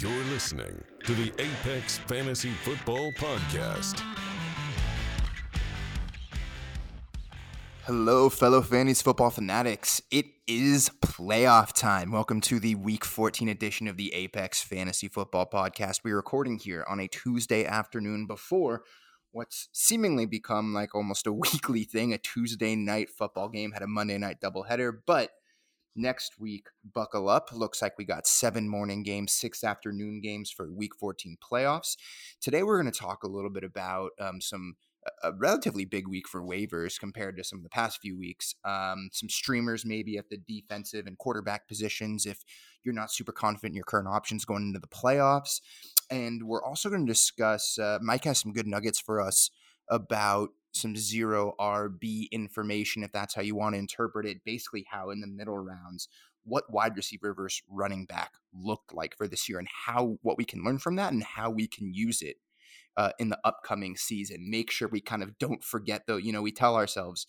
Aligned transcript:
You're 0.00 0.24
listening 0.30 0.82
to 1.04 1.12
the 1.12 1.30
Apex 1.38 1.98
Fantasy 1.98 2.48
Football 2.48 3.12
Podcast. 3.12 4.02
Hello, 7.84 8.30
fellow 8.30 8.62
fantasy 8.62 9.02
football 9.02 9.28
fanatics. 9.28 10.00
It 10.10 10.24
is 10.46 10.90
playoff 11.04 11.74
time. 11.74 12.10
Welcome 12.10 12.40
to 12.42 12.58
the 12.58 12.74
week 12.76 13.04
14 13.04 13.50
edition 13.50 13.86
of 13.86 13.98
the 13.98 14.14
Apex 14.14 14.62
Fantasy 14.62 15.08
Football 15.08 15.50
Podcast. 15.52 16.00
We're 16.02 16.16
recording 16.16 16.58
here 16.58 16.86
on 16.88 16.98
a 16.98 17.06
Tuesday 17.06 17.66
afternoon 17.66 18.26
before 18.26 18.84
what's 19.30 19.68
seemingly 19.72 20.24
become 20.24 20.72
like 20.72 20.94
almost 20.94 21.26
a 21.26 21.32
weekly 21.34 21.84
thing. 21.84 22.14
A 22.14 22.18
Tuesday 22.18 22.76
night 22.76 23.10
football 23.10 23.50
game 23.50 23.72
had 23.72 23.82
a 23.82 23.86
Monday 23.86 24.16
night 24.16 24.40
doubleheader, 24.40 25.00
but 25.06 25.32
next 25.94 26.38
week, 26.38 26.66
buckle 26.94 27.28
up. 27.28 27.50
Looks 27.52 27.82
like 27.82 27.98
we 27.98 28.04
got 28.04 28.26
seven 28.26 28.68
morning 28.68 29.02
games, 29.02 29.32
six 29.32 29.64
afternoon 29.64 30.20
games 30.20 30.50
for 30.50 30.72
week 30.72 30.92
14 30.98 31.36
playoffs. 31.42 31.96
Today, 32.40 32.62
we're 32.62 32.80
going 32.80 32.92
to 32.92 32.98
talk 32.98 33.22
a 33.22 33.28
little 33.28 33.50
bit 33.50 33.64
about 33.64 34.10
um, 34.20 34.40
some 34.40 34.76
a 35.22 35.32
relatively 35.32 35.84
big 35.84 36.06
week 36.06 36.28
for 36.28 36.42
waivers 36.42 36.98
compared 36.98 37.36
to 37.36 37.44
some 37.44 37.58
of 37.58 37.62
the 37.64 37.70
past 37.70 38.00
few 38.00 38.16
weeks. 38.16 38.54
Um, 38.64 39.08
some 39.12 39.28
streamers 39.28 39.84
maybe 39.84 40.16
at 40.16 40.28
the 40.28 40.36
defensive 40.36 41.06
and 41.06 41.18
quarterback 41.18 41.66
positions 41.66 42.24
if 42.24 42.44
you're 42.84 42.94
not 42.94 43.10
super 43.10 43.32
confident 43.32 43.72
in 43.72 43.76
your 43.76 43.84
current 43.84 44.08
options 44.08 44.44
going 44.44 44.62
into 44.62 44.78
the 44.78 44.86
playoffs. 44.86 45.60
And 46.10 46.44
we're 46.44 46.64
also 46.64 46.88
going 46.88 47.04
to 47.06 47.12
discuss, 47.12 47.78
uh, 47.78 47.98
Mike 48.00 48.24
has 48.24 48.38
some 48.38 48.52
good 48.52 48.66
nuggets 48.66 49.00
for 49.00 49.20
us 49.20 49.50
about 49.88 50.50
some 50.72 50.96
zero 50.96 51.54
RB 51.60 52.30
information, 52.30 53.02
if 53.02 53.12
that's 53.12 53.34
how 53.34 53.42
you 53.42 53.54
want 53.54 53.74
to 53.74 53.78
interpret 53.78 54.26
it. 54.26 54.44
Basically, 54.44 54.86
how 54.90 55.10
in 55.10 55.20
the 55.20 55.26
middle 55.26 55.58
rounds, 55.58 56.08
what 56.44 56.72
wide 56.72 56.96
receiver 56.96 57.34
versus 57.34 57.62
running 57.68 58.04
back 58.04 58.32
looked 58.52 58.92
like 58.92 59.16
for 59.16 59.28
this 59.28 59.48
year, 59.48 59.58
and 59.58 59.68
how 59.86 60.18
what 60.22 60.38
we 60.38 60.44
can 60.44 60.64
learn 60.64 60.78
from 60.78 60.96
that, 60.96 61.12
and 61.12 61.22
how 61.22 61.50
we 61.50 61.66
can 61.66 61.92
use 61.94 62.22
it 62.22 62.36
uh, 62.96 63.10
in 63.18 63.28
the 63.28 63.38
upcoming 63.44 63.96
season. 63.96 64.50
Make 64.50 64.70
sure 64.70 64.88
we 64.88 65.00
kind 65.00 65.22
of 65.22 65.38
don't 65.38 65.62
forget, 65.62 66.02
though. 66.06 66.16
You 66.16 66.32
know, 66.32 66.42
we 66.42 66.52
tell 66.52 66.76
ourselves 66.76 67.26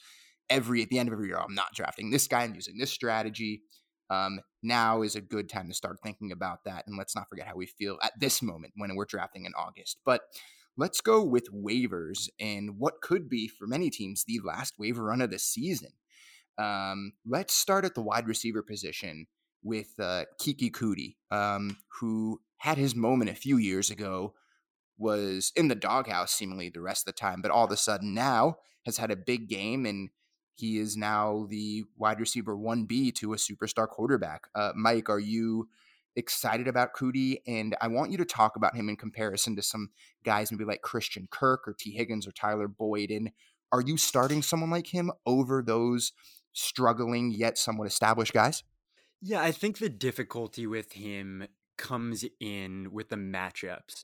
every 0.50 0.82
at 0.82 0.90
the 0.90 1.00
end 1.00 1.10
of 1.10 1.14
every 1.14 1.28
year, 1.28 1.38
I'm 1.38 1.56
not 1.56 1.74
drafting 1.74 2.12
this 2.12 2.28
guy. 2.28 2.44
I'm 2.44 2.56
using 2.56 2.78
this 2.78 2.92
strategy. 2.92 3.62
Um, 4.10 4.42
now 4.62 5.02
is 5.02 5.16
a 5.16 5.22
good 5.22 5.50
time 5.50 5.68
to 5.70 5.74
start 5.74 5.98
thinking 6.04 6.32
about 6.32 6.66
that, 6.66 6.86
and 6.88 6.98
let's 6.98 7.16
not 7.16 7.30
forget 7.30 7.48
how 7.48 7.56
we 7.56 7.66
feel 7.66 7.98
at 8.04 8.14
this 8.20 8.42
moment 8.42 8.74
when 8.76 8.96
we're 8.96 9.06
drafting 9.06 9.46
in 9.46 9.54
August. 9.58 9.98
But 10.06 10.22
let's 10.78 11.02
go 11.02 11.24
with 11.24 11.54
waivers 11.54 12.30
and 12.40 12.78
what 12.78 13.02
could 13.02 13.30
be 13.30 13.48
for 13.48 13.68
many 13.68 13.90
teams 13.90 14.24
the 14.24 14.40
last 14.44 14.76
waiver 14.80 15.04
run 15.06 15.22
of 15.22 15.32
the 15.32 15.40
season. 15.40 15.92
Um, 16.58 17.14
let's 17.26 17.54
start 17.54 17.86
at 17.86 17.96
the 17.96 18.02
wide 18.02 18.28
receiver 18.28 18.62
position 18.62 19.28
with 19.64 19.94
uh, 20.00 20.26
Keke 20.42 20.72
Coutee, 20.72 21.16
um, 21.32 21.78
who 22.00 22.42
had 22.58 22.78
his 22.78 22.96
moment 22.96 23.30
a 23.32 23.36
few 23.36 23.58
years 23.58 23.90
ago, 23.90 24.34
was 24.98 25.52
in 25.56 25.68
the 25.68 25.76
doghouse 25.76 26.32
seemingly 26.32 26.70
the 26.70 26.82
rest 26.82 27.08
of 27.08 27.14
the 27.14 27.20
time, 27.20 27.42
but 27.42 27.52
all 27.52 27.66
of 27.66 27.72
a 27.72 27.78
sudden 27.78 28.14
now 28.14 28.58
has 28.86 28.98
had 28.98 29.12
a 29.12 29.16
big 29.16 29.50
game 29.50 29.86
and 29.86 30.10
he 30.56 30.78
is 30.78 30.96
now 30.96 31.48
the 31.50 31.84
wide 31.98 32.20
receiver 32.20 32.56
1B 32.56 33.16
to 33.16 33.34
a 33.34 33.38
superstar 33.38 33.88
quarterback. 33.88 34.48
Uh, 34.54 34.72
Mike, 34.76 35.10
are 35.10 35.20
you 35.20 35.68
excited 36.16 36.68
about 36.68 36.94
Coutee, 36.94 37.38
and 37.48 37.76
I 37.82 37.88
want 37.88 38.12
you 38.12 38.18
to 38.18 38.26
talk 38.26 38.56
about 38.56 38.76
him 38.76 38.90
in 38.90 38.96
comparison 38.96 39.56
to 39.56 39.62
some 39.62 39.90
guys, 40.24 40.52
maybe 40.52 40.66
like 40.66 40.82
Christian 40.82 41.28
Kirk 41.32 41.68
or 41.68 41.74
Tee 41.74 41.92
Higgins 41.92 42.28
or 42.28 42.32
Tyler 42.32 42.68
Boyd. 42.68 43.10
And 43.10 43.32
are 43.72 43.82
you 43.82 43.98
starting 43.98 44.42
someone 44.42 44.70
like 44.70 44.88
him 44.88 45.12
over 45.26 45.62
those 45.62 46.14
struggling 46.54 47.32
yet 47.32 47.58
somewhat 47.58 47.88
established 47.88 48.34
guys? 48.34 48.64
Yeah, 49.22 49.42
I 49.42 49.52
think 49.52 49.78
the 49.78 49.90
difficulty 49.90 50.68
with 50.68 50.94
him 50.94 51.48
comes 51.78 52.26
in 52.40 52.92
with 52.92 53.10
the 53.10 53.16
matchups. 53.16 54.04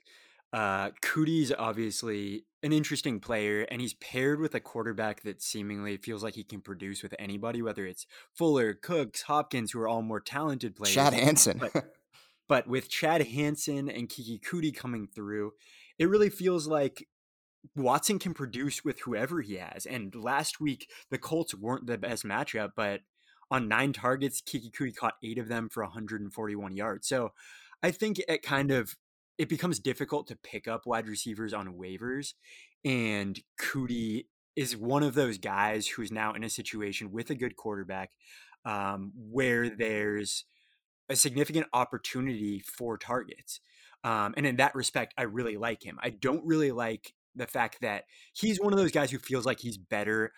Uh, 0.52 0.90
Coutee's 1.04 1.54
obviously 1.58 2.46
an 2.64 2.74
interesting 2.74 3.20
player, 3.20 3.62
and 3.70 3.82
he's 3.82 3.94
paired 3.96 4.40
with 4.40 4.56
a 4.56 4.60
quarterback 4.60 5.22
that 5.22 5.42
seemingly 5.42 5.98
feels 5.98 6.24
like 6.24 6.34
he 6.34 6.44
can 6.44 6.62
produce 6.62 7.04
with 7.04 7.14
anybody, 7.20 7.62
whether 7.62 7.86
it's 7.86 8.08
Fuller, 8.34 8.74
Cooks, 8.74 9.24
Hopkins, 9.24 9.72
who 9.72 9.80
are 9.82 9.88
all 9.88 10.02
more 10.02 10.20
talented 10.20 10.76
players. 10.76 10.96
Chad 10.96 11.14
Hansen. 11.14 11.60
but, 11.60 11.74
but 12.50 12.68
with 12.68 12.90
Chad 12.90 13.26
Hansen 13.28 13.88
and 13.88 14.10
Keke 14.10 14.42
Coutee 14.42 14.76
coming 14.76 15.08
through, 15.08 15.54
it 15.98 16.10
really 16.10 16.32
feels 16.32 16.68
like 16.68 17.08
Watson 17.76 18.20
can 18.20 18.34
produce 18.34 18.84
with 18.84 19.02
whoever 19.02 19.42
he 19.42 19.56
has. 19.56 19.86
And 19.86 20.14
last 20.16 20.60
week, 20.60 20.90
the 21.12 21.20
Colts 21.20 21.54
weren't 21.54 21.86
the 21.86 21.98
best 21.98 22.26
matchup, 22.26 22.72
but 22.76 23.02
on 23.52 23.68
nine 23.68 23.94
targets, 23.94 24.42
Keke 24.42 24.72
Coutee 24.72 24.96
caught 24.96 25.14
eight 25.24 25.38
of 25.38 25.48
them 25.48 25.70
for 25.70 25.84
141 25.84 26.76
yards. 26.76 27.08
So 27.08 27.34
I 27.84 27.92
think 27.92 28.20
it 28.28 28.42
kind 28.42 28.72
of 28.72 28.96
it 29.38 29.48
becomes 29.48 29.80
difficult 29.80 30.28
to 30.28 30.36
pick 30.36 30.68
up 30.68 30.86
wide 30.86 31.08
receivers 31.08 31.54
on 31.54 31.76
waivers. 31.76 32.34
And 32.84 33.40
Coutee 33.62 34.26
is 34.56 34.76
one 34.76 35.04
of 35.04 35.14
those 35.14 35.38
guys 35.38 35.88
who's 35.88 36.12
now 36.12 36.34
in 36.34 36.44
a 36.44 36.50
situation 36.50 37.12
with 37.12 37.30
a 37.30 37.36
good 37.36 37.56
quarterback 37.56 38.10
um, 38.66 39.14
where 39.16 39.70
there's 39.70 40.44
a 41.10 41.16
significant 41.16 41.68
opportunity 41.74 42.60
for 42.60 42.98
targets. 42.98 43.60
Um, 44.04 44.34
and 44.38 44.46
in 44.46 44.58
that 44.58 44.76
respect, 44.76 45.14
I 45.18 45.24
really 45.24 45.58
like 45.58 45.84
him. 45.84 46.00
I 46.02 46.10
don't 46.10 46.46
really 46.46 46.72
like 46.72 47.14
the 47.36 47.48
fact 47.48 47.82
that 47.82 48.06
he's 48.34 48.60
one 48.60 48.74
of 48.74 48.80
those 48.80 48.92
guys 48.92 49.12
who 49.12 49.20
feels 49.20 49.46
like 49.46 49.60
he's 49.60 49.78
better 49.78 50.32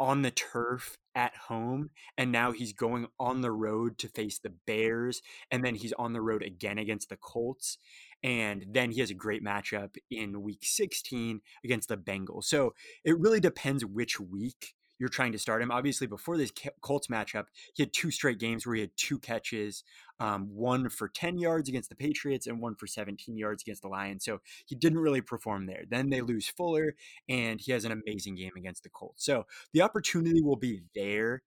on 0.00 0.22
the 0.22 0.30
turf 0.30 0.96
at 1.14 1.34
home 1.34 1.90
and 2.16 2.30
now 2.30 2.52
he's 2.52 2.72
going 2.72 3.06
on 3.18 3.40
the 3.40 3.50
road 3.50 3.98
to 3.98 4.08
face 4.08 4.38
the 4.38 4.52
Bears 4.66 5.20
and 5.50 5.64
then 5.64 5.74
he's 5.74 5.92
on 5.94 6.12
the 6.12 6.20
road 6.20 6.42
again 6.42 6.78
against 6.78 7.08
the 7.08 7.16
Colts 7.16 7.78
and 8.22 8.64
then 8.70 8.92
he 8.92 9.00
has 9.00 9.10
a 9.10 9.14
great 9.14 9.44
matchup 9.44 9.96
in 10.10 10.42
week 10.42 10.60
16 10.62 11.40
against 11.64 11.88
the 11.88 11.96
Bengals. 11.96 12.44
So 12.44 12.74
it 13.04 13.18
really 13.18 13.40
depends 13.40 13.84
which 13.84 14.20
week 14.20 14.74
you're 14.98 15.08
trying 15.08 15.32
to 15.32 15.38
start 15.38 15.62
him. 15.62 15.70
Obviously, 15.70 16.06
before 16.06 16.36
this 16.36 16.52
Colts 16.80 17.08
matchup, 17.08 17.46
he 17.74 17.82
had 17.82 17.92
two 17.92 18.10
straight 18.10 18.38
games 18.38 18.66
where 18.66 18.74
he 18.74 18.80
had 18.80 18.90
two 18.96 19.18
catches, 19.18 19.84
um, 20.20 20.48
one 20.54 20.88
for 20.88 21.08
10 21.08 21.38
yards 21.38 21.68
against 21.68 21.88
the 21.88 21.96
Patriots 21.96 22.46
and 22.46 22.60
one 22.60 22.74
for 22.74 22.86
17 22.86 23.36
yards 23.36 23.62
against 23.62 23.82
the 23.82 23.88
Lions. 23.88 24.24
So 24.24 24.40
he 24.66 24.74
didn't 24.74 24.98
really 24.98 25.20
perform 25.20 25.66
there. 25.66 25.84
Then 25.88 26.10
they 26.10 26.20
lose 26.20 26.48
Fuller, 26.48 26.94
and 27.28 27.60
he 27.60 27.72
has 27.72 27.84
an 27.84 27.92
amazing 27.92 28.36
game 28.36 28.52
against 28.56 28.82
the 28.82 28.90
Colts. 28.90 29.24
So 29.24 29.46
the 29.72 29.82
opportunity 29.82 30.42
will 30.42 30.56
be 30.56 30.82
there, 30.94 31.42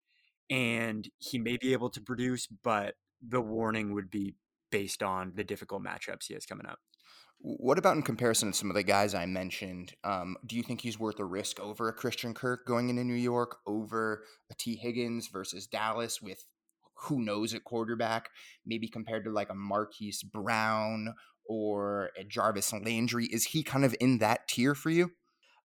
and 0.50 1.08
he 1.18 1.38
may 1.38 1.58
be 1.58 1.74
able 1.74 1.90
to 1.92 2.02
produce, 2.02 2.48
but 2.48 2.96
the 3.22 3.42
warning 3.42 3.94
would 3.94 4.10
be 4.10 4.36
based 4.72 5.04
on 5.04 5.34
the 5.36 5.44
difficult 5.44 5.84
matchups 5.84 6.28
he 6.28 6.34
has 6.34 6.46
coming 6.46 6.66
up. 6.66 6.80
What 7.44 7.80
about 7.80 7.96
in 7.96 8.04
comparison 8.04 8.52
to 8.52 8.58
some 8.58 8.70
of 8.70 8.76
the 8.76 8.84
guys 8.84 9.16
I 9.16 9.26
mentioned? 9.26 9.94
Um, 10.04 10.38
do 10.46 10.56
you 10.56 10.62
think 10.62 10.82
he's 10.82 11.00
worth 11.00 11.20
a 11.20 11.26
risk 11.26 11.60
over 11.60 11.90
a 11.90 11.94
Christian 11.94 12.36
Kirk 12.36 12.68
going 12.68 12.90
into 12.90 13.04
New 13.04 13.16
York, 13.16 13.58
over 13.66 14.24
a 14.52 14.54
Tee 14.54 14.76
Higgins 14.76 15.28
versus 15.28 15.66
Dallas 15.66 16.22
with 16.22 16.46
who 17.04 17.20
knows 17.20 17.56
at 17.56 17.64
quarterback, 17.64 18.30
maybe 18.64 18.88
compared 18.88 19.24
to 19.24 19.32
like 19.32 19.50
a 19.50 19.56
Marquise 19.56 20.22
Brown 20.22 21.16
or 21.48 22.12
a 22.16 22.24
Jarvis 22.24 22.72
Landry? 22.74 23.26
Is 23.26 23.46
he 23.46 23.64
kind 23.64 23.86
of 23.86 23.96
in 24.00 24.20
that 24.20 24.48
tier 24.48 24.76
for 24.76 24.92
you? 24.92 25.12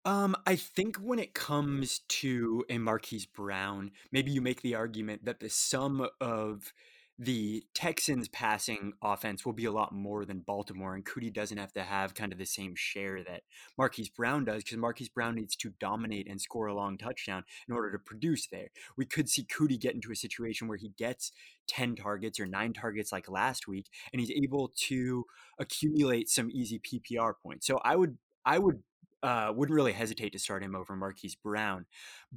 Um, 0.06 0.36
I 0.46 0.56
think 0.56 0.98
when 0.98 1.20
it 1.20 1.34
comes 1.34 2.02
to 2.08 2.64
a 2.70 2.78
Marquise 2.78 3.26
Brown, 3.26 3.92
maybe 4.12 4.32
you 4.32 4.40
make 4.40 4.62
the 4.62 4.76
argument 4.76 5.26
that 5.26 5.42
the 5.42 5.50
sum 5.50 6.08
of 6.22 6.72
the 7.18 7.64
Texans 7.74 8.28
passing 8.28 8.94
offense 9.02 9.46
will 9.46 9.54
be 9.54 9.66
a 9.66 9.72
lot 9.72 9.94
more 9.94 10.26
than 10.26 10.40
Baltimore, 10.40 10.96
and 10.96 11.06
Coutee 11.06 11.34
doesn't 11.34 11.58
have 11.58 11.72
to 11.74 11.84
have 11.84 12.14
kind 12.14 12.34
of 12.34 12.38
the 12.38 12.46
same 12.46 12.76
share 12.76 13.24
that 13.24 13.44
Marquise 13.78 14.10
Brown 14.10 14.44
does 14.44 14.64
because 14.64 14.78
Marquise 14.78 15.08
Brown 15.08 15.36
needs 15.36 15.56
to 15.58 15.72
dominate 15.80 16.28
and 16.30 16.42
score 16.42 16.68
a 16.68 16.76
long 16.76 16.98
touchdown 16.98 17.46
in 17.70 17.74
order 17.74 17.92
to 17.92 18.00
produce 18.00 18.48
there. 18.48 18.68
We 18.98 19.06
could 19.06 19.30
see 19.30 19.46
Coutee 19.46 19.80
get 19.80 19.96
into 19.96 20.12
a 20.12 20.16
situation 20.16 20.68
where 20.68 20.78
he 20.78 20.90
gets 20.98 21.32
10 21.68 21.96
targets 21.96 22.40
or 22.40 22.48
nine 22.48 22.74
targets 22.74 23.14
like 23.14 23.30
last 23.30 23.66
week, 23.66 23.88
and 24.12 24.20
he's 24.20 24.32
able 24.32 24.74
to 24.88 25.26
accumulate 25.58 26.30
some 26.30 26.50
easy 26.52 26.80
PPR 26.80 27.34
points. 27.42 27.66
So 27.66 27.80
I 27.84 27.96
would 27.96 28.18
I 28.46 28.60
would 28.60 28.84
uh, 29.24 29.52
wouldn't 29.56 29.76
really 29.76 29.94
hesitate 29.94 30.32
to 30.34 30.40
start 30.40 30.64
him 30.64 30.76
over 30.76 30.96
Marquise 30.96 31.34
Brown. 31.34 31.86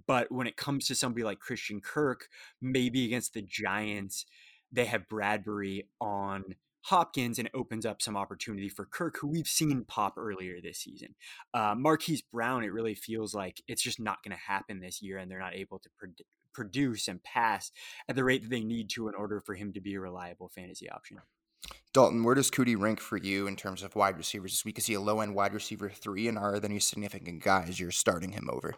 But 0.07 0.33
when 0.33 0.47
it 0.47 0.57
comes 0.57 0.87
to 0.87 0.95
somebody 0.95 1.23
like 1.23 1.39
Christian 1.39 1.83
Kirk, 1.83 2.29
maybe 2.63 3.05
against 3.05 3.35
the 3.35 3.43
Giants, 3.43 4.25
they 4.73 4.87
have 4.87 5.09
Bradberry 5.09 5.87
on 6.01 6.45
Hopkins 6.83 7.39
and 7.39 7.51
opens 7.55 7.85
up 7.85 8.01
some 8.01 8.17
opportunity 8.17 8.69
for 8.69 8.87
Kirk, 8.87 9.19
who 9.21 9.29
we've 9.29 9.47
seen 9.47 9.85
pop 9.87 10.15
earlier 10.17 10.61
this 10.61 10.79
season. 10.79 11.15
Uh, 11.53 11.75
Marquise 11.77 12.23
Brown, 12.23 12.65
it 12.65 12.73
really 12.73 12.95
feels 12.95 13.35
like 13.35 13.63
it's 13.69 13.83
just 13.83 14.01
not 14.01 14.23
going 14.23 14.37
to 14.37 14.43
happen 14.43 14.81
this 14.81 15.03
year, 15.03 15.19
and 15.19 15.31
they're 15.31 15.39
not 15.39 15.55
able 15.55 15.79
to 15.81 15.89
pr- 15.99 16.07
produce 16.55 17.09
and 17.09 17.23
pass 17.23 17.71
at 18.09 18.17
the 18.17 18.25
rate 18.25 18.43
that 18.43 18.51
they 18.51 18.65
need 18.65 18.89
to 18.91 19.09
in 19.09 19.15
order 19.15 19.41
for 19.41 19.55
him 19.55 19.73
to 19.73 19.81
be 19.81 19.95
a 19.95 20.01
reliable 20.01 20.49
fantasy 20.49 20.89
option. 20.89 21.19
Dalton, 21.93 22.23
where 22.23 22.35
does 22.35 22.51
Coutee 22.51 22.79
rank 22.79 23.01
for 23.01 23.17
you 23.17 23.47
in 23.47 23.57
terms 23.57 23.83
of 23.83 23.97
wide 23.97 24.17
receivers 24.17 24.53
this 24.53 24.65
week? 24.65 24.79
Is 24.79 24.87
he 24.87 24.95
a 24.95 25.01
low 25.01 25.21
end 25.21 25.35
wide 25.35 25.53
receiver 25.53 25.89
three, 25.89 26.29
and 26.29 26.39
are 26.39 26.59
there 26.59 26.71
any 26.71 26.81
significant 26.81 27.43
guys 27.43 27.81
you're 27.81 27.91
starting 27.91 28.33
him 28.33 28.49
over? 28.51 28.77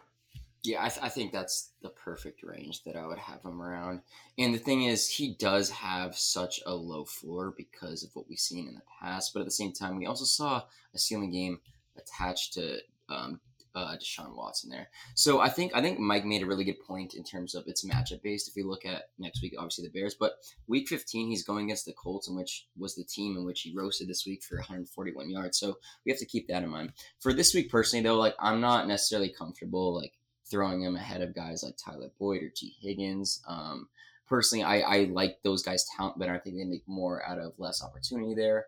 Yeah, 0.63 0.83
I, 0.83 0.89
th- 0.89 1.03
I, 1.03 1.09
think 1.09 1.31
that's 1.31 1.71
the 1.81 1.89
perfect 1.89 2.43
range 2.43 2.83
that 2.83 2.95
I 2.95 3.07
would 3.07 3.17
have 3.17 3.43
him 3.43 3.61
around. 3.61 4.01
And 4.37 4.53
the 4.53 4.59
thing 4.59 4.83
is, 4.83 5.09
he 5.09 5.33
does 5.39 5.71
have 5.71 6.15
such 6.15 6.59
a 6.67 6.75
low 6.75 7.03
floor 7.03 7.51
because 7.57 8.03
of 8.03 8.11
what 8.13 8.29
we've 8.29 8.37
seen 8.37 8.67
in 8.67 8.75
the 8.75 8.81
past. 9.01 9.33
But 9.33 9.39
at 9.39 9.45
the 9.45 9.51
same 9.51 9.73
time, 9.73 9.97
we 9.97 10.05
also 10.05 10.25
saw 10.25 10.61
a 10.93 10.99
ceiling 10.99 11.31
game 11.31 11.59
attached 11.97 12.53
to 12.53 12.77
um, 13.09 13.39
uh, 13.73 13.95
Deshaun 13.97 14.35
Watson 14.35 14.69
there. 14.69 14.89
So 15.15 15.39
I 15.39 15.49
think 15.49 15.71
I 15.75 15.81
think 15.81 15.99
Mike 15.99 16.25
made 16.25 16.43
a 16.43 16.45
really 16.45 16.63
good 16.63 16.79
point 16.85 17.13
in 17.13 17.23
terms 17.23 17.55
of 17.55 17.63
it's 17.67 17.85
matchup 17.85 18.21
based. 18.21 18.47
If 18.47 18.55
we 18.55 18.63
look 18.63 18.85
at 18.85 19.09
next 19.17 19.41
week, 19.41 19.53
obviously 19.57 19.85
the 19.87 19.97
Bears, 19.97 20.13
but 20.13 20.33
week 20.67 20.87
15 20.87 21.29
he's 21.29 21.43
going 21.43 21.65
against 21.65 21.85
the 21.85 21.93
Colts, 21.93 22.27
in 22.27 22.35
which 22.35 22.67
was 22.77 22.95
the 22.95 23.03
team 23.03 23.37
in 23.37 23.45
which 23.45 23.61
he 23.61 23.73
roasted 23.75 24.07
this 24.07 24.25
week 24.25 24.43
for 24.43 24.57
141 24.57 25.29
yards. 25.29 25.57
So 25.57 25.77
we 26.05 26.11
have 26.11 26.19
to 26.19 26.25
keep 26.25 26.47
that 26.47 26.63
in 26.63 26.69
mind. 26.69 26.93
For 27.19 27.33
this 27.33 27.53
week 27.53 27.71
personally, 27.71 28.03
though, 28.03 28.17
like 28.17 28.35
I'm 28.39 28.61
not 28.61 28.87
necessarily 28.87 29.29
comfortable 29.29 29.95
like 29.95 30.13
throwing 30.51 30.81
him 30.81 30.95
ahead 30.95 31.21
of 31.21 31.33
guys 31.33 31.63
like 31.63 31.75
Tyler 31.77 32.11
Boyd 32.19 32.43
or 32.43 32.49
Tee 32.49 32.75
Higgins. 32.79 33.41
Um, 33.47 33.87
personally, 34.27 34.63
I, 34.63 34.79
I 34.81 35.03
like 35.05 35.37
those 35.43 35.63
guys' 35.63 35.87
talent 35.97 36.19
better. 36.19 36.33
I 36.33 36.39
think 36.39 36.57
they 36.57 36.65
make 36.65 36.87
more 36.87 37.25
out 37.25 37.39
of 37.39 37.53
less 37.57 37.81
opportunity 37.81 38.35
there. 38.35 38.65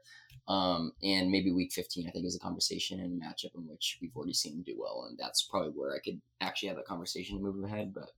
Um, 0.48 0.92
and 1.04 1.30
maybe 1.30 1.52
week 1.52 1.72
15, 1.72 2.08
I 2.08 2.12
think, 2.12 2.26
is 2.26 2.36
a 2.36 2.40
conversation 2.40 3.00
and 3.00 3.22
matchup 3.22 3.56
in 3.56 3.68
which 3.68 3.98
we've 4.02 4.16
already 4.16 4.34
seen 4.34 4.54
him 4.54 4.64
do 4.64 4.76
well. 4.78 5.06
And 5.08 5.18
that's 5.18 5.44
probably 5.44 5.72
where 5.72 5.94
I 5.94 6.00
could 6.00 6.20
actually 6.42 6.70
have 6.70 6.78
a 6.78 6.84
conversation 6.84 7.38
to 7.38 7.44
move 7.44 7.64
ahead. 7.64 7.94
But 7.94 8.10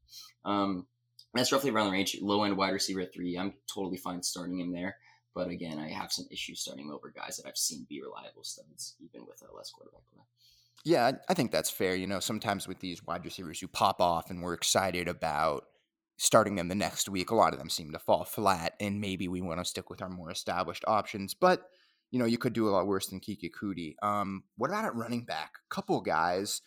um, 0.49 0.87
that's 1.33 1.51
roughly 1.51 1.69
around 1.69 1.87
the 1.87 1.91
range. 1.91 2.17
Low 2.21 2.43
end 2.43 2.57
wide 2.57 2.73
receiver 2.73 3.05
three. 3.05 3.37
I'm 3.37 3.53
totally 3.71 3.97
fine 3.97 4.23
starting 4.23 4.59
him 4.59 4.71
there. 4.71 4.97
But 5.35 5.49
again, 5.49 5.77
I 5.77 5.89
have 5.89 6.13
some 6.13 6.25
issues 6.31 6.61
starting 6.61 6.89
over 6.89 7.13
guys 7.15 7.37
that 7.37 7.47
I've 7.47 7.57
seen 7.57 7.85
be 7.89 8.01
reliable 8.01 8.43
studs, 8.43 8.95
even 9.01 9.27
with 9.27 9.41
a 9.41 9.53
less 9.55 9.69
quarterback 9.69 10.01
play. 10.11 10.23
Yeah, 10.83 11.13
I 11.27 11.33
think 11.33 11.51
that's 11.51 11.69
fair. 11.69 11.95
You 11.95 12.07
know, 12.07 12.19
sometimes 12.19 12.67
with 12.67 12.79
these 12.79 13.03
wide 13.03 13.25
receivers 13.25 13.59
who 13.59 13.67
pop 13.67 14.01
off 14.01 14.29
and 14.29 14.41
we're 14.41 14.53
excited 14.53 15.07
about 15.07 15.65
starting 16.17 16.55
them 16.55 16.67
the 16.67 16.75
next 16.75 17.09
week, 17.09 17.31
a 17.31 17.35
lot 17.35 17.53
of 17.53 17.59
them 17.59 17.69
seem 17.69 17.91
to 17.91 17.99
fall 17.99 18.23
flat, 18.23 18.73
and 18.79 19.01
maybe 19.01 19.27
we 19.27 19.41
want 19.41 19.59
to 19.59 19.65
stick 19.65 19.89
with 19.89 20.01
our 20.01 20.09
more 20.09 20.31
established 20.31 20.83
options. 20.87 21.33
But 21.33 21.63
you 22.11 22.19
know, 22.19 22.25
you 22.25 22.37
could 22.37 22.53
do 22.53 22.67
a 22.67 22.71
lot 22.71 22.87
worse 22.87 23.07
than 23.07 23.19
Keke 23.19 23.49
Coutee. 23.51 23.95
Um, 24.01 24.43
what 24.57 24.69
about 24.69 24.85
at 24.85 24.95
running 24.95 25.25
back? 25.25 25.53
A 25.69 25.73
couple 25.73 25.99
guys 26.01 26.61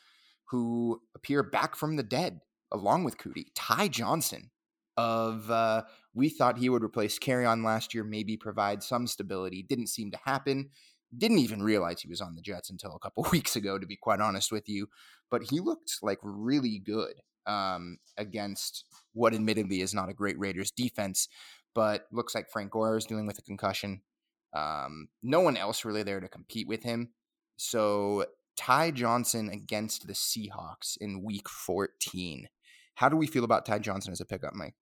who 0.50 1.00
appear 1.14 1.42
back 1.42 1.76
from 1.76 1.96
the 1.96 2.02
dead 2.02 2.40
along 2.72 3.04
with 3.04 3.18
Coutee. 3.18 3.46
Ty 3.54 3.88
Johnson 3.88 4.50
of 4.96 5.48
uh, 5.50 5.84
we 6.12 6.28
thought 6.28 6.58
he 6.58 6.68
would 6.68 6.82
replace 6.82 7.18
Kerryon 7.18 7.64
last 7.64 7.94
year, 7.94 8.02
maybe 8.02 8.36
provide 8.36 8.82
some 8.82 9.06
stability. 9.06 9.62
Didn't 9.62 9.86
seem 9.86 10.10
to 10.10 10.18
happen. 10.24 10.70
Didn't 11.16 11.38
even 11.38 11.62
realize 11.62 12.00
he 12.00 12.08
was 12.08 12.20
on 12.20 12.34
the 12.34 12.42
Jets 12.42 12.70
until 12.70 12.94
a 12.94 12.98
couple 12.98 13.26
weeks 13.32 13.56
ago, 13.56 13.78
to 13.78 13.86
be 13.86 13.96
quite 13.96 14.20
honest 14.20 14.52
with 14.52 14.68
you. 14.68 14.88
But 15.30 15.44
he 15.50 15.60
looked 15.60 15.98
like 16.02 16.18
really 16.22 16.78
good 16.78 17.14
um, 17.46 17.98
against 18.16 18.84
what 19.14 19.34
admittedly 19.34 19.80
is 19.80 19.94
not 19.94 20.10
a 20.10 20.14
great 20.14 20.38
Raiders 20.38 20.70
defense, 20.70 21.28
but 21.74 22.06
looks 22.12 22.34
like 22.34 22.50
Frank 22.50 22.72
Gore 22.72 22.96
is 22.96 23.06
dealing 23.06 23.26
with 23.26 23.38
a 23.38 23.42
concussion. 23.42 24.02
Um, 24.54 25.08
no 25.22 25.40
one 25.40 25.56
else 25.56 25.84
really 25.84 26.02
there 26.02 26.20
to 26.20 26.28
compete 26.28 26.68
with 26.68 26.82
him. 26.82 27.10
So 27.56 28.26
Ty 28.56 28.92
Johnson 28.92 29.50
against 29.50 30.06
the 30.06 30.14
Seahawks 30.14 30.96
in 31.00 31.22
week 31.22 31.48
14. 31.48 32.48
How 32.94 33.08
do 33.08 33.16
we 33.16 33.26
feel 33.26 33.44
about 33.44 33.64
Ty 33.64 33.78
Johnson 33.78 34.12
as 34.12 34.20
a 34.20 34.24
pickup, 34.24 34.54
Mike? 34.54 34.74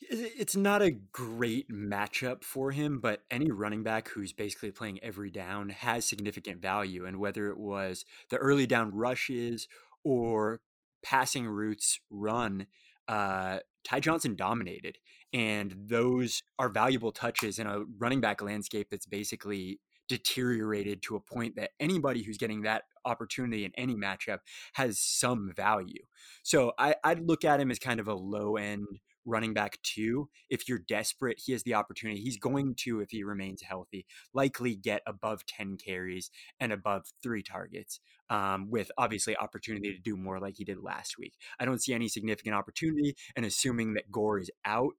It's 0.00 0.56
not 0.56 0.82
a 0.82 0.90
great 0.90 1.70
matchup 1.70 2.44
for 2.44 2.70
him, 2.70 3.00
but 3.00 3.22
any 3.30 3.50
running 3.50 3.82
back 3.82 4.08
who's 4.08 4.32
basically 4.32 4.70
playing 4.70 5.02
every 5.02 5.30
down 5.30 5.70
has 5.70 6.04
significant 6.04 6.60
value. 6.60 7.06
And 7.06 7.18
whether 7.18 7.48
it 7.48 7.58
was 7.58 8.04
the 8.28 8.36
early 8.36 8.66
down 8.66 8.94
rushes 8.94 9.66
or 10.04 10.60
passing 11.02 11.46
routes 11.46 12.00
run, 12.10 12.66
uh, 13.08 13.60
Ty 13.84 14.00
Johnson 14.00 14.36
dominated. 14.36 14.98
And 15.32 15.74
those 15.86 16.42
are 16.58 16.68
valuable 16.68 17.12
touches 17.12 17.58
in 17.58 17.66
a 17.66 17.84
running 17.98 18.20
back 18.20 18.42
landscape 18.42 18.88
that's 18.90 19.06
basically 19.06 19.80
deteriorated 20.08 21.02
to 21.02 21.16
a 21.16 21.20
point 21.20 21.56
that 21.56 21.70
anybody 21.80 22.22
who's 22.22 22.36
getting 22.36 22.62
that 22.62 22.84
opportunity 23.04 23.64
in 23.64 23.72
any 23.76 23.94
matchup 23.94 24.38
has 24.74 24.98
some 24.98 25.52
value. 25.54 26.04
So 26.42 26.72
I, 26.78 26.94
would 27.04 27.26
look 27.26 27.44
at 27.44 27.60
him 27.60 27.70
as 27.70 27.78
kind 27.78 28.00
of 28.00 28.08
a 28.08 28.14
low 28.14 28.56
end 28.56 28.86
running 29.24 29.54
back 29.54 29.78
two. 29.82 30.28
If 30.50 30.68
you're 30.68 30.78
desperate, 30.78 31.40
he 31.44 31.52
has 31.52 31.62
the 31.62 31.74
opportunity. 31.74 32.20
He's 32.20 32.38
going 32.38 32.74
to, 32.80 33.00
if 33.00 33.10
he 33.10 33.24
remains 33.24 33.62
healthy, 33.62 34.06
likely 34.32 34.76
get 34.76 35.02
above 35.06 35.46
10 35.46 35.76
carries 35.76 36.30
and 36.60 36.72
above 36.72 37.06
three 37.22 37.42
targets, 37.42 38.00
um, 38.30 38.70
with 38.70 38.90
obviously 38.98 39.36
opportunity 39.36 39.92
to 39.92 39.98
do 39.98 40.16
more 40.16 40.40
like 40.40 40.54
he 40.56 40.64
did 40.64 40.78
last 40.82 41.18
week. 41.18 41.34
I 41.58 41.64
don't 41.64 41.82
see 41.82 41.94
any 41.94 42.08
significant 42.08 42.54
opportunity, 42.54 43.16
and 43.36 43.44
assuming 43.44 43.94
that 43.94 44.10
Gore 44.10 44.38
is 44.38 44.50
out, 44.64 44.94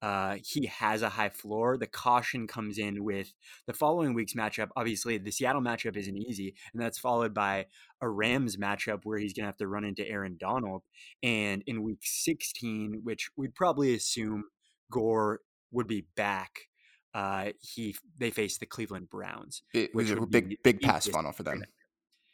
uh, 0.00 0.36
he 0.44 0.66
has 0.66 1.02
a 1.02 1.08
high 1.08 1.28
floor. 1.28 1.76
The 1.76 1.86
caution 1.86 2.46
comes 2.46 2.78
in 2.78 3.02
with 3.02 3.32
the 3.66 3.72
following 3.72 4.14
week's 4.14 4.34
matchup. 4.34 4.68
Obviously, 4.76 5.18
the 5.18 5.32
Seattle 5.32 5.62
matchup 5.62 5.96
isn't 5.96 6.16
easy, 6.16 6.54
and 6.72 6.80
that's 6.80 6.98
followed 6.98 7.34
by 7.34 7.66
a 8.00 8.08
Rams 8.08 8.56
matchup 8.56 9.00
where 9.04 9.18
he's 9.18 9.32
going 9.32 9.44
to 9.44 9.48
have 9.48 9.56
to 9.56 9.66
run 9.66 9.84
into 9.84 10.08
Aaron 10.08 10.36
Donald. 10.38 10.82
And 11.22 11.62
in 11.66 11.82
week 11.82 12.00
16, 12.02 13.00
which 13.02 13.30
we'd 13.36 13.56
probably 13.56 13.94
assume 13.94 14.44
Gore 14.90 15.40
would 15.72 15.88
be 15.88 16.06
back, 16.16 16.68
uh, 17.12 17.50
he 17.60 17.96
they 18.16 18.30
face 18.30 18.58
the 18.58 18.66
Cleveland 18.66 19.10
Browns. 19.10 19.62
It 19.74 19.90
is 19.94 20.10
a 20.12 20.26
big 20.26 20.62
big 20.62 20.80
pass 20.80 21.08
funnel 21.08 21.32
for 21.32 21.42
them. 21.42 21.64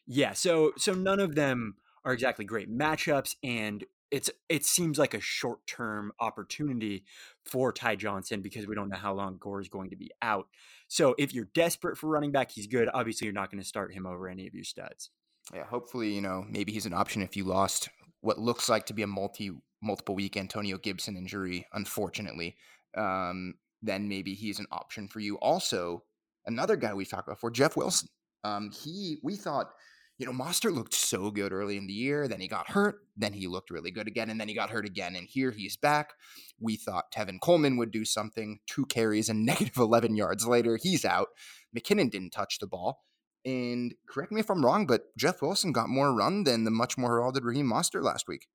Yeah, 0.07 0.35
so 0.35 0.73
so 0.77 0.93
none 0.93 1.21
of 1.21 1.35
them 1.35 1.77
are 2.05 2.13
exactly 2.13 2.45
great 2.45 2.71
matchups, 2.71 3.37
and 3.43 3.85
it's 4.11 4.31
it 4.49 4.65
seems 4.65 4.99
like 4.99 5.15
a 5.15 5.21
short 5.21 5.67
term 5.67 6.13
opportunity 6.21 7.05
for 7.45 7.73
Ty 7.73 7.97
Johnson 7.97 8.43
because 8.43 8.67
we 8.67 8.75
don't 8.75 8.89
know 8.89 8.97
how 8.97 9.15
long 9.15 9.39
Gore 9.39 9.61
is 9.61 9.69
going 9.69 9.91
to 9.91 9.97
be 9.97 10.11
out. 10.23 10.47
So 10.89 11.15
if 11.19 11.35
you're 11.35 11.49
desperate 11.55 11.99
for 11.99 12.09
running 12.09 12.33
back, 12.33 12.51
he's 12.51 12.67
good. 12.67 12.89
Obviously, 12.93 13.27
you're 13.27 13.35
not 13.35 13.51
going 13.51 13.63
to 13.63 13.69
start 13.69 13.93
him 13.93 14.07
over 14.07 14.29
any 14.29 14.47
of 14.47 14.55
your 14.55 14.65
studs. 14.65 15.11
Yeah, 15.53 15.65
hopefully, 15.65 16.15
you 16.15 16.21
know, 16.21 16.45
maybe 16.49 16.73
he's 16.73 16.87
an 16.87 16.95
option 16.95 17.23
if 17.23 17.37
you 17.37 17.45
lost 17.45 17.89
what 18.21 18.39
looks 18.39 18.69
like 18.69 18.87
to 18.87 18.95
be 18.95 19.03
a 19.03 19.07
multi 19.07 19.51
multiple 19.83 20.15
week 20.15 20.37
Antonio 20.37 20.79
Gibson 20.79 21.17
injury, 21.17 21.67
unfortunately. 21.73 22.57
Um, 22.97 23.55
then 23.83 24.09
maybe 24.09 24.35
he's 24.35 24.59
an 24.59 24.67
option 24.73 25.09
for 25.09 25.21
you. 25.21 25.37
Also, 25.37 26.05
another 26.47 26.77
guy 26.77 26.95
we've 26.95 27.09
talked 27.09 27.29
about 27.29 27.37
before, 27.37 27.51
Jeff 27.51 27.77
Wilson. 27.77 28.09
Um, 28.45 28.71
he 28.71 29.19
we 29.23 29.37
thought 29.37 29.73
you 30.19 30.27
know, 30.27 30.33
Mostert 30.33 30.75
looked 30.75 30.95
so 30.95 31.31
good 31.31 31.53
early 31.53 31.77
in 31.77 31.87
the 31.87 31.93
year. 31.93 32.29
Then 32.29 32.41
he 32.41 32.47
got 32.47 32.71
hurt. 32.71 33.01
Then 33.17 33.33
he 33.33 33.49
looked 33.49 33.71
really 33.71 33.91
good 33.91 34.07
again. 34.07 34.31
And 34.31 34.41
then 34.41 34.49
he 34.49 34.55
got 34.55 34.71
hurt 34.71 34.87
again. 34.87 35.17
And 35.17 35.27
here 35.29 35.51
he's 35.51 35.77
back. 35.77 36.13
We 36.61 36.77
thought 36.77 37.13
Tevin 37.13 37.41
Coleman 37.41 37.77
would 37.79 37.91
do 37.91 38.05
something. 38.05 38.61
Two 38.67 38.87
carries 38.87 39.29
and 39.29 39.45
negative 39.47 39.77
11 39.77 40.17
yards 40.17 40.47
later, 40.47 40.79
he's 40.81 41.05
out. 41.05 41.29
McKinnon 41.77 42.11
didn't 42.11 42.31
touch 42.31 42.59
the 42.59 42.67
ball. 42.67 43.03
And 43.45 43.95
correct 44.09 44.33
me 44.33 44.41
if 44.41 44.51
I'm 44.51 44.65
wrong, 44.65 44.87
but 44.87 45.15
Jeff 45.19 45.43
Wilson 45.43 45.73
got 45.73 45.89
more 45.89 46.15
run 46.15 46.45
than 46.45 46.65
the 46.65 46.71
much 46.71 46.97
more 46.97 47.11
heralded 47.11 47.45
Raheem 47.45 47.71
Mostert 47.71 48.03
last 48.03 48.27
week. 48.27 48.47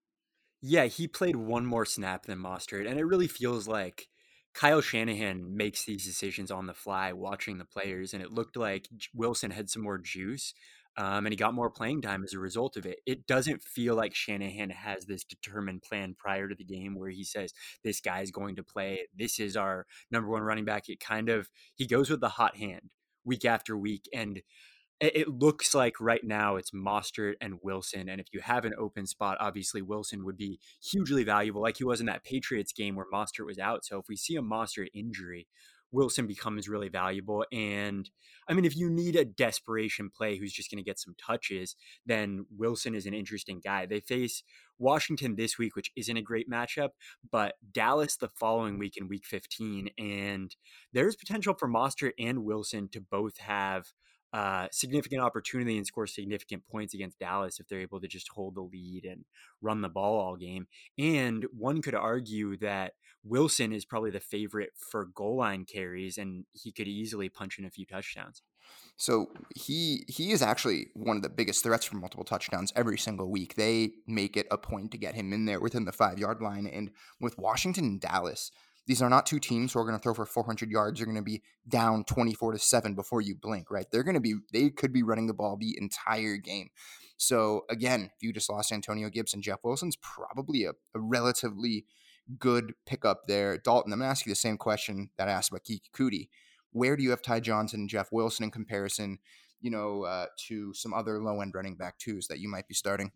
Yeah, 0.61 0.85
he 0.85 1.07
played 1.07 1.35
one 1.35 1.65
more 1.65 1.85
snap 1.85 2.25
than 2.25 2.39
Mostert. 2.39 2.89
And 2.89 2.99
it 2.99 3.05
really 3.05 3.27
feels 3.27 3.67
like 3.67 4.07
Kyle 4.53 4.81
Shanahan 4.81 5.55
makes 5.55 5.85
these 5.85 6.05
decisions 6.05 6.49
on 6.49 6.65
the 6.65 6.73
fly, 6.73 7.13
watching 7.13 7.59
the 7.59 7.65
players. 7.65 8.13
And 8.13 8.23
it 8.23 8.31
looked 8.31 8.57
like 8.57 8.87
Wilson 9.13 9.51
had 9.51 9.69
some 9.69 9.83
more 9.83 9.99
juice 9.99 10.53
um, 10.99 11.25
and 11.25 11.31
he 11.31 11.37
got 11.37 11.53
more 11.53 11.69
playing 11.69 12.01
time 12.01 12.25
as 12.25 12.33
a 12.33 12.39
result 12.39 12.75
of 12.75 12.85
it. 12.85 12.99
It 13.05 13.25
doesn't 13.25 13.63
feel 13.63 13.95
like 13.95 14.13
Shanahan 14.13 14.69
has 14.69 15.05
this 15.05 15.23
determined 15.23 15.81
plan 15.81 16.13
prior 16.19 16.49
to 16.49 16.55
the 16.55 16.65
game 16.65 16.93
where 16.93 17.09
he 17.09 17.23
says 17.23 17.53
this 17.85 18.01
guy 18.01 18.19
is 18.19 18.31
going 18.31 18.57
to 18.57 18.63
play. 18.63 19.07
This 19.17 19.39
is 19.39 19.55
our 19.55 19.85
number 20.11 20.29
one 20.29 20.41
running 20.41 20.65
back. 20.65 20.89
It 20.89 20.99
kind 20.99 21.29
of 21.29 21.49
he 21.73 21.87
goes 21.87 22.09
with 22.09 22.19
the 22.19 22.27
hot 22.27 22.57
hand 22.57 22.89
week 23.23 23.45
after 23.45 23.77
week, 23.77 24.09
and 24.13 24.41
it 24.99 25.29
looks 25.29 25.73
like 25.73 26.01
right 26.01 26.25
now 26.25 26.57
it's 26.57 26.71
Mostert 26.71 27.35
and 27.39 27.59
Wilson. 27.63 28.09
And 28.09 28.19
if 28.19 28.27
you 28.33 28.41
have 28.41 28.65
an 28.65 28.73
open 28.77 29.07
spot, 29.07 29.37
obviously 29.39 29.81
Wilson 29.81 30.25
would 30.25 30.35
be 30.35 30.59
hugely 30.83 31.23
valuable, 31.23 31.61
like 31.61 31.77
he 31.77 31.85
was 31.85 32.01
in 32.01 32.07
that 32.07 32.25
Patriots 32.25 32.73
game 32.73 32.97
where 32.97 33.05
Mostert 33.13 33.45
was 33.45 33.57
out. 33.57 33.85
So 33.85 33.99
if 33.99 34.09
we 34.09 34.17
see 34.17 34.35
a 34.35 34.41
Mostert 34.41 34.87
injury, 34.93 35.47
Wilson 35.91 36.27
becomes 36.27 36.69
really 36.69 36.89
valuable. 36.89 37.45
And 37.51 38.09
I 38.47 38.53
mean, 38.53 38.65
if 38.65 38.75
you 38.75 38.89
need 38.89 39.15
a 39.15 39.25
desperation 39.25 40.09
play 40.09 40.37
who's 40.37 40.53
just 40.53 40.69
going 40.69 40.83
to 40.83 40.87
get 40.87 40.99
some 40.99 41.15
touches, 41.17 41.75
then 42.05 42.45
Wilson 42.55 42.95
is 42.95 43.05
an 43.05 43.13
interesting 43.13 43.61
guy. 43.63 43.85
They 43.85 43.99
face 43.99 44.43
Washington 44.77 45.35
this 45.35 45.57
week, 45.57 45.75
which 45.75 45.91
isn't 45.95 46.17
a 46.17 46.21
great 46.21 46.49
matchup, 46.49 46.89
but 47.31 47.55
Dallas 47.71 48.17
the 48.17 48.29
following 48.29 48.79
week 48.79 48.97
in 48.97 49.07
week 49.07 49.25
15. 49.25 49.89
And 49.97 50.55
there's 50.93 51.15
potential 51.15 51.53
for 51.53 51.67
Mostert 51.67 52.13
and 52.17 52.43
Wilson 52.43 52.89
to 52.89 53.01
both 53.01 53.37
have 53.39 53.87
uh, 54.31 54.67
significant 54.71 55.21
opportunity 55.21 55.77
and 55.77 55.87
score 55.87 56.07
significant 56.07 56.63
points 56.71 56.93
against 56.93 57.19
Dallas 57.19 57.59
if 57.59 57.67
they're 57.67 57.81
able 57.81 57.99
to 57.99 58.07
just 58.07 58.29
hold 58.29 58.55
the 58.55 58.61
lead 58.61 59.05
and 59.05 59.25
run 59.61 59.81
the 59.81 59.89
ball 59.89 60.19
all 60.19 60.35
game. 60.35 60.67
And 60.97 61.45
one 61.51 61.81
could 61.81 61.95
argue 61.95 62.57
that 62.57 62.93
Wilson 63.23 63.73
is 63.73 63.85
probably 63.85 64.11
the 64.11 64.19
favorite 64.19 64.71
for 64.91 65.05
goal 65.05 65.37
line 65.37 65.65
carries, 65.65 66.17
and 66.17 66.45
he 66.53 66.71
could 66.71 66.87
easily 66.87 67.29
punch 67.29 67.57
in 67.59 67.65
a 67.65 67.71
few 67.71 67.85
touchdowns. 67.85 68.41
So 68.97 69.31
he 69.55 70.03
he 70.07 70.31
is 70.31 70.41
actually 70.41 70.87
one 70.93 71.17
of 71.17 71.23
the 71.23 71.29
biggest 71.29 71.63
threats 71.63 71.85
for 71.85 71.95
multiple 71.95 72.25
touchdowns 72.25 72.73
every 72.75 72.97
single 72.97 73.31
week. 73.31 73.55
They 73.55 73.91
make 74.07 74.37
it 74.37 74.47
a 74.51 74.57
point 74.57 74.91
to 74.91 74.97
get 74.97 75.15
him 75.15 75.33
in 75.33 75.45
there 75.45 75.59
within 75.59 75.85
the 75.85 75.91
five 75.91 76.19
yard 76.19 76.41
line. 76.41 76.67
And 76.67 76.91
with 77.19 77.37
Washington 77.37 77.85
and 77.85 78.01
Dallas, 78.01 78.51
these 78.89 79.01
are 79.01 79.09
not 79.09 79.25
two 79.25 79.39
teams 79.39 79.71
who 79.71 79.79
are 79.79 79.85
going 79.85 79.95
to 79.95 80.01
throw 80.01 80.13
for 80.13 80.25
400 80.25 80.71
yards. 80.71 80.99
You're 80.99 81.05
going 81.05 81.15
to 81.15 81.21
be 81.21 81.43
down 81.67 82.03
24 82.05 82.53
to 82.53 82.59
seven 82.59 82.95
before 82.95 83.21
you 83.21 83.35
blink, 83.35 83.69
right? 83.69 83.85
They're 83.91 84.03
going 84.03 84.15
to 84.15 84.19
be 84.19 84.35
they 84.51 84.69
could 84.69 84.91
be 84.91 85.03
running 85.03 85.27
the 85.27 85.33
ball 85.33 85.57
the 85.57 85.77
entire 85.79 86.37
game. 86.37 86.69
So 87.15 87.65
again, 87.69 88.09
if 88.15 88.23
you 88.23 88.33
just 88.33 88.49
lost 88.49 88.71
Antonio 88.71 89.09
Gibson, 89.09 89.41
Jeff 89.41 89.59
Wilson's 89.63 89.97
probably 89.97 90.65
a, 90.65 90.71
a 90.71 90.99
relatively 90.99 91.85
good 92.37 92.73
pickup 92.85 93.27
there. 93.27 93.57
Dalton, 93.57 93.93
I'm 93.93 93.99
going 93.99 94.07
to 94.07 94.11
ask 94.11 94.25
you 94.25 94.31
the 94.31 94.35
same 94.35 94.57
question 94.57 95.09
that 95.17 95.29
I 95.29 95.31
asked 95.31 95.51
about 95.51 95.63
Keke 95.63 95.91
Coutee 95.95 96.27
where 96.71 96.95
do 96.95 97.03
you 97.03 97.09
have 97.11 97.21
Ty 97.21 97.39
Johnson 97.41 97.81
and 97.81 97.89
Jeff 97.89 98.11
Wilson 98.11 98.43
in 98.43 98.51
comparison, 98.51 99.19
you 99.61 99.71
know, 99.71 100.03
uh, 100.03 100.27
to 100.47 100.73
some 100.73 100.93
other 100.93 101.21
low 101.21 101.41
end 101.41 101.53
running 101.55 101.75
back 101.75 101.97
twos 101.97 102.27
that 102.27 102.39
you 102.39 102.49
might 102.49 102.67
be 102.67 102.73
starting? 102.73 103.11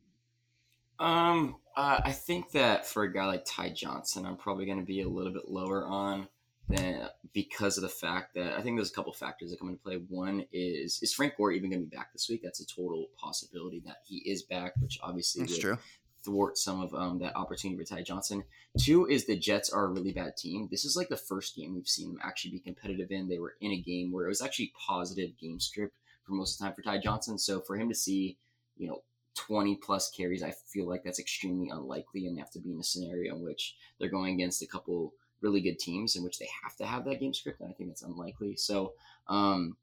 Um, 1.04 1.58
uh, 1.76 2.00
I 2.04 2.12
think 2.12 2.52
that 2.52 2.86
for 2.86 3.04
a 3.04 3.12
guy 3.12 3.26
like 3.26 3.44
Ty 3.46 3.72
Johnson, 3.72 4.26
I'm 4.26 4.38
probably 4.38 4.66
going 4.66 4.80
to 4.80 4.86
be 4.86 5.02
a 5.02 5.10
little 5.10 5.34
bit 5.34 5.50
lower 5.50 5.86
on 5.86 6.28
than 6.70 7.10
because 7.34 7.78
of 7.78 7.82
the 7.82 7.90
fact 7.90 8.36
that 8.36 8.58
I 8.58 8.62
think 8.62 8.78
there's 8.78 8.90
a 8.90 8.94
couple 8.94 9.12
factors 9.12 9.52
that 9.52 9.60
come 9.60 9.68
into 9.68 9.82
play. 9.82 9.96
One 10.08 10.46
is 10.54 11.00
is 11.02 11.14
Frank 11.14 11.36
Gore 11.36 11.52
even 11.52 11.70
going 11.70 11.82
to 11.82 11.90
be 11.90 11.96
back 11.96 12.14
this 12.14 12.30
week? 12.30 12.42
That's 12.42 12.62
a 12.62 12.66
total 12.66 13.08
possibility 13.18 13.82
that 13.86 13.98
he 14.06 14.18
is 14.20 14.44
back, 14.44 14.74
which 14.80 14.98
obviously 15.04 15.42
That's 15.42 15.58
true 15.58 15.78
thwart 16.24 16.58
some 16.58 16.82
of 16.82 16.94
um, 16.94 17.20
that 17.20 17.36
opportunity 17.36 17.78
for 17.78 17.84
Ty 17.84 18.04
Johnson. 18.04 18.44
Two 18.80 19.06
is 19.08 19.26
the 19.26 19.38
Jets 19.38 19.70
are 19.70 19.86
a 19.86 19.90
really 19.90 20.14
bad 20.14 20.38
team. 20.38 20.68
This 20.72 20.86
is 20.86 20.96
like 20.96 21.10
the 21.10 21.18
first 21.18 21.56
game 21.56 21.76
we've 21.76 21.88
seen 21.88 22.08
them 22.08 22.20
actually 22.24 22.52
be 22.52 22.60
competitive 22.60 23.12
in. 23.12 23.28
They 23.28 23.40
were 23.40 23.56
in 23.62 23.72
a 23.72 23.82
game 23.82 24.12
where 24.12 24.26
it 24.26 24.30
was 24.30 24.42
actually 24.42 24.72
positive 24.88 25.38
game 25.38 25.60
script 25.60 25.96
for 26.26 26.34
most 26.34 26.54
of 26.54 26.60
the 26.60 26.66
time 26.66 26.76
for 26.76 26.82
Ty 26.82 27.00
Johnson. 27.00 27.38
So 27.38 27.60
for 27.60 27.76
him 27.76 27.90
to 27.90 27.96
see, 27.96 28.38
you 28.78 28.88
know, 28.88 29.04
20 29.36 29.76
plus 29.78 30.12
carries, 30.12 30.44
I 30.44 30.54
feel 30.68 30.88
like 30.88 31.04
that's 31.04 31.20
extremely 31.20 31.70
unlikely 31.70 32.28
and 32.28 32.36
they 32.36 32.40
have 32.40 32.52
to 32.52 32.60
be 32.60 32.72
in 32.72 32.80
a 32.80 32.84
scenario 32.84 33.36
in 33.36 33.44
which 33.44 33.76
they're 34.00 34.10
going 34.10 34.34
against 34.36 34.62
a 34.62 34.68
couple 34.68 35.14
really 35.42 35.62
good 35.62 35.78
teams 35.78 36.16
in 36.16 36.24
which 36.24 36.40
they 36.40 36.48
have 36.64 36.76
to 36.78 36.86
have 36.86 37.06
that 37.06 37.20
game 37.20 37.34
script. 37.34 37.60
And 37.60 37.70
I 37.70 37.74
think 37.74 37.90
that's 37.90 38.04
unlikely. 38.04 38.56
So, 38.56 38.94
um, 39.28 39.76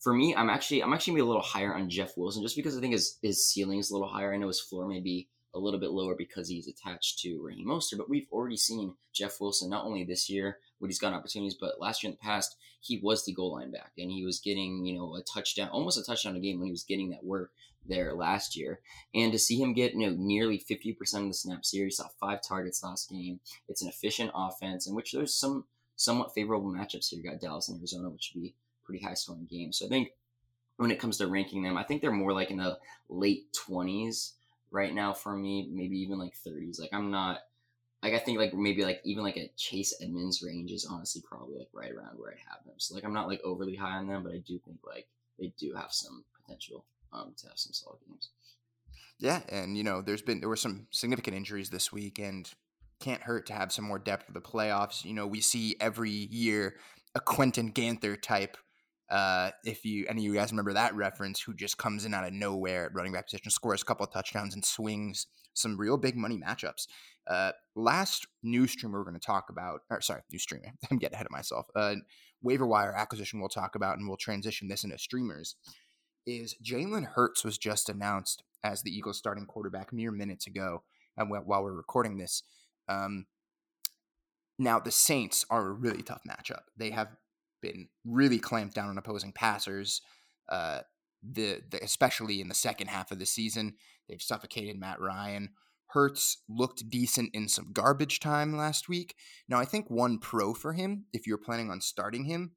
for 0.00 0.12
me, 0.12 0.34
I'm 0.34 0.50
actually 0.50 0.82
I'm 0.82 0.92
actually 0.92 1.12
gonna 1.12 1.22
be 1.22 1.26
a 1.26 1.32
little 1.32 1.42
higher 1.42 1.74
on 1.74 1.88
Jeff 1.88 2.16
Wilson 2.16 2.42
just 2.42 2.56
because 2.56 2.76
I 2.76 2.80
think 2.80 2.92
his 2.92 3.18
his 3.22 3.46
ceiling 3.46 3.78
is 3.78 3.90
a 3.90 3.94
little 3.94 4.08
higher. 4.08 4.34
I 4.34 4.36
know 4.36 4.48
his 4.48 4.60
floor 4.60 4.86
may 4.86 5.00
be 5.00 5.28
a 5.54 5.58
little 5.58 5.80
bit 5.80 5.92
lower 5.92 6.14
because 6.14 6.48
he's 6.48 6.68
attached 6.68 7.20
to 7.20 7.40
Raheem 7.40 7.68
Mostert. 7.68 7.98
But 7.98 8.10
we've 8.10 8.28
already 8.32 8.56
seen 8.56 8.94
Jeff 9.12 9.40
Wilson 9.40 9.70
not 9.70 9.84
only 9.84 10.04
this 10.04 10.28
year 10.28 10.58
when 10.78 10.90
he's 10.90 10.98
gotten 10.98 11.16
opportunities, 11.16 11.56
but 11.58 11.80
last 11.80 12.02
year 12.02 12.10
in 12.10 12.16
the 12.20 12.24
past 12.24 12.56
he 12.80 13.00
was 13.02 13.24
the 13.24 13.32
goal 13.32 13.54
line 13.54 13.70
back 13.70 13.92
and 13.96 14.10
he 14.10 14.24
was 14.24 14.40
getting 14.40 14.84
you 14.84 14.94
know 14.94 15.16
a 15.16 15.22
touchdown, 15.22 15.68
almost 15.68 15.98
a 15.98 16.04
touchdown 16.04 16.36
a 16.36 16.40
game 16.40 16.58
when 16.58 16.66
he 16.66 16.72
was 16.72 16.84
getting 16.84 17.10
that 17.10 17.24
work 17.24 17.52
there 17.86 18.14
last 18.14 18.56
year. 18.56 18.80
And 19.14 19.32
to 19.32 19.38
see 19.38 19.60
him 19.60 19.74
get 19.74 19.94
you 19.94 20.10
know 20.10 20.16
nearly 20.18 20.58
fifty 20.58 20.92
percent 20.92 21.24
of 21.24 21.30
the 21.30 21.34
snaps 21.34 21.70
here, 21.70 21.84
he 21.84 21.90
saw 21.90 22.08
five 22.20 22.40
targets 22.46 22.82
last 22.82 23.08
game. 23.08 23.40
It's 23.68 23.82
an 23.82 23.88
efficient 23.88 24.32
offense 24.34 24.86
in 24.86 24.94
which 24.94 25.12
there's 25.12 25.34
some 25.34 25.64
somewhat 25.96 26.34
favorable 26.34 26.72
matchups 26.72 27.08
here. 27.08 27.20
You 27.20 27.30
got 27.30 27.40
Dallas 27.40 27.68
and 27.68 27.78
Arizona, 27.78 28.10
which 28.10 28.32
would 28.34 28.42
be 28.42 28.54
pretty 28.84 29.04
high 29.04 29.14
scoring 29.14 29.46
games. 29.48 29.78
So 29.78 29.86
I 29.86 29.88
think 29.88 30.10
when 30.76 30.90
it 30.90 30.98
comes 30.98 31.18
to 31.18 31.28
ranking 31.28 31.62
them, 31.62 31.76
I 31.76 31.84
think 31.84 32.02
they're 32.02 32.10
more 32.10 32.32
like 32.32 32.50
in 32.50 32.58
the 32.58 32.78
late 33.08 33.52
twenties 33.52 34.34
right 34.74 34.92
now 34.92 35.14
for 35.14 35.34
me, 35.36 35.68
maybe 35.72 35.96
even 35.98 36.18
like 36.18 36.34
30s. 36.46 36.80
Like 36.80 36.90
I'm 36.92 37.10
not 37.10 37.38
like 38.02 38.12
I 38.12 38.18
think 38.18 38.38
like 38.38 38.52
maybe 38.52 38.84
like 38.84 39.00
even 39.04 39.22
like 39.22 39.36
a 39.36 39.50
Chase 39.56 39.96
Edmonds 40.02 40.42
range 40.42 40.72
is 40.72 40.86
honestly 40.90 41.22
probably 41.26 41.58
like 41.58 41.68
right 41.72 41.92
around 41.92 42.18
where 42.18 42.32
I 42.32 42.50
have 42.50 42.64
them. 42.66 42.74
So 42.78 42.94
like 42.94 43.04
I'm 43.04 43.14
not 43.14 43.28
like 43.28 43.40
overly 43.44 43.76
high 43.76 43.96
on 43.96 44.08
them, 44.08 44.24
but 44.24 44.32
I 44.32 44.38
do 44.38 44.58
think 44.58 44.78
like 44.84 45.06
they 45.38 45.52
do 45.58 45.72
have 45.74 45.92
some 45.92 46.24
potential 46.42 46.84
um 47.12 47.32
to 47.38 47.46
have 47.46 47.58
some 47.58 47.72
solid 47.72 48.00
games. 48.06 48.30
Yeah, 49.20 49.40
and 49.48 49.78
you 49.78 49.84
know, 49.84 50.02
there's 50.02 50.22
been 50.22 50.40
there 50.40 50.48
were 50.48 50.56
some 50.56 50.88
significant 50.90 51.36
injuries 51.36 51.70
this 51.70 51.92
week 51.92 52.18
and 52.18 52.50
can't 53.00 53.22
hurt 53.22 53.46
to 53.46 53.52
have 53.52 53.72
some 53.72 53.84
more 53.84 53.98
depth 53.98 54.26
for 54.26 54.32
the 54.32 54.40
playoffs. 54.40 55.04
You 55.04 55.14
know, 55.14 55.26
we 55.26 55.40
see 55.40 55.76
every 55.80 56.10
year 56.10 56.76
a 57.14 57.20
Quentin 57.20 57.68
Ganther 57.70 58.16
type 58.20 58.56
uh, 59.10 59.50
if 59.64 59.84
you 59.84 60.06
any 60.08 60.22
of 60.22 60.32
you 60.32 60.38
guys 60.38 60.50
remember 60.50 60.72
that 60.72 60.94
reference, 60.94 61.40
who 61.40 61.54
just 61.54 61.78
comes 61.78 62.04
in 62.04 62.14
out 62.14 62.26
of 62.26 62.32
nowhere 62.32 62.86
at 62.86 62.94
running 62.94 63.12
back 63.12 63.26
position, 63.26 63.50
scores 63.50 63.82
a 63.82 63.84
couple 63.84 64.04
of 64.04 64.12
touchdowns, 64.12 64.54
and 64.54 64.64
swings 64.64 65.26
some 65.52 65.78
real 65.78 65.96
big 65.96 66.16
money 66.16 66.38
matchups. 66.38 66.86
Uh, 67.26 67.52
last 67.74 68.26
new 68.42 68.66
streamer 68.66 68.98
we're 68.98 69.04
going 69.04 69.18
to 69.18 69.24
talk 69.24 69.46
about, 69.50 69.80
or 69.90 70.00
sorry, 70.00 70.22
new 70.32 70.38
streamer. 70.38 70.72
I'm 70.90 70.98
getting 70.98 71.14
ahead 71.14 71.26
of 71.26 71.32
myself. 71.32 71.66
Uh, 71.74 71.96
waiver 72.42 72.66
wire 72.66 72.94
acquisition 72.94 73.40
we'll 73.40 73.48
talk 73.48 73.74
about, 73.74 73.98
and 73.98 74.08
we'll 74.08 74.16
transition 74.16 74.68
this 74.68 74.84
into 74.84 74.98
streamers. 74.98 75.56
Is 76.26 76.56
Jalen 76.64 77.04
Hurts 77.14 77.44
was 77.44 77.58
just 77.58 77.88
announced 77.88 78.42
as 78.62 78.82
the 78.82 78.90
Eagles 78.90 79.18
starting 79.18 79.44
quarterback 79.44 79.92
mere 79.92 80.10
minutes 80.10 80.46
ago, 80.46 80.82
and 81.16 81.30
while 81.30 81.62
we're 81.62 81.72
recording 81.72 82.16
this. 82.16 82.42
Um, 82.88 83.26
now 84.58 84.78
the 84.78 84.90
Saints 84.90 85.44
are 85.50 85.66
a 85.66 85.72
really 85.72 86.02
tough 86.02 86.22
matchup. 86.28 86.62
They 86.76 86.90
have 86.90 87.08
been 87.64 87.88
really 88.04 88.38
clamped 88.38 88.74
down 88.74 88.88
on 88.88 88.98
opposing 88.98 89.32
passers. 89.32 90.02
Uh, 90.48 90.80
the, 91.22 91.62
the 91.70 91.82
especially 91.82 92.40
in 92.40 92.48
the 92.48 92.54
second 92.54 92.88
half 92.88 93.10
of 93.10 93.18
the 93.18 93.26
season, 93.26 93.74
they've 94.08 94.22
suffocated 94.22 94.78
Matt 94.78 95.00
Ryan. 95.00 95.50
Hurts 95.88 96.42
looked 96.48 96.90
decent 96.90 97.30
in 97.32 97.48
some 97.48 97.72
garbage 97.72 98.20
time 98.20 98.56
last 98.56 98.88
week. 98.88 99.14
Now, 99.48 99.58
I 99.58 99.64
think 99.64 99.88
one 99.88 100.18
pro 100.18 100.52
for 100.52 100.72
him, 100.72 101.06
if 101.12 101.26
you're 101.26 101.38
planning 101.38 101.70
on 101.70 101.80
starting 101.80 102.24
him, 102.24 102.52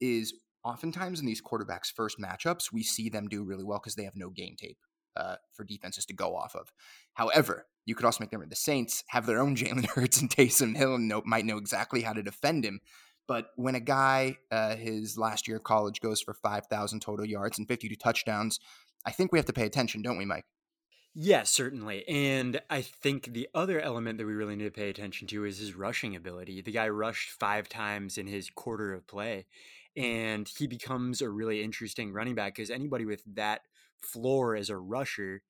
is 0.00 0.34
oftentimes 0.64 1.20
in 1.20 1.26
these 1.26 1.42
quarterbacks' 1.42 1.92
first 1.94 2.18
matchups, 2.18 2.72
we 2.72 2.82
see 2.82 3.08
them 3.08 3.28
do 3.28 3.44
really 3.44 3.64
well 3.64 3.78
because 3.78 3.94
they 3.94 4.04
have 4.04 4.16
no 4.16 4.30
game 4.30 4.56
tape 4.56 4.78
uh, 5.16 5.36
for 5.52 5.64
defenses 5.64 6.06
to 6.06 6.14
go 6.14 6.34
off 6.34 6.54
of. 6.54 6.72
However, 7.14 7.66
you 7.84 7.94
could 7.94 8.04
also 8.04 8.22
make 8.22 8.30
them 8.30 8.42
the 8.48 8.56
Saints 8.56 9.04
have 9.08 9.26
their 9.26 9.40
own 9.40 9.56
Jalen 9.56 9.86
Hurts 9.86 10.20
and 10.20 10.30
Taysom 10.30 10.76
Hill 10.76 10.94
and 10.94 11.08
know, 11.08 11.22
might 11.24 11.44
know 11.44 11.58
exactly 11.58 12.02
how 12.02 12.12
to 12.12 12.22
defend 12.22 12.64
him. 12.64 12.80
But 13.28 13.50
when 13.56 13.74
a 13.74 13.80
guy, 13.80 14.38
uh, 14.50 14.74
his 14.74 15.18
last 15.18 15.46
year 15.46 15.58
of 15.58 15.62
college, 15.62 16.00
goes 16.00 16.20
for 16.20 16.34
5,000 16.34 17.00
total 17.00 17.26
yards 17.26 17.58
and 17.58 17.68
52 17.68 17.94
touchdowns, 17.94 18.58
I 19.06 19.12
think 19.12 19.30
we 19.30 19.38
have 19.38 19.46
to 19.46 19.52
pay 19.52 19.66
attention, 19.66 20.02
don't 20.02 20.18
we, 20.18 20.24
Mike? 20.24 20.46
Yes, 21.14 21.50
certainly. 21.50 22.08
And 22.08 22.60
I 22.70 22.80
think 22.80 23.32
the 23.32 23.48
other 23.54 23.80
element 23.80 24.18
that 24.18 24.26
we 24.26 24.32
really 24.32 24.56
need 24.56 24.64
to 24.64 24.70
pay 24.70 24.88
attention 24.88 25.26
to 25.28 25.44
is 25.44 25.58
his 25.58 25.74
rushing 25.74 26.16
ability. 26.16 26.62
The 26.62 26.72
guy 26.72 26.88
rushed 26.88 27.30
five 27.30 27.68
times 27.68 28.18
in 28.18 28.26
his 28.26 28.50
quarter 28.50 28.94
of 28.94 29.06
play, 29.06 29.46
and 29.96 30.48
he 30.56 30.66
becomes 30.66 31.20
a 31.20 31.28
really 31.28 31.62
interesting 31.62 32.12
running 32.12 32.34
back 32.34 32.54
because 32.54 32.70
anybody 32.70 33.04
with 33.04 33.22
that 33.34 33.62
floor 34.00 34.54
as 34.54 34.70
a 34.70 34.76
rusher 34.76 35.42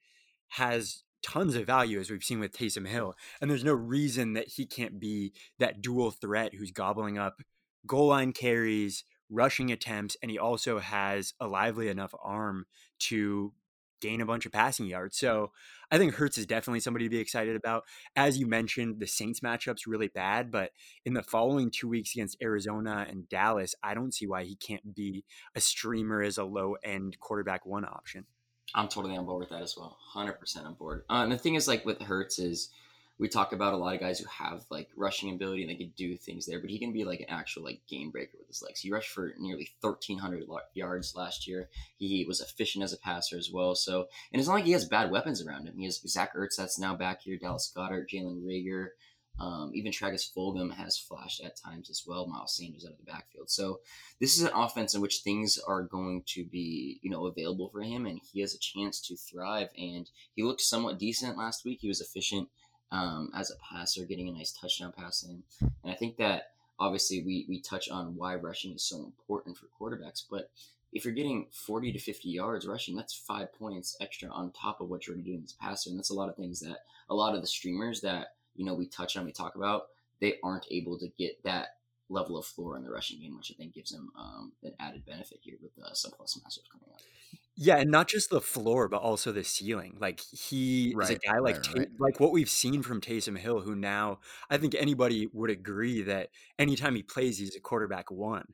has 0.49 1.03
tons 1.23 1.55
of 1.55 1.67
value 1.67 2.01
as 2.01 2.11
we've 2.11 2.25
seen 2.25 2.41
with 2.41 2.57
Taysom 2.57 2.89
Hill. 2.89 3.15
And 3.41 3.51
there's 3.51 3.65
no 3.65 3.75
reason 3.75 4.33
that 4.33 4.49
he 4.49 4.67
can't 4.67 4.99
be 4.99 5.33
that 5.59 5.83
dual 5.83 6.11
threat 6.11 6.55
who's 6.55 6.71
gobbling 6.71 7.19
up 7.19 7.43
goal 7.89 8.07
line 8.09 8.33
carries, 8.33 9.03
rushing 9.29 9.73
attempts, 9.73 10.17
and 10.23 10.31
he 10.31 10.39
also 10.39 10.79
has 10.79 11.35
a 11.41 11.49
lively 11.49 11.89
enough 11.89 12.15
arm 12.23 12.67
to 13.01 13.53
gain 14.01 14.21
a 14.21 14.27
bunch 14.27 14.47
of 14.47 14.53
passing 14.53 14.87
yards. 14.87 15.19
So 15.19 15.51
I 15.91 15.99
think 15.99 16.15
Hurts 16.15 16.39
is 16.39 16.47
definitely 16.47 16.81
somebody 16.81 17.07
to 17.07 17.11
be 17.11 17.19
excited 17.19 17.57
about. 17.57 17.85
As 18.15 18.39
you 18.39 18.47
mentioned, 18.47 19.01
the 19.01 19.07
Saints 19.07 19.41
matchup's 19.41 19.87
really 19.87 20.09
bad, 20.09 20.51
but 20.51 20.71
in 21.05 21.15
the 21.15 21.23
following 21.23 21.71
two 21.71 21.89
weeks 21.89 22.15
against 22.15 22.41
Arizona 22.43 23.07
and 23.09 23.29
Dallas, 23.29 23.75
I 23.83 23.95
don't 23.95 24.15
see 24.15 24.27
why 24.27 24.45
he 24.45 24.55
can't 24.55 24.95
be 24.95 25.25
a 25.55 25.61
streamer 25.61 26.23
as 26.23 26.39
a 26.39 26.45
low 26.45 26.77
end 26.85 27.19
quarterback 27.19 27.67
one 27.67 27.85
option. 27.85 28.27
I'm 28.75 28.89
totally 28.89 29.17
on 29.17 29.25
board 29.25 29.41
with 29.41 29.49
that 29.51 29.63
as 29.63 29.77
well. 29.77 29.97
100% 30.15 30.65
on 30.65 30.75
board. 30.75 31.05
Uh, 31.09 31.23
and 31.23 31.33
the 31.33 31.39
thing 31.39 31.55
is, 31.55 31.67
like 31.67 31.87
with 31.87 32.03
Hurts, 32.03 32.39
is 32.39 32.69
we 33.19 33.29
talk 33.29 33.53
about 33.53 33.75
a 33.75 33.77
lot 33.77 33.95
of 33.95 34.01
guys 34.01 34.21
who 34.21 34.27
have 34.27 34.65
like 34.71 34.89
rushing 34.97 35.33
ability 35.33 35.63
and 35.63 35.71
they 35.71 35.75
can 35.75 35.93
do 35.97 36.17
things 36.17 36.47
there, 36.47 36.61
but 36.61 36.71
he 36.71 36.79
can 36.79 36.93
be 36.93 37.05
like 37.05 37.21
an 37.21 37.27
actual 37.29 37.65
like 37.65 37.81
game 37.89 38.11
breaker 38.11 38.37
with 38.39 38.47
his 38.47 38.63
legs. 38.63 38.81
He 38.81 38.93
rushed 38.93 39.11
for 39.11 39.35
nearly 39.39 39.71
1,300 39.81 40.45
yards 40.75 41.15
last 41.17 41.47
year. 41.49 41.69
He 41.97 42.25
was 42.27 42.41
efficient 42.41 42.85
as 42.85 42.93
a 42.93 42.99
passer 42.99 43.37
as 43.37 43.51
well. 43.53 43.75
So, 43.75 44.07
and 44.33 44.39
it's 44.39 44.49
not 44.49 44.55
like 44.55 44.65
he 44.65 44.73
has 44.73 44.85
bad 44.85 45.11
weapons 45.11 45.45
around 45.45 45.67
him. 45.67 45.77
He 45.77 45.85
has 45.85 46.01
Zach 46.07 46.35
Ertz 46.37 46.57
that's 46.57 46.79
now 46.79 46.95
back 46.95 47.23
here, 47.23 47.37
Dallas 47.37 47.73
Goedert, 47.75 48.09
Jalen 48.09 48.43
Reagor. 48.43 48.89
Um, 49.41 49.71
even 49.73 49.93
Travis 49.93 50.29
Fulgham 50.37 50.73
has 50.75 50.99
flashed 50.99 51.41
at 51.45 51.57
times 51.57 51.91
as 51.91 52.03
well. 52.05 52.27
Miles 52.27 52.57
Sanders 52.57 52.85
out 52.85 52.93
of 52.93 52.99
the 52.99 53.05
backfield. 53.05 53.51
So 53.51 53.81
this 54.21 54.37
is 54.37 54.43
an 54.43 54.51
offense 54.53 54.95
in 54.95 55.01
which 55.01 55.21
things 55.21 55.59
are 55.65 55.83
going 55.83 56.25
to 56.27 56.45
be, 56.45 56.99
you 57.03 57.11
know, 57.11 57.27
available 57.27 57.69
for 57.69 57.83
him, 57.83 58.07
and 58.07 58.21
he 58.33 58.41
has 58.41 58.53
a 58.53 58.59
chance 58.59 59.01
to 59.03 59.17
thrive. 59.17 59.69
And 59.79 60.11
he 60.35 60.43
looked 60.43 60.61
somewhat 60.61 60.99
decent 60.99 61.39
last 61.39 61.65
week. 61.65 61.79
He 61.81 61.89
was 61.89 62.01
efficient 62.01 62.49
um, 62.91 63.31
as 63.35 63.51
a 63.51 63.57
passer, 63.57 64.05
getting 64.05 64.29
a 64.29 64.33
nice 64.33 64.53
touchdown 64.53 64.93
pass 64.97 65.23
in. 65.23 65.43
And 65.61 65.93
I 65.93 65.95
think 65.95 66.17
that 66.17 66.53
obviously 66.79 67.23
we 67.23 67.47
we 67.49 67.61
touch 67.61 67.89
on 67.89 68.17
why 68.17 68.35
rushing 68.35 68.73
is 68.73 68.83
so 68.83 69.05
important 69.05 69.57
for 69.57 69.67
quarterbacks, 69.79 70.23
but 70.31 70.51
if 70.93 71.05
you're 71.05 71.15
getting 71.15 71.47
40 71.51 71.93
to 71.93 71.99
50 71.99 72.29
yards 72.29 72.67
rushing, 72.67 72.97
that's 72.97 73.15
five 73.15 73.53
points 73.53 73.97
extra 74.01 74.29
on 74.31 74.53
top 74.53 74.81
of 74.81 74.89
what 74.89 75.07
you're 75.07 75.15
already 75.15 75.31
doing 75.31 75.43
as 75.45 75.53
a 75.53 75.63
passer. 75.63 75.91
And 75.91 75.99
that's 75.99 76.11
a 76.11 76.15
lot 76.15 76.29
of 76.29 76.37
things 76.37 76.61
that 76.61 76.79
a 77.11 77.15
lot 77.15 77.35
of 77.35 77.41
the 77.41 77.47
streamers 77.47 78.01
that, 78.03 78.29
you 78.57 78.65
know, 78.65 78.75
we 78.75 78.87
touch 78.87 79.17
on, 79.17 79.25
we 79.25 79.33
talk 79.33 79.55
about, 79.55 79.89
they 80.21 80.37
aren't 80.43 80.67
able 80.71 80.99
to 80.99 81.09
get 81.19 81.43
that 81.45 81.77
level 82.09 82.39
of 82.39 82.47
floor 82.47 82.77
in 82.77 82.85
the 82.85 82.91
rushing 82.91 83.21
game, 83.21 83.37
which 83.37 83.53
I 83.53 83.55
think 83.55 83.75
gives 83.75 83.91
them 83.91 84.11
um, 84.19 84.53
an 84.63 84.73
added 84.81 85.05
benefit 85.05 85.41
here 85.43 85.57
with 85.61 85.75
the 85.77 85.95
sub 85.95 86.13
plus 86.17 86.41
masters 86.43 86.65
coming 86.73 86.89
up. 86.93 87.01
Yeah, 87.61 87.79
and 87.79 87.91
not 87.91 88.07
just 88.07 88.31
the 88.31 88.41
floor, 88.41 88.87
but 88.87 89.03
also 89.03 89.33
the 89.33 89.43
ceiling. 89.43 89.97
Like 90.01 90.21
he 90.21 90.95
is 90.97 91.11
a 91.11 91.17
guy 91.17 91.39
like 91.41 91.57
right, 91.57 91.77
right. 91.77 91.89
like 91.99 92.21
what 92.21 92.31
we've 92.31 92.49
seen 92.49 92.85
from 92.85 93.01
Taysom 93.01 93.37
Hill, 93.37 93.63
who 93.63 93.75
now 93.75 94.21
I 94.49 94.59
think 94.59 94.77
anybody 94.77 95.27
would 95.33 95.51
agree 95.51 96.03
that 96.03 96.29
anytime 96.57 96.95
he 96.95 97.03
plays, 97.03 97.39
he's 97.39 97.57
a 97.57 97.61
quarterback 97.61 98.13
one. 98.13 98.45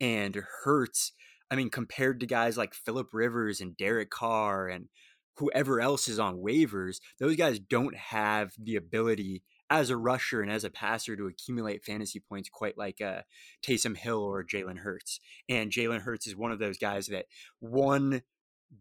And 0.00 0.42
Hurts, 0.64 1.12
I 1.50 1.56
mean, 1.56 1.68
compared 1.68 2.20
to 2.20 2.26
guys 2.26 2.56
like 2.56 2.72
Philip 2.72 3.08
Rivers 3.12 3.60
and 3.60 3.76
Derek 3.76 4.08
Carr 4.08 4.66
and 4.66 4.88
whoever 5.36 5.78
else 5.78 6.08
is 6.08 6.18
on 6.18 6.38
waivers, 6.38 7.00
those 7.20 7.36
guys 7.36 7.58
don't 7.58 7.94
have 7.94 8.52
the 8.58 8.76
ability 8.76 9.42
as 9.68 9.90
a 9.90 9.96
rusher 9.96 10.40
and 10.40 10.50
as 10.50 10.64
a 10.64 10.70
passer 10.70 11.16
to 11.16 11.26
accumulate 11.26 11.84
fantasy 11.84 12.18
points 12.18 12.48
quite 12.48 12.78
like 12.78 13.02
uh, 13.02 13.22
Taysom 13.62 13.96
Hill 13.96 14.22
or 14.22 14.42
Jalen 14.42 14.78
Hurts. 14.78 15.20
And 15.50 15.70
Jalen 15.70 16.00
Hurts 16.00 16.26
is 16.26 16.34
one 16.34 16.52
of 16.52 16.58
those 16.58 16.78
guys 16.78 17.08
that 17.08 17.26
one 17.60 18.22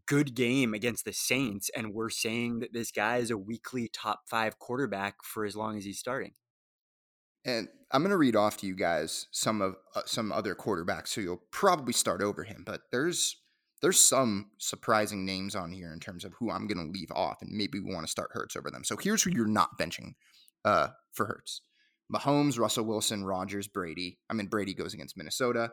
good 0.06 0.36
game 0.36 0.74
against 0.74 1.06
the 1.06 1.14
Saints, 1.14 1.70
and 1.76 1.94
we're 1.94 2.10
saying 2.10 2.60
that 2.60 2.74
this 2.74 2.92
guy 2.92 3.18
is 3.18 3.32
a 3.32 3.38
weekly 3.38 3.88
top 3.88 4.22
five 4.28 4.60
quarterback 4.60 5.24
for 5.24 5.46
as 5.46 5.56
long 5.56 5.78
as 5.78 5.86
he's 5.86 6.00
starting. 6.00 6.34
And 7.46 7.68
I'm 7.92 8.02
going 8.02 8.12
to 8.12 8.18
read 8.18 8.36
off 8.36 8.58
to 8.58 8.68
you 8.68 8.76
guys 8.76 9.28
some 9.32 9.62
of 9.62 9.76
uh, 9.96 10.02
some 10.06 10.32
other 10.32 10.56
quarterbacks 10.56 11.14
who 11.14 11.22
you'll 11.22 11.44
probably 11.52 11.94
start 11.94 12.22
over 12.22 12.44
him, 12.44 12.64
but 12.66 12.82
there's 12.92 13.38
there's 13.82 14.00
some 14.00 14.52
surprising 14.60 15.26
names 15.26 15.56
on 15.56 15.74
here 15.74 15.92
in 15.92 16.00
terms 16.00 16.24
of 16.24 16.34
who 16.40 16.50
I'm 16.50 16.68
going 16.68 16.78
to 16.78 16.92
leave 16.92 17.12
off, 17.12 17.42
and 17.42 17.52
maybe 17.52 17.80
we 17.80 17.94
want 17.94 18.06
to 18.06 18.12
start 18.12 18.32
Hurts 18.32 18.56
over 18.56 18.72
them. 18.72 18.86
So 18.86 18.96
here's 18.96 19.24
who 19.24 19.32
you're 19.32 19.46
not 19.46 19.78
benching 19.78 20.14
uh, 20.64 20.90
for 21.12 21.26
Hurts: 21.26 21.62
Mahomes, 22.14 22.58
Russell 22.58 22.86
Wilson, 22.86 23.26
Rodgers, 23.26 23.68
Brady. 23.68 24.20
I 24.30 24.34
mean 24.34 24.48
Brady 24.48 24.74
goes 24.74 24.94
against 24.94 25.18
Minnesota. 25.18 25.72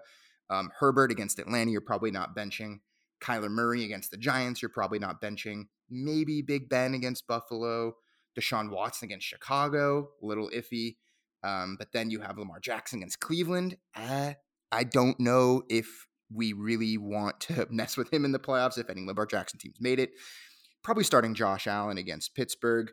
Um, 0.50 0.72
Herbert 0.80 1.12
against 1.12 1.38
Atlanta, 1.38 1.70
you're 1.70 1.80
probably 1.80 2.10
not 2.10 2.34
benching. 2.34 2.80
Kyler 3.20 3.50
Murray 3.50 3.84
against 3.84 4.10
the 4.10 4.16
Giants, 4.16 4.62
you're 4.62 4.68
probably 4.68 4.98
not 4.98 5.20
benching. 5.20 5.64
Maybe 5.88 6.42
Big 6.42 6.68
Ben 6.68 6.94
against 6.94 7.26
Buffalo. 7.26 7.94
Deshaun 8.38 8.70
Watson 8.70 9.06
against 9.06 9.26
Chicago, 9.26 10.10
a 10.22 10.26
little 10.26 10.50
iffy. 10.50 10.96
Um, 11.42 11.76
but 11.78 11.92
then 11.92 12.10
you 12.10 12.20
have 12.20 12.38
Lamar 12.38 12.60
Jackson 12.60 12.98
against 13.00 13.20
Cleveland. 13.20 13.76
Uh, 13.94 14.34
I 14.70 14.84
don't 14.84 15.18
know 15.18 15.62
if 15.68 16.06
we 16.32 16.52
really 16.52 16.96
want 16.98 17.40
to 17.40 17.66
mess 17.70 17.96
with 17.96 18.12
him 18.12 18.24
in 18.24 18.32
the 18.32 18.38
playoffs, 18.38 18.78
if 18.78 18.90
any 18.90 19.04
Lamar 19.04 19.26
Jackson 19.26 19.58
teams 19.58 19.80
made 19.80 19.98
it. 19.98 20.10
Probably 20.82 21.04
starting 21.04 21.34
Josh 21.34 21.66
Allen 21.66 21.98
against 21.98 22.34
Pittsburgh. 22.34 22.90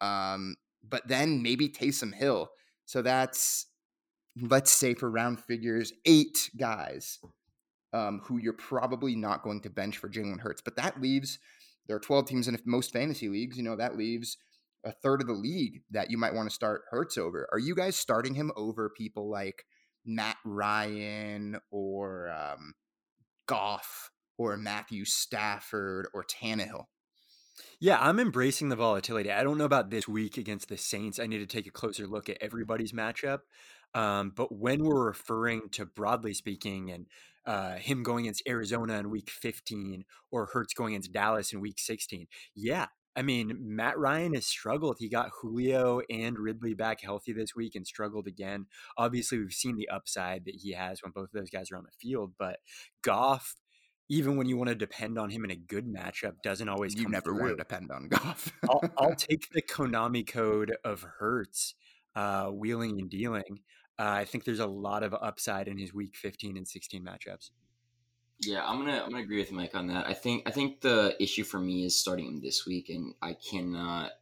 Um, 0.00 0.56
but 0.88 1.06
then 1.06 1.42
maybe 1.42 1.68
Taysom 1.68 2.14
Hill. 2.14 2.48
So 2.84 3.02
that's, 3.02 3.66
let's 4.40 4.70
say 4.70 4.94
for 4.94 5.10
round 5.10 5.40
figures, 5.40 5.92
eight 6.04 6.50
guys 6.56 7.18
um, 7.92 8.20
who 8.24 8.38
you're 8.38 8.52
probably 8.52 9.16
not 9.16 9.42
going 9.42 9.60
to 9.62 9.70
bench 9.70 9.98
for 9.98 10.08
Jalen 10.08 10.40
Hurts. 10.40 10.60
But 10.60 10.76
that 10.76 11.00
leaves, 11.00 11.38
there 11.86 11.96
are 11.96 12.00
12 12.00 12.26
teams 12.26 12.48
in 12.48 12.58
most 12.64 12.92
fantasy 12.92 13.28
leagues, 13.28 13.56
you 13.56 13.62
know, 13.62 13.76
that 13.76 13.96
leaves 13.96 14.36
a 14.84 14.92
third 14.92 15.20
of 15.20 15.26
the 15.26 15.32
league 15.32 15.82
that 15.90 16.10
you 16.10 16.18
might 16.18 16.34
want 16.34 16.48
to 16.48 16.54
start 16.54 16.82
Hurts 16.90 17.18
over. 17.18 17.48
Are 17.52 17.58
you 17.58 17.74
guys 17.74 17.96
starting 17.96 18.34
him 18.34 18.52
over 18.56 18.90
people 18.90 19.30
like 19.30 19.64
Matt 20.04 20.36
Ryan 20.44 21.58
or 21.70 22.30
um, 22.30 22.74
Goff 23.46 24.10
or 24.36 24.56
Matthew 24.56 25.04
Stafford 25.04 26.08
or 26.14 26.24
Tannehill? 26.24 26.84
Yeah, 27.80 27.98
I'm 28.00 28.20
embracing 28.20 28.68
the 28.68 28.76
volatility. 28.76 29.32
I 29.32 29.42
don't 29.42 29.58
know 29.58 29.64
about 29.64 29.90
this 29.90 30.06
week 30.06 30.36
against 30.36 30.68
the 30.68 30.76
Saints. 30.76 31.18
I 31.18 31.26
need 31.26 31.38
to 31.38 31.46
take 31.46 31.66
a 31.66 31.72
closer 31.72 32.06
look 32.06 32.28
at 32.28 32.38
everybody's 32.40 32.92
matchup. 32.92 33.40
Um, 33.94 34.32
but 34.34 34.54
when 34.54 34.84
we're 34.84 35.06
referring 35.06 35.70
to 35.72 35.86
broadly 35.86 36.34
speaking 36.34 36.90
and 36.90 37.06
uh, 37.48 37.76
him 37.76 38.02
going 38.02 38.26
against 38.26 38.42
Arizona 38.46 38.98
in 38.98 39.10
week 39.10 39.30
15 39.30 40.04
or 40.30 40.46
Hurts 40.52 40.74
going 40.74 40.92
against 40.92 41.12
Dallas 41.12 41.52
in 41.52 41.60
week 41.60 41.78
16, 41.78 42.26
yeah. 42.54 42.86
I 43.16 43.22
mean, 43.22 43.56
Matt 43.60 43.98
Ryan 43.98 44.34
has 44.34 44.46
struggled. 44.46 44.98
He 45.00 45.08
got 45.08 45.30
Julio 45.40 46.02
and 46.08 46.38
Ridley 46.38 46.74
back 46.74 47.00
healthy 47.00 47.32
this 47.32 47.56
week 47.56 47.74
and 47.74 47.84
struggled 47.84 48.28
again. 48.28 48.66
Obviously, 48.96 49.38
we've 49.38 49.52
seen 49.52 49.76
the 49.76 49.88
upside 49.88 50.44
that 50.44 50.54
he 50.54 50.72
has 50.74 51.02
when 51.02 51.10
both 51.10 51.24
of 51.24 51.32
those 51.32 51.50
guys 51.50 51.72
are 51.72 51.78
on 51.78 51.84
the 51.84 51.90
field. 51.98 52.34
But 52.38 52.58
Goff, 53.02 53.56
even 54.08 54.36
when 54.36 54.46
you 54.48 54.56
want 54.56 54.68
to 54.68 54.76
depend 54.76 55.18
on 55.18 55.30
him 55.30 55.44
in 55.44 55.50
a 55.50 55.56
good 55.56 55.86
matchup, 55.86 56.34
doesn't 56.44 56.68
always 56.68 56.94
You 56.94 57.08
never 57.08 57.32
through. 57.32 57.40
want 57.40 57.50
to 57.52 57.56
depend 57.56 57.90
on 57.90 58.08
Goff. 58.08 58.52
I'll, 58.68 58.84
I'll 58.96 59.14
take 59.16 59.48
the 59.50 59.62
Konami 59.62 60.24
code 60.24 60.76
of 60.84 61.04
Hurts, 61.18 61.74
uh, 62.14 62.46
wheeling 62.48 63.00
and 63.00 63.10
dealing. 63.10 63.60
Uh, 63.98 64.04
I 64.04 64.24
think 64.24 64.44
there's 64.44 64.60
a 64.60 64.66
lot 64.66 65.02
of 65.02 65.14
upside 65.14 65.66
in 65.66 65.76
his 65.76 65.92
week 65.92 66.16
15 66.16 66.56
and 66.56 66.66
16 66.66 67.04
matchups. 67.04 67.50
Yeah, 68.40 68.64
I'm 68.64 68.78
gonna 68.78 69.02
I'm 69.02 69.10
gonna 69.10 69.24
agree 69.24 69.40
with 69.40 69.50
Mike 69.50 69.74
on 69.74 69.88
that. 69.88 70.06
I 70.06 70.14
think 70.14 70.44
I 70.46 70.52
think 70.52 70.80
the 70.80 71.16
issue 71.20 71.42
for 71.42 71.58
me 71.58 71.84
is 71.84 71.98
starting 71.98 72.26
him 72.26 72.40
this 72.40 72.64
week, 72.64 72.88
and 72.88 73.14
I 73.20 73.32
cannot 73.34 74.12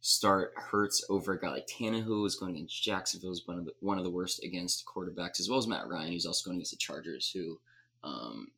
start 0.00 0.52
Hurts 0.56 1.04
over 1.10 1.32
a 1.32 1.40
guy 1.40 1.48
like 1.48 1.66
Tannehill, 1.66 2.04
who's 2.04 2.36
going 2.36 2.54
against 2.54 2.82
Jacksonville, 2.82 3.30
who's 3.30 3.46
one 3.46 3.58
of 3.58 3.64
the 3.64 3.72
one 3.80 3.98
of 3.98 4.04
the 4.04 4.10
worst 4.10 4.44
against 4.44 4.86
quarterbacks, 4.86 5.40
as 5.40 5.48
well 5.48 5.58
as 5.58 5.66
Matt 5.66 5.88
Ryan, 5.88 6.12
who's 6.12 6.26
also 6.26 6.48
going 6.48 6.58
against 6.58 6.70
the 6.70 6.76
Chargers, 6.76 7.30
who 7.30 7.58
um, 8.04 8.52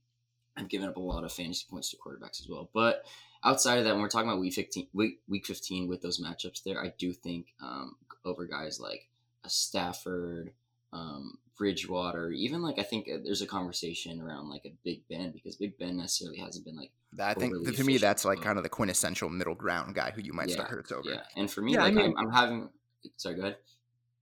have 0.57 0.69
given 0.69 0.89
up 0.89 0.97
a 0.97 1.01
lot 1.01 1.25
of 1.25 1.33
fantasy 1.33 1.67
points 1.71 1.91
to 1.91 1.97
quarterbacks 1.97 2.41
as 2.41 2.49
well. 2.49 2.69
But 2.75 3.05
outside 3.43 3.79
of 3.79 3.85
that, 3.85 3.95
when 3.95 4.03
we're 4.03 4.09
talking 4.09 4.29
about 4.29 4.41
week 4.41 4.55
15, 4.55 4.89
week, 4.93 5.21
week 5.29 5.47
15 5.47 5.89
with 5.89 6.03
those 6.03 6.21
matchups 6.21 6.63
there, 6.63 6.83
I 6.83 6.93
do 6.99 7.13
think 7.13 7.55
um, 7.63 7.97
over 8.25 8.47
guys 8.47 8.79
like 8.79 9.09
Stafford, 9.51 10.53
um, 10.93 11.39
Bridgewater, 11.59 12.31
even 12.31 12.63
like 12.63 12.79
I 12.79 12.83
think 12.83 13.07
uh, 13.13 13.19
there's 13.25 13.43
a 13.43 13.47
conversation 13.47 14.21
around 14.21 14.49
like 14.49 14.63
a 14.65 14.73
Big 14.85 15.03
Ben 15.09 15.31
because 15.33 15.57
Big 15.57 15.79
Ben 15.79 15.97
necessarily 15.99 16.39
hasn't 16.39 16.65
been 16.65 16.77
like 16.77 16.91
I 17.19 17.35
think 17.35 17.55
overly 17.55 17.77
to 17.77 17.85
me 17.85 17.99
that's 17.99 18.25
like 18.25 18.41
kind 18.41 18.57
of 18.57 18.63
the 18.63 18.71
quintessential 18.71 19.29
middle 19.29 19.55
ground 19.55 19.95
guy 19.95 20.11
who 20.13 20.23
you 20.23 20.33
might 20.33 20.51
start 20.51 20.69
Hurts 20.71 20.93
over. 20.93 21.11
yeah. 21.11 21.21
And 21.37 21.51
for 21.51 21.61
me, 21.61 21.75
Yeah, 21.75 21.81
I 21.81 21.85
like 21.87 21.95
mean- 21.95 22.15
I'm, 22.17 22.27
I'm 22.29 22.33
having. 22.33 22.71
Sorry, 23.17 23.35
go 23.35 23.43
ahead. 23.43 23.57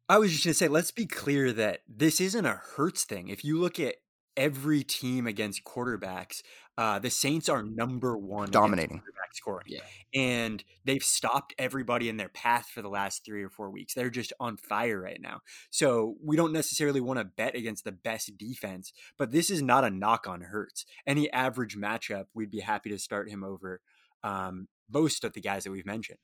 I 0.09 0.17
was 0.19 0.33
just 0.33 0.45
going 0.45 0.53
to 0.53 0.59
say, 0.59 0.69
let's 0.69 0.91
be 0.91 1.05
clear 1.05 1.53
that 1.53 1.81
this 1.87 2.19
isn't 2.21 2.47
a 2.47 2.61
Hurts 2.77 3.05
thing. 3.05 3.29
If 3.29 3.45
you 3.45 3.61
look 3.61 3.79
at 3.79 3.97
every 4.39 4.83
team 4.83 5.27
against 5.27 5.65
quarterbacks, 5.65 6.41
uh, 6.79 6.99
the 6.99 7.11
Saints 7.11 7.49
are 7.51 7.63
number 7.63 8.17
one 8.17 8.45
against 8.45 8.53
Dominating. 8.55 9.03
Scoring. 9.39 9.67
Yeah. 9.69 9.81
And 10.15 10.63
they've 10.85 11.03
stopped 11.03 11.55
everybody 11.59 12.09
in 12.09 12.17
their 12.17 12.29
path 12.29 12.67
for 12.73 12.83
the 12.83 12.89
last 12.89 13.25
three 13.25 13.43
or 13.43 13.51
four 13.51 13.71
weeks. 13.71 13.95
They're 13.95 14.11
just 14.11 14.33
on 14.39 14.57
fire 14.57 15.01
right 15.01 15.21
now. 15.21 15.41
So 15.71 16.17
we 16.23 16.37
don't 16.37 16.53
necessarily 16.53 17.01
want 17.01 17.19
to 17.19 17.25
bet 17.25 17.55
against 17.55 17.85
the 17.85 17.93
best 17.93 18.37
defense, 18.37 18.93
but 19.19 19.33
this 19.33 19.51
is 19.51 19.63
not 19.63 19.85
a 19.85 19.91
knock 19.91 20.27
on 20.29 20.43
Hurts. 20.43 20.85
Any 21.07 21.31
average 21.33 21.77
matchup, 21.77 22.27
we'd 22.35 22.51
be 22.51 22.61
happy 22.61 22.91
to 22.91 22.99
start 22.99 23.31
him 23.31 23.43
over 23.43 23.81
um, 24.23 24.69
most 24.91 25.25
of 25.25 25.33
the 25.33 25.41
guys 25.41 25.65
that 25.65 25.71
we've 25.71 25.87
mentioned. 25.87 26.19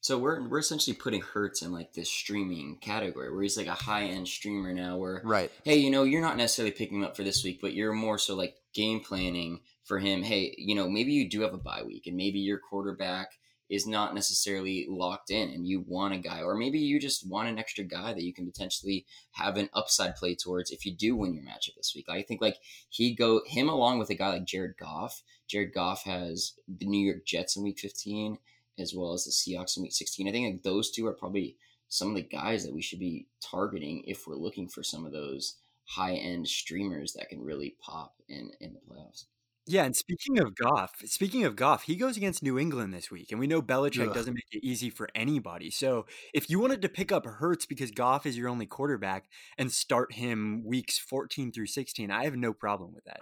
So 0.00 0.18
we're 0.18 0.46
we're 0.48 0.60
essentially 0.60 0.96
putting 0.96 1.20
Hurts 1.20 1.62
in 1.62 1.72
like 1.72 1.92
this 1.92 2.08
streaming 2.08 2.78
category 2.80 3.32
where 3.32 3.42
he's 3.42 3.56
like 3.56 3.66
a 3.66 3.72
high 3.72 4.04
end 4.04 4.28
streamer 4.28 4.72
now. 4.72 4.96
Where 4.96 5.20
Right. 5.24 5.50
hey, 5.64 5.76
you 5.76 5.90
know, 5.90 6.04
you're 6.04 6.22
not 6.22 6.36
necessarily 6.36 6.72
picking 6.72 6.98
him 6.98 7.04
up 7.04 7.16
for 7.16 7.24
this 7.24 7.42
week, 7.42 7.58
but 7.60 7.74
you're 7.74 7.92
more 7.92 8.18
so 8.18 8.36
like 8.36 8.54
game 8.74 9.00
planning 9.00 9.60
for 9.84 9.98
him. 9.98 10.22
Hey, 10.22 10.54
you 10.56 10.74
know, 10.74 10.88
maybe 10.88 11.12
you 11.12 11.28
do 11.28 11.40
have 11.40 11.54
a 11.54 11.58
bye 11.58 11.82
week 11.84 12.06
and 12.06 12.16
maybe 12.16 12.38
your 12.38 12.58
quarterback 12.58 13.32
is 13.68 13.86
not 13.86 14.14
necessarily 14.14 14.86
locked 14.88 15.30
in 15.30 15.50
and 15.50 15.66
you 15.66 15.84
want 15.86 16.14
a 16.14 16.18
guy, 16.18 16.40
or 16.40 16.54
maybe 16.54 16.78
you 16.78 16.98
just 16.98 17.28
want 17.28 17.48
an 17.48 17.58
extra 17.58 17.84
guy 17.84 18.14
that 18.14 18.22
you 18.22 18.32
can 18.32 18.46
potentially 18.46 19.04
have 19.32 19.56
an 19.56 19.68
upside 19.74 20.16
play 20.16 20.34
towards 20.34 20.70
if 20.70 20.86
you 20.86 20.94
do 20.94 21.14
win 21.16 21.34
your 21.34 21.44
matchup 21.44 21.76
this 21.76 21.92
week. 21.94 22.06
I 22.08 22.22
think 22.22 22.40
like 22.40 22.56
he 22.88 23.14
go 23.14 23.42
him 23.46 23.68
along 23.68 23.98
with 23.98 24.10
a 24.10 24.14
guy 24.14 24.30
like 24.30 24.46
Jared 24.46 24.76
Goff. 24.78 25.22
Jared 25.48 25.74
Goff 25.74 26.04
has 26.04 26.54
the 26.66 26.86
New 26.86 27.04
York 27.04 27.26
Jets 27.26 27.56
in 27.56 27.62
week 27.62 27.78
15 27.78 28.38
as 28.78 28.94
well 28.94 29.12
as 29.12 29.24
the 29.24 29.30
Seahawks 29.30 29.76
in 29.76 29.82
week 29.82 29.92
16. 29.92 30.28
I 30.28 30.32
think 30.32 30.54
like 30.54 30.62
those 30.62 30.90
two 30.90 31.06
are 31.06 31.12
probably 31.12 31.56
some 31.88 32.08
of 32.08 32.14
the 32.14 32.22
guys 32.22 32.64
that 32.64 32.74
we 32.74 32.82
should 32.82 32.98
be 32.98 33.26
targeting 33.42 34.02
if 34.06 34.26
we're 34.26 34.34
looking 34.34 34.68
for 34.68 34.82
some 34.82 35.06
of 35.06 35.12
those 35.12 35.56
high 35.84 36.14
end 36.14 36.46
streamers 36.46 37.14
that 37.14 37.28
can 37.28 37.42
really 37.42 37.76
pop 37.80 38.14
in 38.28 38.50
in 38.60 38.74
the 38.74 38.80
playoffs. 38.80 39.24
Yeah, 39.70 39.84
and 39.84 39.94
speaking 39.94 40.38
of 40.38 40.54
Goff, 40.54 40.94
speaking 41.04 41.44
of 41.44 41.54
Goff, 41.54 41.82
he 41.82 41.96
goes 41.96 42.16
against 42.16 42.42
New 42.42 42.58
England 42.58 42.94
this 42.94 43.10
week, 43.10 43.30
and 43.30 43.38
we 43.38 43.46
know 43.46 43.60
Belichick 43.60 44.08
Ugh. 44.08 44.14
doesn't 44.14 44.32
make 44.32 44.46
it 44.50 44.64
easy 44.66 44.88
for 44.88 45.10
anybody. 45.14 45.70
So 45.70 46.06
if 46.32 46.48
you 46.48 46.58
wanted 46.58 46.80
to 46.80 46.88
pick 46.88 47.12
up 47.12 47.26
Hurts 47.26 47.66
because 47.66 47.90
Goff 47.90 48.24
is 48.24 48.38
your 48.38 48.48
only 48.48 48.64
quarterback 48.64 49.28
and 49.58 49.70
start 49.70 50.14
him 50.14 50.64
weeks 50.64 50.98
14 50.98 51.52
through 51.52 51.66
16, 51.66 52.10
I 52.10 52.24
have 52.24 52.34
no 52.34 52.54
problem 52.54 52.94
with 52.94 53.04
that. 53.04 53.20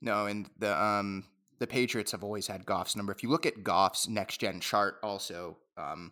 No, 0.00 0.26
and 0.26 0.50
the 0.58 0.82
um 0.82 1.26
the 1.62 1.66
Patriots 1.68 2.10
have 2.10 2.24
always 2.24 2.48
had 2.48 2.66
Goff's 2.66 2.96
number. 2.96 3.12
If 3.12 3.22
you 3.22 3.28
look 3.28 3.46
at 3.46 3.62
Goff's 3.62 4.08
next 4.08 4.38
gen 4.38 4.58
chart, 4.58 4.96
also, 5.00 5.58
um, 5.76 6.10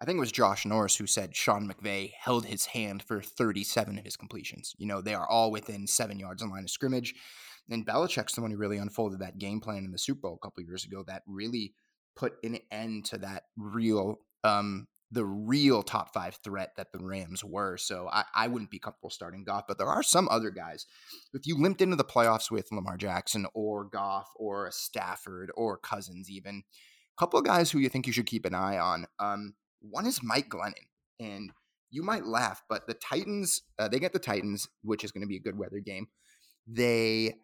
I 0.00 0.04
think 0.04 0.18
it 0.18 0.20
was 0.20 0.30
Josh 0.30 0.64
Norris 0.64 0.94
who 0.94 1.08
said 1.08 1.34
Sean 1.34 1.68
McVay 1.68 2.12
held 2.16 2.46
his 2.46 2.66
hand 2.66 3.02
for 3.02 3.20
37 3.20 3.98
of 3.98 4.04
his 4.04 4.16
completions. 4.16 4.72
You 4.78 4.86
know, 4.86 5.00
they 5.00 5.14
are 5.14 5.28
all 5.28 5.50
within 5.50 5.88
seven 5.88 6.20
yards 6.20 6.44
on 6.44 6.50
line 6.50 6.62
of 6.62 6.70
scrimmage. 6.70 7.12
And 7.68 7.84
Belichick's 7.84 8.36
the 8.36 8.40
one 8.40 8.52
who 8.52 8.56
really 8.56 8.76
unfolded 8.76 9.18
that 9.18 9.38
game 9.38 9.58
plan 9.58 9.84
in 9.84 9.90
the 9.90 9.98
Super 9.98 10.20
Bowl 10.20 10.38
a 10.40 10.46
couple 10.46 10.62
years 10.62 10.84
ago 10.84 11.02
that 11.08 11.22
really 11.26 11.74
put 12.14 12.34
an 12.44 12.58
end 12.70 13.06
to 13.06 13.18
that 13.18 13.46
real, 13.56 14.20
um, 14.44 14.86
the 15.10 15.24
real 15.24 15.82
top 15.82 16.12
five 16.12 16.38
threat 16.42 16.72
that 16.76 16.92
the 16.92 16.98
Rams 16.98 17.44
were. 17.44 17.76
So 17.76 18.08
I, 18.10 18.24
I 18.34 18.48
wouldn't 18.48 18.70
be 18.70 18.78
comfortable 18.78 19.10
starting 19.10 19.44
Goff, 19.44 19.64
but 19.68 19.78
there 19.78 19.86
are 19.86 20.02
some 20.02 20.28
other 20.28 20.50
guys. 20.50 20.86
If 21.32 21.46
you 21.46 21.56
limped 21.56 21.80
into 21.80 21.96
the 21.96 22.04
playoffs 22.04 22.50
with 22.50 22.72
Lamar 22.72 22.96
Jackson 22.96 23.46
or 23.54 23.84
Goff 23.84 24.30
or 24.36 24.70
Stafford 24.72 25.52
or 25.56 25.76
Cousins, 25.78 26.30
even 26.30 26.64
a 27.16 27.20
couple 27.20 27.38
of 27.38 27.44
guys 27.44 27.70
who 27.70 27.78
you 27.78 27.88
think 27.88 28.06
you 28.06 28.12
should 28.12 28.26
keep 28.26 28.44
an 28.44 28.54
eye 28.54 28.78
on. 28.78 29.06
Um, 29.18 29.54
one 29.80 30.06
is 30.06 30.22
Mike 30.22 30.48
Glennon, 30.48 30.74
and 31.20 31.52
you 31.90 32.02
might 32.02 32.26
laugh, 32.26 32.62
but 32.68 32.86
the 32.86 32.94
Titans, 32.94 33.62
uh, 33.78 33.86
they 33.86 34.00
get 34.00 34.12
the 34.12 34.18
Titans, 34.18 34.68
which 34.82 35.04
is 35.04 35.12
going 35.12 35.22
to 35.22 35.28
be 35.28 35.36
a 35.36 35.40
good 35.40 35.58
weather 35.58 35.78
game. 35.78 36.08
They 36.66 37.34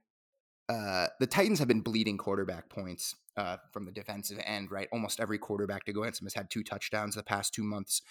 uh, 0.71 1.09
the 1.19 1.27
Titans 1.27 1.59
have 1.59 1.67
been 1.67 1.81
bleeding 1.81 2.17
quarterback 2.17 2.69
points 2.69 3.17
uh, 3.37 3.57
from 3.73 3.87
the 3.87 3.91
defensive 3.91 4.39
end, 4.45 4.71
right? 4.71 4.87
Almost 4.93 5.19
every 5.19 5.37
quarterback 5.37 5.85
to 5.85 5.93
go 5.93 6.03
against 6.03 6.21
them 6.21 6.27
has 6.27 6.35
had 6.35 6.49
two 6.49 6.63
touchdowns 6.63 7.17
the 7.17 7.25
past 7.25 7.53
two 7.53 7.65
months, 7.65 8.03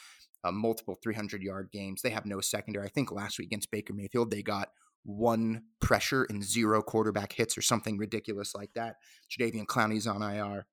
uh, 0.44 0.52
multiple 0.52 1.00
300 1.02 1.42
yard 1.42 1.70
games. 1.72 2.02
They 2.02 2.10
have 2.10 2.26
no 2.26 2.42
secondary. 2.42 2.86
I 2.86 2.90
think 2.90 3.14
last 3.14 3.40
week 3.40 3.48
against 3.48 3.72
Baker 3.72 3.94
Mayfield, 3.94 4.30
they 4.30 4.44
got 4.44 4.72
one 5.06 5.64
pressure 5.80 6.28
and 6.30 6.44
zero 6.44 6.82
quarterback 6.82 7.32
hits 7.32 7.58
or 7.58 7.62
something 7.62 7.98
ridiculous 7.98 8.54
like 8.54 8.74
that. 8.76 8.98
Jadeveon 9.32 9.66
Clowney's 9.66 10.06
on 10.06 10.22
IR. 10.22 10.66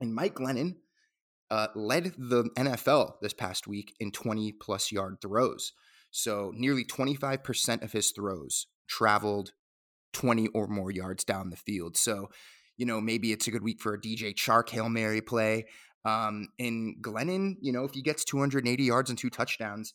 And 0.00 0.14
Mike 0.14 0.36
Glennon 0.36 0.76
uh, 1.50 1.68
led 1.74 2.14
the 2.16 2.44
NFL 2.56 3.20
this 3.20 3.34
past 3.34 3.66
week 3.66 3.94
in 4.00 4.12
20 4.12 4.52
plus 4.52 4.90
yard 4.90 5.18
throws. 5.20 5.74
So 6.10 6.52
nearly 6.54 6.86
25% 6.86 7.82
of 7.82 7.92
his 7.92 8.12
throws 8.12 8.66
traveled 8.88 9.52
20 10.12 10.48
or 10.48 10.66
more 10.66 10.90
yards 10.90 11.24
down 11.24 11.50
the 11.50 11.56
field. 11.56 11.96
So, 11.96 12.28
you 12.76 12.86
know, 12.86 13.00
maybe 13.00 13.32
it's 13.32 13.46
a 13.46 13.50
good 13.50 13.62
week 13.62 13.80
for 13.80 13.94
a 13.94 14.00
DJ 14.00 14.34
Chark 14.34 14.68
Hail 14.70 14.88
Mary 14.88 15.20
play. 15.20 15.66
Um, 16.04 16.48
in 16.58 16.96
Glennon, 17.00 17.56
you 17.60 17.72
know, 17.72 17.84
if 17.84 17.92
he 17.92 18.02
gets 18.02 18.24
280 18.24 18.82
yards 18.82 19.10
and 19.10 19.18
two 19.18 19.30
touchdowns, 19.30 19.94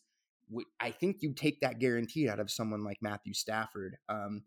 I 0.78 0.90
think 0.90 1.18
you 1.20 1.32
take 1.32 1.60
that 1.60 1.78
guaranteed 1.78 2.28
out 2.28 2.40
of 2.40 2.50
someone 2.50 2.84
like 2.84 2.98
Matthew 3.00 3.32
Stafford. 3.32 3.96
Um, 4.08 4.42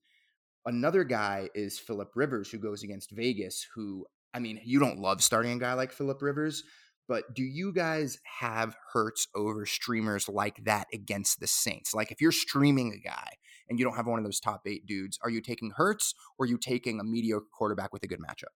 another 0.65 1.03
guy 1.03 1.49
is 1.55 1.79
Philip 1.79 2.11
Rivers, 2.15 2.51
who 2.51 2.59
goes 2.59 2.83
against 2.83 3.11
Vegas, 3.11 3.65
who, 3.73 4.05
I 4.33 4.39
mean, 4.39 4.61
you 4.63 4.79
don't 4.79 4.99
love 4.99 5.23
starting 5.23 5.53
a 5.53 5.59
guy 5.59 5.73
like 5.73 5.91
Philip 5.91 6.21
Rivers, 6.21 6.63
but 7.07 7.33
do 7.33 7.43
you 7.43 7.73
guys 7.73 8.19
have 8.39 8.75
Hurts 8.93 9.27
over 9.33 9.65
streamers 9.65 10.29
like 10.29 10.63
that 10.65 10.87
against 10.93 11.39
the 11.39 11.47
Saints? 11.47 11.93
Like 11.93 12.11
if 12.11 12.21
you're 12.21 12.31
streaming 12.31 12.93
a 12.93 13.07
guy 13.07 13.31
and 13.69 13.79
you 13.79 13.85
don't 13.85 13.95
have 13.95 14.07
one 14.07 14.19
of 14.19 14.25
those 14.25 14.39
top 14.39 14.61
eight 14.65 14.85
dudes, 14.85 15.19
are 15.23 15.29
you 15.29 15.41
taking 15.41 15.71
Hurts 15.71 16.13
or 16.37 16.45
are 16.45 16.47
you 16.47 16.57
taking 16.57 16.99
a 16.99 17.03
mediocre 17.03 17.47
quarterback 17.51 17.93
with 17.93 18.03
a 18.03 18.07
good 18.07 18.19
matchup? 18.19 18.53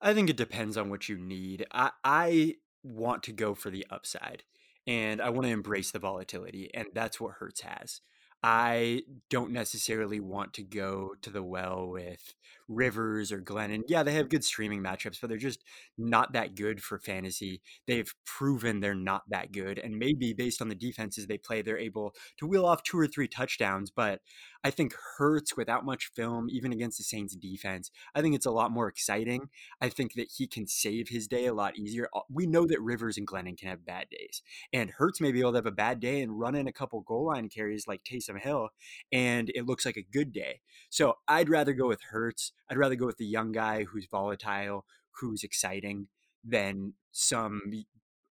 I 0.00 0.14
think 0.14 0.28
it 0.28 0.36
depends 0.36 0.76
on 0.76 0.90
what 0.90 1.08
you 1.08 1.16
need. 1.16 1.66
I, 1.72 1.90
I 2.02 2.54
want 2.82 3.22
to 3.24 3.32
go 3.32 3.54
for 3.54 3.70
the 3.70 3.86
upside 3.90 4.42
and 4.86 5.20
I 5.20 5.30
want 5.30 5.44
to 5.44 5.52
embrace 5.52 5.92
the 5.92 6.00
volatility, 6.00 6.70
and 6.74 6.88
that's 6.92 7.20
what 7.20 7.34
Hurts 7.38 7.60
has. 7.60 8.00
I 8.42 9.02
don't 9.30 9.52
necessarily 9.52 10.18
want 10.18 10.54
to 10.54 10.64
go 10.64 11.14
to 11.22 11.30
the 11.30 11.44
well 11.44 11.86
with 11.88 12.34
Rivers 12.74 13.32
or 13.32 13.40
Glennon. 13.40 13.82
Yeah, 13.88 14.02
they 14.02 14.12
have 14.14 14.28
good 14.28 14.44
streaming 14.44 14.82
matchups, 14.82 15.18
but 15.20 15.28
they're 15.28 15.38
just 15.38 15.62
not 15.98 16.32
that 16.32 16.54
good 16.54 16.82
for 16.82 16.98
fantasy. 16.98 17.60
They've 17.86 18.12
proven 18.24 18.80
they're 18.80 18.94
not 18.94 19.22
that 19.30 19.52
good. 19.52 19.78
And 19.78 19.98
maybe 19.98 20.32
based 20.32 20.62
on 20.62 20.68
the 20.68 20.74
defenses 20.74 21.26
they 21.26 21.38
play, 21.38 21.62
they're 21.62 21.78
able 21.78 22.14
to 22.38 22.46
wheel 22.46 22.66
off 22.66 22.82
two 22.82 22.98
or 22.98 23.06
three 23.06 23.28
touchdowns. 23.28 23.90
But 23.90 24.20
I 24.64 24.70
think 24.70 24.94
Hurts 25.18 25.56
without 25.56 25.84
much 25.84 26.10
film, 26.14 26.48
even 26.50 26.72
against 26.72 26.98
the 26.98 27.04
Saints 27.04 27.34
defense, 27.34 27.90
I 28.14 28.20
think 28.20 28.34
it's 28.34 28.46
a 28.46 28.50
lot 28.50 28.70
more 28.70 28.88
exciting. 28.88 29.48
I 29.80 29.88
think 29.88 30.14
that 30.14 30.30
he 30.36 30.46
can 30.46 30.66
save 30.66 31.08
his 31.08 31.26
day 31.26 31.46
a 31.46 31.54
lot 31.54 31.76
easier. 31.76 32.08
We 32.30 32.46
know 32.46 32.66
that 32.66 32.80
Rivers 32.80 33.18
and 33.18 33.26
Glennon 33.26 33.58
can 33.58 33.68
have 33.68 33.84
bad 33.84 34.06
days, 34.10 34.42
and 34.72 34.90
Hurts 34.90 35.20
may 35.20 35.32
be 35.32 35.40
able 35.40 35.52
to 35.52 35.58
have 35.58 35.66
a 35.66 35.72
bad 35.72 36.00
day 36.00 36.20
and 36.20 36.38
run 36.38 36.54
in 36.54 36.68
a 36.68 36.72
couple 36.72 37.00
goal 37.00 37.26
line 37.26 37.48
carries 37.48 37.88
like 37.88 38.04
Taysom 38.04 38.40
Hill, 38.40 38.68
and 39.10 39.50
it 39.54 39.66
looks 39.66 39.84
like 39.84 39.96
a 39.96 40.02
good 40.02 40.32
day. 40.32 40.60
So 40.90 41.18
I'd 41.26 41.48
rather 41.48 41.72
go 41.72 41.88
with 41.88 42.02
Hurts. 42.10 42.52
I'd 42.70 42.78
rather 42.78 42.94
go 42.94 43.06
with 43.06 43.18
the 43.18 43.26
young 43.26 43.52
guy 43.52 43.84
who's 43.84 44.06
volatile, 44.10 44.84
who's 45.20 45.42
exciting, 45.42 46.08
than 46.44 46.94
some 47.12 47.60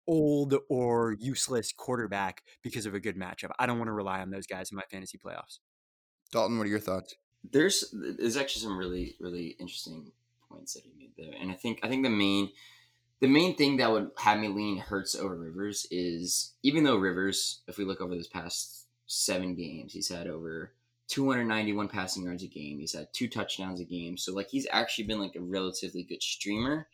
old 0.06 0.56
or 0.68 1.16
useless 1.20 1.72
quarterback 1.72 2.42
because 2.62 2.86
of 2.86 2.94
a 2.94 3.00
good 3.00 3.16
matchup. 3.16 3.50
I 3.58 3.66
don't 3.66 3.78
want 3.78 3.88
to 3.88 3.92
rely 3.92 4.20
on 4.20 4.30
those 4.30 4.46
guys 4.46 4.70
in 4.70 4.76
my 4.76 4.82
fantasy 4.90 5.18
playoffs. 5.18 5.58
Dalton, 6.32 6.58
what 6.58 6.66
are 6.66 6.70
your 6.70 6.80
thoughts? 6.80 7.14
There's 7.48 7.92
there's 7.92 8.36
actually 8.36 8.62
some 8.62 8.76
really 8.76 9.16
really 9.18 9.56
interesting 9.58 10.12
points 10.50 10.74
that 10.74 10.82
he 10.82 10.92
made 10.98 11.12
there, 11.16 11.34
and 11.40 11.50
I 11.50 11.54
think 11.54 11.80
I 11.82 11.88
think 11.88 12.02
the 12.02 12.10
main 12.10 12.50
the 13.20 13.28
main 13.28 13.54
thing 13.54 13.76
that 13.76 13.90
would 13.90 14.10
have 14.18 14.40
me 14.40 14.48
lean 14.48 14.78
Hurts 14.78 15.14
over 15.14 15.36
Rivers 15.36 15.86
is 15.90 16.54
even 16.62 16.84
though 16.84 16.96
Rivers, 16.96 17.60
if 17.68 17.78
we 17.78 17.84
look 17.84 18.00
over 18.00 18.14
this 18.14 18.28
past 18.28 18.86
seven 19.06 19.54
games, 19.54 19.92
he's 19.92 20.08
had 20.08 20.26
over 20.26 20.72
291 21.10 21.88
passing 21.88 22.24
yards 22.24 22.44
a 22.44 22.46
game. 22.46 22.78
He's 22.78 22.94
had 22.94 23.12
two 23.12 23.28
touchdowns 23.28 23.80
a 23.80 23.84
game. 23.84 24.16
So 24.16 24.32
like 24.32 24.48
he's 24.48 24.66
actually 24.70 25.04
been 25.04 25.18
like 25.18 25.34
a 25.34 25.40
relatively 25.40 26.04
good 26.04 26.22
streamer. 26.22 26.86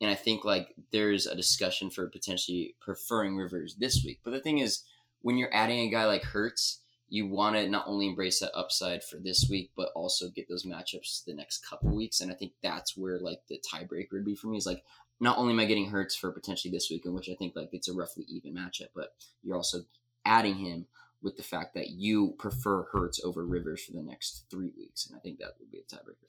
And 0.00 0.08
I 0.08 0.14
think 0.14 0.44
like 0.44 0.74
there's 0.92 1.26
a 1.26 1.34
discussion 1.34 1.90
for 1.90 2.08
potentially 2.08 2.76
preferring 2.80 3.36
Rivers 3.36 3.74
this 3.74 4.04
week. 4.04 4.20
But 4.22 4.30
the 4.30 4.40
thing 4.40 4.58
is, 4.58 4.84
when 5.22 5.36
you're 5.36 5.54
adding 5.54 5.80
a 5.80 5.90
guy 5.90 6.04
like 6.04 6.22
Hurts, 6.22 6.80
you 7.08 7.26
want 7.26 7.56
to 7.56 7.68
not 7.68 7.86
only 7.88 8.06
embrace 8.06 8.40
that 8.40 8.56
upside 8.56 9.02
for 9.02 9.16
this 9.16 9.48
week, 9.50 9.70
but 9.76 9.90
also 9.94 10.30
get 10.30 10.48
those 10.48 10.64
matchups 10.64 11.24
the 11.24 11.34
next 11.34 11.68
couple 11.68 11.94
weeks. 11.94 12.20
And 12.20 12.30
I 12.30 12.34
think 12.34 12.52
that's 12.62 12.96
where 12.96 13.18
like 13.18 13.40
the 13.48 13.58
tiebreaker 13.58 14.12
would 14.12 14.24
be 14.24 14.36
for 14.36 14.46
me 14.48 14.58
is 14.58 14.66
like 14.66 14.84
not 15.20 15.38
only 15.38 15.52
am 15.52 15.60
I 15.60 15.64
getting 15.64 15.90
Hurts 15.90 16.14
for 16.14 16.30
potentially 16.30 16.70
this 16.70 16.90
week, 16.90 17.06
in 17.06 17.14
which 17.14 17.28
I 17.28 17.34
think 17.34 17.56
like 17.56 17.70
it's 17.72 17.88
a 17.88 17.92
roughly 17.92 18.24
even 18.28 18.54
matchup, 18.54 18.88
but 18.94 19.14
you're 19.42 19.56
also 19.56 19.82
adding 20.24 20.56
him 20.56 20.86
with 21.24 21.36
the 21.36 21.42
fact 21.42 21.74
that 21.74 21.88
you 21.88 22.34
prefer 22.38 22.84
Hurts 22.92 23.20
over 23.24 23.44
Rivers 23.44 23.84
for 23.84 23.92
the 23.92 24.02
next 24.02 24.44
three 24.50 24.70
weeks, 24.76 25.06
and 25.06 25.16
I 25.16 25.20
think 25.20 25.38
that 25.38 25.54
would 25.58 25.70
be 25.70 25.78
a 25.78 25.82
tiebreaker. 25.82 26.24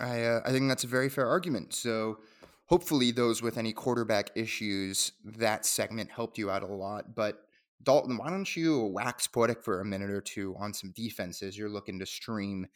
I 0.00 0.24
uh, 0.24 0.40
I 0.44 0.50
think 0.50 0.68
that's 0.68 0.84
a 0.84 0.88
very 0.88 1.08
fair 1.08 1.28
argument. 1.28 1.74
So 1.74 2.18
hopefully, 2.66 3.10
those 3.12 3.42
with 3.42 3.58
any 3.58 3.72
quarterback 3.72 4.30
issues, 4.34 5.12
that 5.24 5.64
segment 5.64 6.10
helped 6.10 6.38
you 6.38 6.50
out 6.50 6.62
a 6.62 6.66
lot. 6.66 7.14
But 7.14 7.42
Dalton, 7.82 8.16
why 8.16 8.30
don't 8.30 8.56
you 8.56 8.86
wax 8.86 9.26
poetic 9.26 9.62
for 9.62 9.80
a 9.80 9.84
minute 9.84 10.10
or 10.10 10.20
two 10.20 10.56
on 10.58 10.72
some 10.72 10.92
defenses 10.96 11.56
you're 11.56 11.68
looking 11.68 11.98
to 12.00 12.06
stream 12.06 12.66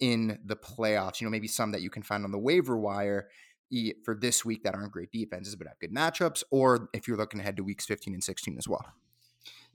in 0.00 0.38
the 0.44 0.56
playoffs? 0.56 1.20
You 1.20 1.26
know, 1.26 1.30
maybe 1.30 1.48
some 1.48 1.72
that 1.72 1.80
you 1.80 1.90
can 1.90 2.02
find 2.02 2.24
on 2.24 2.32
the 2.32 2.38
waiver 2.38 2.76
wire 2.76 3.28
for 4.04 4.14
this 4.14 4.44
week 4.44 4.62
that 4.64 4.74
aren't 4.74 4.92
great 4.92 5.12
defenses 5.12 5.54
but 5.54 5.66
have 5.66 5.78
good 5.78 5.94
matchups, 5.94 6.42
or 6.50 6.88
if 6.92 7.06
you're 7.06 7.16
looking 7.16 7.40
ahead 7.40 7.56
to 7.56 7.64
weeks 7.64 7.86
15 7.86 8.14
and 8.14 8.24
16 8.24 8.56
as 8.58 8.68
well. 8.68 8.84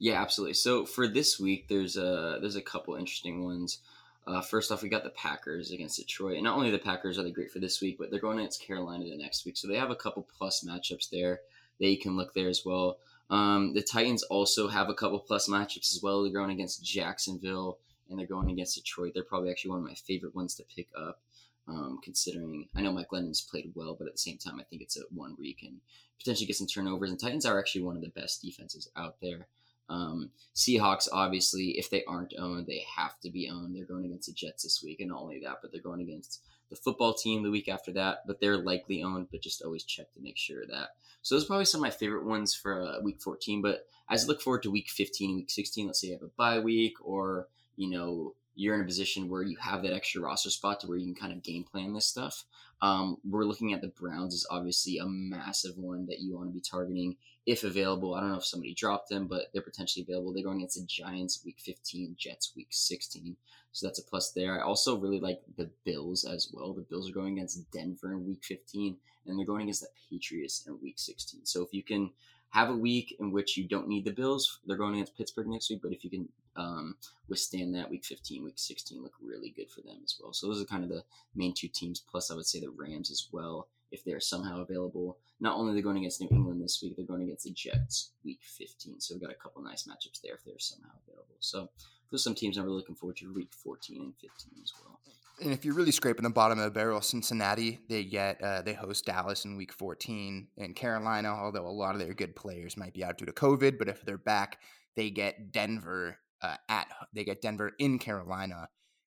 Yeah, 0.04 0.22
absolutely. 0.22 0.56
So 0.56 0.86
for 0.86 1.08
this 1.08 1.40
week, 1.40 1.70
there's 1.70 1.96
a 1.96 2.38
there's 2.42 2.58
a 2.58 2.62
couple 2.62 2.96
interesting 2.96 3.46
ones. 3.46 3.80
Uh, 4.28 4.42
first 4.42 4.70
off, 4.70 4.84
we 4.84 4.90
got 4.90 5.06
the 5.06 5.10
Packers 5.12 5.72
against 5.72 5.98
Detroit, 5.98 6.34
and 6.34 6.44
not 6.44 6.58
only 6.58 6.72
the 6.72 6.78
Packers 6.78 7.18
are 7.18 7.24
they 7.24 7.32
great 7.32 7.52
for 7.52 7.60
this 7.60 7.80
week, 7.80 7.96
but 7.98 8.12
they're 8.12 8.20
going 8.20 8.38
against 8.38 8.62
Carolina 8.62 9.06
the 9.06 9.16
next 9.16 9.46
week, 9.46 9.56
so 9.56 9.66
they 9.66 9.78
have 9.78 9.92
a 9.92 9.96
couple 9.96 10.28
plus 10.38 10.66
matchups 10.68 11.10
there 11.10 11.40
that 11.80 11.88
you 11.88 11.98
can 11.98 12.18
look 12.18 12.34
there 12.34 12.50
as 12.50 12.66
well. 12.66 12.98
Um, 13.30 13.74
the 13.74 13.82
Titans 13.82 14.24
also 14.24 14.68
have 14.68 14.90
a 14.90 14.94
couple 14.94 15.20
plus 15.20 15.48
matchups 15.48 15.96
as 15.96 16.02
well. 16.04 16.22
They're 16.22 16.34
going 16.34 16.52
against 16.52 16.84
Jacksonville 16.84 17.78
and 18.10 18.20
they're 18.20 18.28
going 18.28 18.50
against 18.50 18.76
Detroit. 18.76 19.14
They're 19.14 19.24
probably 19.24 19.52
actually 19.52 19.72
one 19.72 19.80
of 19.80 19.86
my 19.86 19.94
favorite 19.94 20.36
ones 20.36 20.54
to 20.56 20.64
pick 20.64 20.90
up. 20.98 21.22
Um, 21.66 22.02
considering 22.04 22.68
I 22.76 22.82
know 22.82 22.92
Mike 22.92 23.08
Glennon's 23.08 23.40
played 23.40 23.72
well, 23.74 23.96
but 23.98 24.08
at 24.08 24.16
the 24.16 24.20
same 24.20 24.38
time, 24.38 24.60
I 24.60 24.64
think 24.64 24.82
it's 24.82 24.98
a 24.98 25.04
one 25.14 25.38
week 25.40 25.64
and 25.64 25.80
potentially 26.20 26.46
get 26.46 26.58
some 26.58 26.68
turnovers. 26.68 27.10
And 27.10 27.18
Titans 27.18 27.46
are 27.46 27.58
actually 27.58 27.84
one 27.84 27.96
of 27.96 28.02
the 28.02 28.10
best 28.10 28.42
defenses 28.42 28.90
out 28.98 29.16
there. 29.22 29.48
Um, 29.90 30.32
Seahawks, 30.56 31.08
obviously, 31.12 31.78
if 31.78 31.90
they 31.90 32.04
aren't 32.06 32.34
owned, 32.38 32.68
they 32.68 32.86
have 32.96 33.20
to 33.22 33.30
be 33.30 33.50
owned. 33.50 33.76
They're 33.76 33.86
going 33.86 34.06
against 34.06 34.28
the 34.28 34.34
Jets 34.34 34.64
this 34.64 34.82
week, 34.84 35.00
and 35.00 35.10
not 35.10 35.22
only 35.22 35.40
that, 35.40 35.58
but 35.62 35.72
they're 35.72 35.82
going 35.82 36.02
against 36.02 36.42
the 36.70 36.76
football 36.76 37.14
team 37.14 37.44
the 37.44 37.52
week 37.52 37.68
after 37.68 37.92
that. 37.94 38.20
But 38.26 38.40
they're 38.40 38.58
likely 38.58 39.04
owned, 39.04 39.28
but 39.32 39.42
just 39.42 39.62
always 39.62 39.84
check 39.84 40.14
to 40.14 40.22
make 40.22 40.38
sure 40.38 40.66
that. 40.68 40.90
So 41.22 41.36
those 41.36 41.46
are 41.46 41.48
probably 41.48 41.66
some 41.66 41.80
of 41.80 41.84
my 41.84 41.90
favorite 41.90 42.26
ones 42.26 42.54
for 42.54 42.84
uh, 42.84 43.02
week 43.02 43.22
14. 43.22 43.62
But 43.62 43.88
as 44.10 44.26
I 44.26 44.28
look 44.28 44.42
forward 44.42 44.64
to 44.64 44.72
week 44.72 44.90
15 44.90 45.36
week 45.36 45.50
16, 45.50 45.88
let's 45.88 46.02
say 46.02 46.08
you 46.08 46.14
have 46.14 46.24
a 46.24 46.28
bye 46.38 46.60
week, 46.60 46.96
or 47.02 47.48
you 47.76 47.90
know 47.90 48.36
you're 48.56 48.76
in 48.76 48.82
a 48.82 48.86
position 48.86 49.30
where 49.30 49.42
you 49.42 49.58
have 49.58 49.82
that 49.82 49.94
extra 49.94 50.22
roster 50.22 50.50
spot 50.50 50.80
to 50.80 50.88
where 50.88 50.98
you 50.98 51.06
can 51.06 51.16
kind 51.16 51.34
of 51.34 51.44
game 51.44 51.64
plan 51.64 51.94
this 51.94 52.06
stuff. 52.06 52.46
Um, 52.82 53.18
we're 53.28 53.46
looking 53.46 53.74
at 53.74 53.82
the 53.82 53.88
Browns 53.88 54.34
is 54.34 54.46
obviously 54.50 54.98
a 54.98 55.06
massive 55.06 55.78
one 55.78 56.06
that 56.08 56.20
you 56.20 56.36
want 56.36 56.50
to 56.50 56.54
be 56.54 56.62
targeting 56.62 57.16
if 57.46 57.64
available. 57.64 58.14
I 58.14 58.22
don't 58.22 58.32
know 58.32 58.38
if 58.38 58.46
somebody 58.46 58.74
dropped 58.74 59.10
them, 59.10 59.28
but 59.28 59.48
they're 59.52 59.62
potentially 59.62 60.06
available. 60.08 60.34
They're 60.34 60.44
going 60.44 60.58
against 60.58 60.80
the 60.80 60.86
Giants 60.86 61.44
week 61.46 61.60
15, 61.60 62.16
Jets 62.18 62.54
week 62.56 62.70
16. 62.72 63.36
So 63.72 63.88
that's 63.88 64.00
a 64.00 64.04
plus 64.04 64.32
there. 64.32 64.60
I 64.60 64.64
also 64.64 64.98
really 64.98 65.20
like 65.20 65.42
the 65.58 65.70
Bills 65.84 66.26
as 66.26 66.50
well. 66.54 66.74
The 66.74 66.82
Bills 66.82 67.10
are 67.10 67.14
going 67.14 67.38
against 67.38 67.72
Denver 67.72 68.12
in 68.12 68.26
week 68.28 68.44
15, 68.44 68.96
and 69.26 69.38
they're 69.38 69.46
going 69.46 69.64
against 69.64 69.82
the 69.82 69.88
Patriots 70.10 70.66
in 70.68 70.80
week 70.82 71.00
16. 71.00 71.46
So 71.46 71.64
if 71.64 71.74
you 71.74 71.84
can 71.84 72.12
have 72.54 72.70
a 72.70 72.78
week 72.78 73.16
in 73.20 73.32
which 73.32 73.58
you 73.58 73.68
don't 73.68 73.88
need 73.88 74.06
the 74.06 74.12
Bills. 74.12 74.60
They're 74.66 74.78
going 74.78 74.94
against 74.94 75.18
Pittsburgh 75.18 75.48
next 75.48 75.72
week, 75.72 75.80
but 75.82 75.92
if 75.92 76.04
you 76.04 76.12
can 76.12 76.30
um, 76.56 76.96
withstand 77.28 77.74
that, 77.74 77.90
week 77.90 78.06
15, 78.06 78.44
week 78.44 78.54
16 78.58 79.02
look 79.02 79.14
really 79.20 79.50
good 79.50 79.72
for 79.72 79.82
them 79.82 79.98
as 80.04 80.16
well. 80.22 80.34
So 80.34 80.48
those 80.48 80.62
are 80.62 80.66
kind 80.66 80.84
of 80.84 80.92
the 80.92 81.04
main 81.34 81.56
two 81.56 81.68
teams. 81.68 82.00
Plus, 82.00 82.30
I 82.30 82.36
would 82.36 82.46
say 82.46 82.60
the 82.60 82.70
Rams 82.70 83.10
as 83.10 83.28
well, 83.32 83.68
if 83.94 84.04
they're 84.04 84.20
somehow 84.20 84.62
available. 84.62 85.18
Not 85.40 85.56
only 85.56 85.74
they're 85.74 85.84
going 85.84 85.98
against 85.98 86.20
New 86.20 86.28
England 86.32 86.62
this 86.62 86.80
week, 86.82 86.96
they're 86.98 87.06
going 87.06 87.22
against 87.22 87.46
the 87.46 87.52
Jets 87.52 88.12
week 88.26 88.40
15. 88.42 89.00
So 89.00 89.14
we've 89.14 89.22
got 89.22 89.32
a 89.32 89.36
couple 89.36 89.62
nice 89.62 89.84
matchups 89.84 90.22
there 90.22 90.34
if 90.34 90.44
they're 90.44 90.60
somehow 90.60 90.90
available. 91.08 91.36
So 91.40 91.70
those 92.12 92.24
some 92.24 92.36
teams 92.36 92.58
I'm 92.58 92.66
really 92.66 92.78
looking 92.78 92.96
forward 92.96 93.18
to 93.18 93.34
week 93.34 93.54
14 93.54 94.02
and 94.02 94.14
15 94.16 94.30
as 94.62 94.74
well. 94.84 95.00
And 95.42 95.52
if 95.52 95.66
you're 95.66 95.74
really 95.74 95.92
scraping 95.92 96.24
the 96.24 96.30
bottom 96.30 96.60
of 96.60 96.66
the 96.66 96.72
barrel, 96.72 97.02
Cincinnati 97.02 97.80
they 97.90 98.04
get 98.04 98.42
uh, 98.42 98.62
they 98.62 98.74
host 98.74 99.06
Dallas 99.06 99.46
in 99.46 99.58
Week 99.58 99.74
14, 99.74 100.48
and 100.58 100.76
Carolina, 100.76 101.30
although 101.30 101.66
a 101.66 101.70
lot 101.70 101.96
of 101.96 102.02
their 102.02 102.14
good 102.14 102.36
players 102.36 102.78
might 102.78 102.94
be 102.94 103.04
out 103.04 103.18
due 103.18 103.26
to 103.26 103.32
COVID, 103.32 103.80
but 103.80 103.90
if 103.90 104.06
they're 104.06 104.18
back, 104.18 104.60
they 104.96 105.10
get 105.10 105.52
Denver 105.52 106.20
uh, 106.42 106.58
at 106.70 106.88
they 107.14 107.24
get 107.24 107.42
Denver 107.42 107.72
in 107.80 107.98
Carolina, 107.98 108.70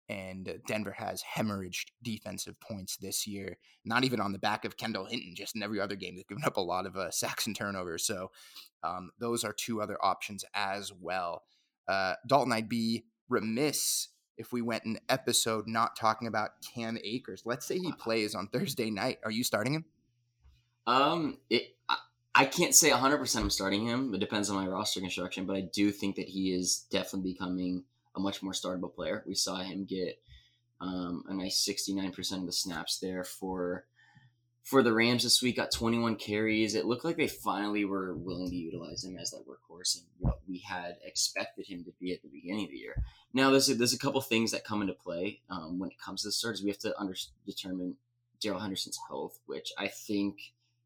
and 0.10 0.60
Denver 0.65 0.95
has 0.98 1.24
hemorrhaged 1.36 1.91
defensive 2.02 2.60
points 2.60 2.98
this 2.98 3.28
year. 3.28 3.58
Not 3.86 4.04
even 4.04 4.19
on 4.19 4.32
the 4.32 4.39
back 4.39 4.65
of 4.65 4.76
Kendall 4.76 5.06
Hinton, 5.06 5.36
just 5.36 5.56
in 5.56 5.62
every 5.62 5.80
other 5.80 5.95
game 5.95 6.15
they've 6.15 6.28
given 6.28 6.43
up 6.43 6.58
a 6.58 6.62
lot 6.62 6.88
of 6.88 6.98
uh, 6.98 7.12
sacks 7.12 7.45
and 7.45 7.56
turnovers. 7.56 8.06
So 8.06 8.32
um, 8.84 9.12
those 9.19 9.43
are 9.43 9.54
two 9.54 9.82
other 9.82 9.98
options 10.04 10.43
as 10.54 10.91
well. 10.91 11.43
Uh, 11.88 12.15
Dalton, 12.28 12.52
I'd 12.52 12.67
be 12.69 13.06
remiss 13.30 14.10
if 14.38 14.52
we 14.52 14.62
went 14.62 14.86
an 14.86 14.98
episode 15.10 15.67
not 15.67 15.95
talking 15.95 16.28
about 16.28 16.52
Cam 16.74 16.98
Akers. 17.04 17.43
Let's 17.45 17.65
say 17.65 17.78
he 17.78 17.91
plays 17.91 18.34
on 18.34 18.48
Thursday 18.48 18.89
night. 18.89 19.19
Are 19.24 19.32
you 19.32 19.43
starting 19.43 19.74
him? 19.74 19.86
Um, 20.88 21.38
it. 21.50 21.76
I, 21.88 21.98
I 22.34 22.45
can't 22.45 22.74
say 22.74 22.89
100% 22.89 23.36
I'm 23.36 23.50
starting 23.50 23.86
him. 23.86 24.13
It 24.13 24.19
depends 24.19 24.50
on 24.50 24.56
my 24.56 24.67
roster 24.67 25.02
construction, 25.02 25.45
but 25.45 25.56
I 25.56 25.62
do 25.62 25.91
think 25.91 26.15
that 26.15 26.30
he 26.30 26.54
is 26.54 26.86
definitely 26.89 27.34
becoming 27.34 27.84
much 28.19 28.43
more 28.43 28.53
startable 28.53 28.93
player. 28.93 29.23
We 29.25 29.36
saw 29.36 29.58
him 29.58 29.86
get 29.86 30.21
um, 30.82 31.23
a 31.27 31.34
nice 31.34 31.65
69% 31.67 32.17
of 32.34 32.45
the 32.45 32.51
snaps 32.51 32.99
there 32.99 33.23
for 33.23 33.86
for 34.63 34.84
the 34.84 34.93
Rams 34.93 35.23
this 35.23 35.41
week. 35.41 35.55
Got 35.55 35.71
21 35.71 36.15
carries. 36.17 36.75
It 36.75 36.86
looked 36.86 37.03
like 37.03 37.17
they 37.17 37.27
finally 37.27 37.86
were 37.86 38.13
willing 38.13 38.49
to 38.49 38.55
utilize 38.55 39.03
him 39.03 39.17
as 39.17 39.32
that 39.32 39.45
workhorse 39.47 39.97
and 39.97 40.05
what 40.19 40.39
we 40.47 40.60
had 40.60 40.97
expected 41.03 41.65
him 41.65 41.84
to 41.86 41.91
be 41.99 42.13
at 42.13 42.21
the 42.21 42.29
beginning 42.29 42.65
of 42.65 42.69
the 42.69 42.77
year. 42.77 43.01
Now, 43.34 43.49
there's 43.49 43.69
a, 43.69 43.73
there's 43.73 43.93
a 43.93 43.99
couple 43.99 44.21
things 44.21 44.51
that 44.51 44.63
come 44.63 44.82
into 44.82 44.93
play 44.93 45.41
um, 45.49 45.79
when 45.79 45.89
it 45.89 45.99
comes 45.99 46.21
to 46.21 46.27
the 46.27 46.32
starters. 46.32 46.62
We 46.62 46.69
have 46.69 46.79
to 46.79 46.97
under, 46.99 47.15
determine 47.45 47.95
Darrell 48.41 48.60
Henderson's 48.60 48.99
health, 49.08 49.39
which 49.47 49.71
I 49.77 49.88
think 49.88 50.38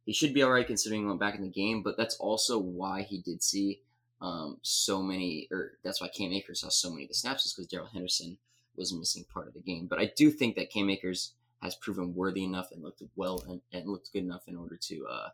he 0.05 0.13
should 0.13 0.33
be 0.33 0.43
all 0.43 0.51
right 0.51 0.65
considering 0.65 1.01
he 1.01 1.07
went 1.07 1.19
back 1.19 1.35
in 1.35 1.41
the 1.41 1.49
game. 1.49 1.83
But 1.83 1.97
that's 1.97 2.15
also 2.15 2.57
why 2.57 3.01
he 3.01 3.19
did 3.21 3.43
see 3.43 3.81
um, 4.23 4.57
so 4.61 5.03
many, 5.03 5.47
or 5.51 5.73
that's 5.83 6.01
why 6.01 6.07
Cam 6.07 6.31
Akers 6.31 6.61
saw 6.61 6.69
so 6.69 6.89
many 6.89 7.03
of 7.03 7.09
the 7.09 7.13
snaps, 7.13 7.45
is 7.45 7.53
because 7.53 7.67
Darrell 7.67 7.89
Henderson 7.91 8.37
was 8.77 8.93
missing 8.93 9.25
part 9.31 9.47
of 9.49 9.53
the 9.53 9.59
game. 9.59 9.85
But 9.85 9.99
I 9.99 10.11
do 10.15 10.31
think 10.31 10.55
that 10.55 10.71
Cam 10.71 10.89
Akers 10.89 11.33
has 11.61 11.75
proven 11.75 12.15
worthy 12.15 12.45
enough 12.45 12.71
and 12.71 12.81
looked 12.81 13.03
well 13.17 13.43
and, 13.47 13.61
and 13.73 13.87
looked 13.87 14.13
good 14.13 14.23
enough 14.23 14.47
in 14.47 14.55
order 14.55 14.77
to 14.77 15.05
uh, 15.07 15.29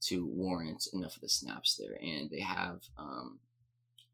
to 0.00 0.26
warrant 0.26 0.88
enough 0.92 1.14
of 1.14 1.22
the 1.22 1.28
snaps 1.28 1.76
there. 1.76 1.96
And 2.02 2.28
they 2.28 2.40
have 2.40 2.80
um, 2.98 3.38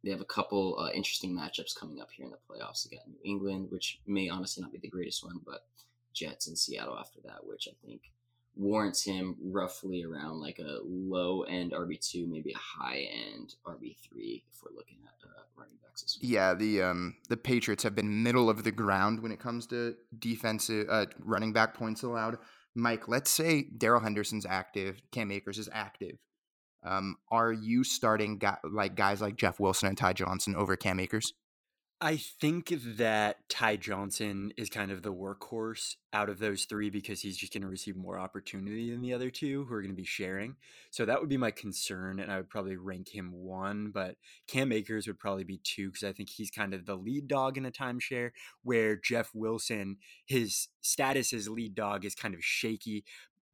they 0.04 0.10
have 0.10 0.20
a 0.20 0.26
couple 0.26 0.78
uh, 0.78 0.90
interesting 0.90 1.34
matchups 1.34 1.74
coming 1.74 2.00
up 2.00 2.10
here 2.12 2.26
in 2.26 2.30
the 2.30 2.36
playoffs. 2.36 2.84
They 2.84 2.96
got 2.96 3.08
New 3.08 3.18
England, 3.24 3.68
which 3.70 4.00
may 4.06 4.28
honestly 4.28 4.62
not 4.62 4.72
be 4.72 4.78
the 4.78 4.88
greatest 4.88 5.24
one, 5.24 5.40
but 5.46 5.64
Jets 6.12 6.46
and 6.46 6.58
Seattle 6.58 6.98
after 6.98 7.20
that, 7.24 7.46
which 7.46 7.68
I 7.70 7.86
think 7.86 8.02
warrants 8.56 9.02
him 9.02 9.36
roughly 9.42 10.04
around 10.04 10.40
like 10.40 10.58
a 10.58 10.78
low 10.84 11.42
end 11.42 11.72
RB 11.72 11.98
two, 12.00 12.26
maybe 12.26 12.52
a 12.52 12.58
high 12.58 13.08
end 13.10 13.54
RB 13.66 13.96
three 13.98 14.44
if 14.50 14.62
we're 14.62 14.76
looking 14.76 14.98
at 15.04 15.28
uh, 15.28 15.42
running 15.56 15.76
backs. 15.82 16.02
As 16.04 16.18
well. 16.20 16.30
Yeah, 16.30 16.54
the 16.54 16.82
um 16.82 17.16
the 17.28 17.36
Patriots 17.36 17.82
have 17.82 17.94
been 17.94 18.22
middle 18.22 18.48
of 18.48 18.64
the 18.64 18.72
ground 18.72 19.22
when 19.22 19.32
it 19.32 19.40
comes 19.40 19.66
to 19.68 19.96
defensive 20.18 20.86
uh, 20.88 21.06
running 21.18 21.52
back 21.52 21.74
points 21.74 22.02
allowed. 22.02 22.38
Mike, 22.74 23.06
let's 23.08 23.30
say 23.30 23.68
Darrell 23.76 24.00
Henderson's 24.00 24.46
active, 24.46 25.00
Cam 25.12 25.30
Akers 25.30 25.58
is 25.58 25.68
active. 25.72 26.18
Um, 26.84 27.16
are 27.30 27.52
you 27.52 27.82
starting 27.82 28.38
guy, 28.38 28.56
like 28.64 28.94
guys 28.94 29.20
like 29.20 29.36
Jeff 29.36 29.58
Wilson 29.58 29.88
and 29.88 29.96
Ty 29.96 30.14
Johnson 30.14 30.54
over 30.54 30.76
Cam 30.76 31.00
Akers? 31.00 31.32
I 32.00 32.16
think 32.16 32.72
that 32.98 33.48
Ty 33.48 33.76
Johnson 33.76 34.52
is 34.56 34.68
kind 34.68 34.90
of 34.90 35.02
the 35.02 35.12
workhorse 35.12 35.94
out 36.12 36.28
of 36.28 36.38
those 36.38 36.64
three 36.64 36.90
because 36.90 37.22
he's 37.22 37.36
just 37.36 37.52
going 37.52 37.62
to 37.62 37.68
receive 37.68 37.96
more 37.96 38.18
opportunity 38.18 38.90
than 38.90 39.00
the 39.00 39.14
other 39.14 39.30
two 39.30 39.64
who 39.64 39.74
are 39.74 39.80
going 39.80 39.94
to 39.94 39.96
be 39.96 40.04
sharing. 40.04 40.56
So 40.90 41.06
that 41.06 41.20
would 41.20 41.30
be 41.30 41.36
my 41.36 41.50
concern, 41.50 42.20
and 42.20 42.30
I 42.30 42.36
would 42.36 42.50
probably 42.50 42.76
rank 42.76 43.08
him 43.14 43.32
one, 43.32 43.90
but 43.90 44.16
Cam 44.48 44.72
Akers 44.72 45.06
would 45.06 45.18
probably 45.18 45.44
be 45.44 45.60
two 45.62 45.90
because 45.90 46.04
I 46.06 46.12
think 46.12 46.28
he's 46.28 46.50
kind 46.50 46.74
of 46.74 46.84
the 46.84 46.96
lead 46.96 47.28
dog 47.28 47.56
in 47.56 47.64
a 47.64 47.70
timeshare, 47.70 48.32
where 48.62 48.96
Jeff 48.96 49.30
Wilson, 49.32 49.96
his 50.26 50.68
status 50.82 51.32
as 51.32 51.48
lead 51.48 51.74
dog 51.74 52.04
is 52.04 52.14
kind 52.14 52.34
of 52.34 52.44
shaky, 52.44 53.04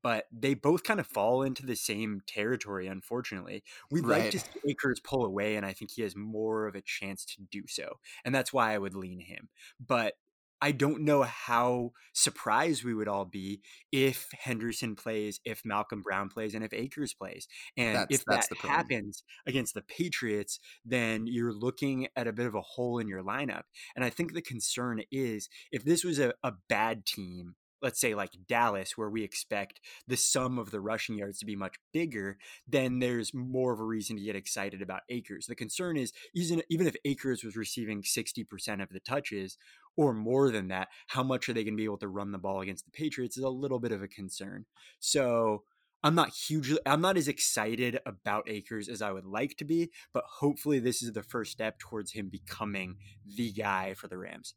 but 0.02 0.26
they 0.32 0.54
both 0.54 0.82
kind 0.82 1.00
of 1.00 1.06
fall 1.06 1.42
into 1.42 1.64
the 1.64 1.76
same 1.76 2.22
territory, 2.26 2.86
unfortunately. 2.86 3.62
We'd 3.90 4.06
right. 4.06 4.22
like 4.22 4.30
to 4.32 4.38
see 4.38 4.60
Akers 4.68 5.00
pull 5.00 5.24
away, 5.24 5.56
and 5.56 5.66
I 5.66 5.72
think 5.72 5.92
he 5.92 6.02
has 6.02 6.16
more 6.16 6.66
of 6.66 6.74
a 6.74 6.82
chance 6.82 7.24
to 7.26 7.42
do 7.50 7.62
so. 7.68 7.98
And 8.24 8.34
that's 8.34 8.52
why 8.52 8.74
I 8.74 8.78
would 8.78 8.94
lean 8.94 9.20
him. 9.20 9.48
But 9.84 10.14
I 10.62 10.72
don't 10.72 11.02
know 11.02 11.22
how 11.22 11.92
surprised 12.12 12.84
we 12.84 12.92
would 12.92 13.08
all 13.08 13.24
be 13.24 13.62
if 13.92 14.28
Henderson 14.38 14.94
plays, 14.94 15.40
if 15.44 15.64
Malcolm 15.64 16.02
Brown 16.02 16.28
plays, 16.28 16.54
and 16.54 16.62
if 16.62 16.74
Akers 16.74 17.14
plays. 17.14 17.48
And 17.76 17.96
that's, 17.96 18.14
if 18.14 18.24
that's 18.26 18.48
that 18.48 18.58
happens 18.58 19.22
against 19.46 19.74
the 19.74 19.82
Patriots, 19.82 20.60
then 20.84 21.26
you're 21.26 21.52
looking 21.52 22.08
at 22.14 22.28
a 22.28 22.32
bit 22.32 22.46
of 22.46 22.54
a 22.54 22.60
hole 22.60 22.98
in 22.98 23.08
your 23.08 23.22
lineup. 23.22 23.62
And 23.96 24.04
I 24.04 24.10
think 24.10 24.34
the 24.34 24.42
concern 24.42 25.02
is 25.10 25.48
if 25.72 25.84
this 25.84 26.04
was 26.04 26.18
a, 26.18 26.34
a 26.42 26.52
bad 26.68 27.06
team 27.06 27.54
let's 27.82 28.00
say 28.00 28.14
like 28.14 28.32
Dallas, 28.48 28.96
where 28.96 29.10
we 29.10 29.22
expect 29.22 29.80
the 30.06 30.16
sum 30.16 30.58
of 30.58 30.70
the 30.70 30.80
rushing 30.80 31.16
yards 31.16 31.38
to 31.38 31.46
be 31.46 31.56
much 31.56 31.76
bigger, 31.92 32.38
then 32.66 32.98
there's 32.98 33.32
more 33.34 33.72
of 33.72 33.80
a 33.80 33.84
reason 33.84 34.16
to 34.16 34.22
get 34.22 34.36
excited 34.36 34.82
about 34.82 35.02
Akers. 35.08 35.46
The 35.46 35.54
concern 35.54 35.96
is 35.96 36.12
even 36.34 36.62
even 36.68 36.86
if 36.86 36.96
Akers 37.04 37.44
was 37.44 37.56
receiving 37.56 38.02
60% 38.02 38.82
of 38.82 38.90
the 38.90 39.00
touches 39.00 39.56
or 39.96 40.12
more 40.12 40.50
than 40.50 40.68
that, 40.68 40.88
how 41.08 41.22
much 41.22 41.48
are 41.48 41.52
they 41.52 41.64
going 41.64 41.74
to 41.74 41.80
be 41.80 41.84
able 41.84 41.98
to 41.98 42.08
run 42.08 42.32
the 42.32 42.38
ball 42.38 42.60
against 42.60 42.84
the 42.84 42.90
Patriots 42.90 43.36
is 43.36 43.44
a 43.44 43.48
little 43.48 43.78
bit 43.78 43.92
of 43.92 44.02
a 44.02 44.08
concern. 44.08 44.66
So 44.98 45.64
I'm 46.02 46.14
not 46.14 46.30
hugely 46.30 46.78
I'm 46.86 47.00
not 47.00 47.16
as 47.16 47.28
excited 47.28 47.98
about 48.06 48.48
Akers 48.48 48.88
as 48.88 49.02
I 49.02 49.12
would 49.12 49.26
like 49.26 49.56
to 49.58 49.64
be, 49.64 49.90
but 50.12 50.24
hopefully 50.38 50.78
this 50.78 51.02
is 51.02 51.12
the 51.12 51.22
first 51.22 51.52
step 51.52 51.78
towards 51.78 52.12
him 52.12 52.28
becoming 52.28 52.96
the 53.26 53.52
guy 53.52 53.94
for 53.94 54.08
the 54.08 54.18
Rams. 54.18 54.54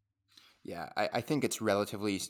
Yeah, 0.64 0.90
I, 0.96 1.10
I, 1.16 1.22
think 1.22 1.44
it's 1.44 1.62
relatively. 1.62 2.22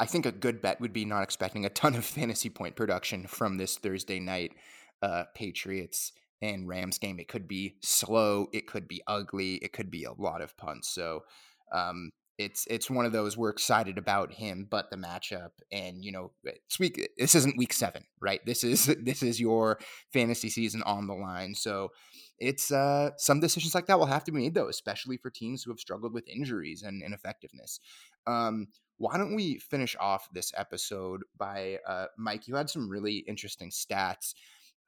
I 0.00 0.06
think 0.06 0.24
a 0.24 0.32
good 0.32 0.62
bet 0.62 0.80
would 0.80 0.94
be 0.94 1.04
not 1.04 1.22
expecting 1.22 1.66
a 1.66 1.70
ton 1.70 1.94
of 1.94 2.04
fantasy 2.16 2.48
point 2.48 2.74
production 2.74 3.26
from 3.26 3.58
this 3.58 3.76
Thursday 3.76 4.18
night 4.18 4.52
uh, 5.02 5.24
Patriots 5.34 6.12
and 6.40 6.68
Rams 6.68 6.98
game. 6.98 7.18
It 7.18 7.28
could 7.28 7.46
be 7.46 7.76
slow, 7.82 8.48
it 8.52 8.66
could 8.66 8.88
be 8.88 9.02
ugly, 9.06 9.56
it 9.56 9.72
could 9.72 9.90
be 9.90 10.04
a 10.04 10.12
lot 10.12 10.40
of 10.40 10.56
punts. 10.56 10.88
So 10.88 11.24
um, 11.72 12.12
it's 12.38 12.66
it's 12.68 12.90
one 12.90 13.06
of 13.06 13.12
those 13.12 13.36
we're 13.36 13.50
excited 13.50 13.96
about 13.98 14.32
him, 14.32 14.66
but 14.68 14.90
the 14.90 14.96
matchup 14.96 15.50
and 15.72 16.04
you 16.04 16.12
know 16.12 16.32
it's 16.44 16.78
week. 16.78 17.08
This 17.16 17.34
isn't 17.34 17.56
week 17.56 17.72
seven, 17.72 18.04
right? 18.20 18.44
This 18.44 18.62
is 18.62 18.86
this 19.02 19.22
is 19.22 19.40
your 19.40 19.78
fantasy 20.12 20.50
season 20.50 20.82
on 20.82 21.06
the 21.06 21.14
line. 21.14 21.54
So 21.54 21.92
it's 22.38 22.70
uh, 22.70 23.10
some 23.16 23.40
decisions 23.40 23.74
like 23.74 23.86
that 23.86 23.98
will 23.98 24.06
have 24.06 24.24
to 24.24 24.32
be 24.32 24.42
made 24.42 24.54
though, 24.54 24.68
especially 24.68 25.16
for 25.16 25.30
teams 25.30 25.62
who 25.62 25.70
have 25.70 25.80
struggled 25.80 26.12
with 26.12 26.28
injuries 26.28 26.82
and 26.82 27.02
ineffectiveness. 27.02 27.80
Um, 28.26 28.68
why 28.98 29.16
don't 29.16 29.34
we 29.34 29.58
finish 29.58 29.96
off 30.00 30.28
this 30.32 30.52
episode 30.56 31.22
by 31.36 31.78
uh, 31.86 32.06
Mike? 32.18 32.48
You 32.48 32.56
had 32.56 32.70
some 32.70 32.88
really 32.88 33.18
interesting 33.28 33.70
stats 33.70 34.34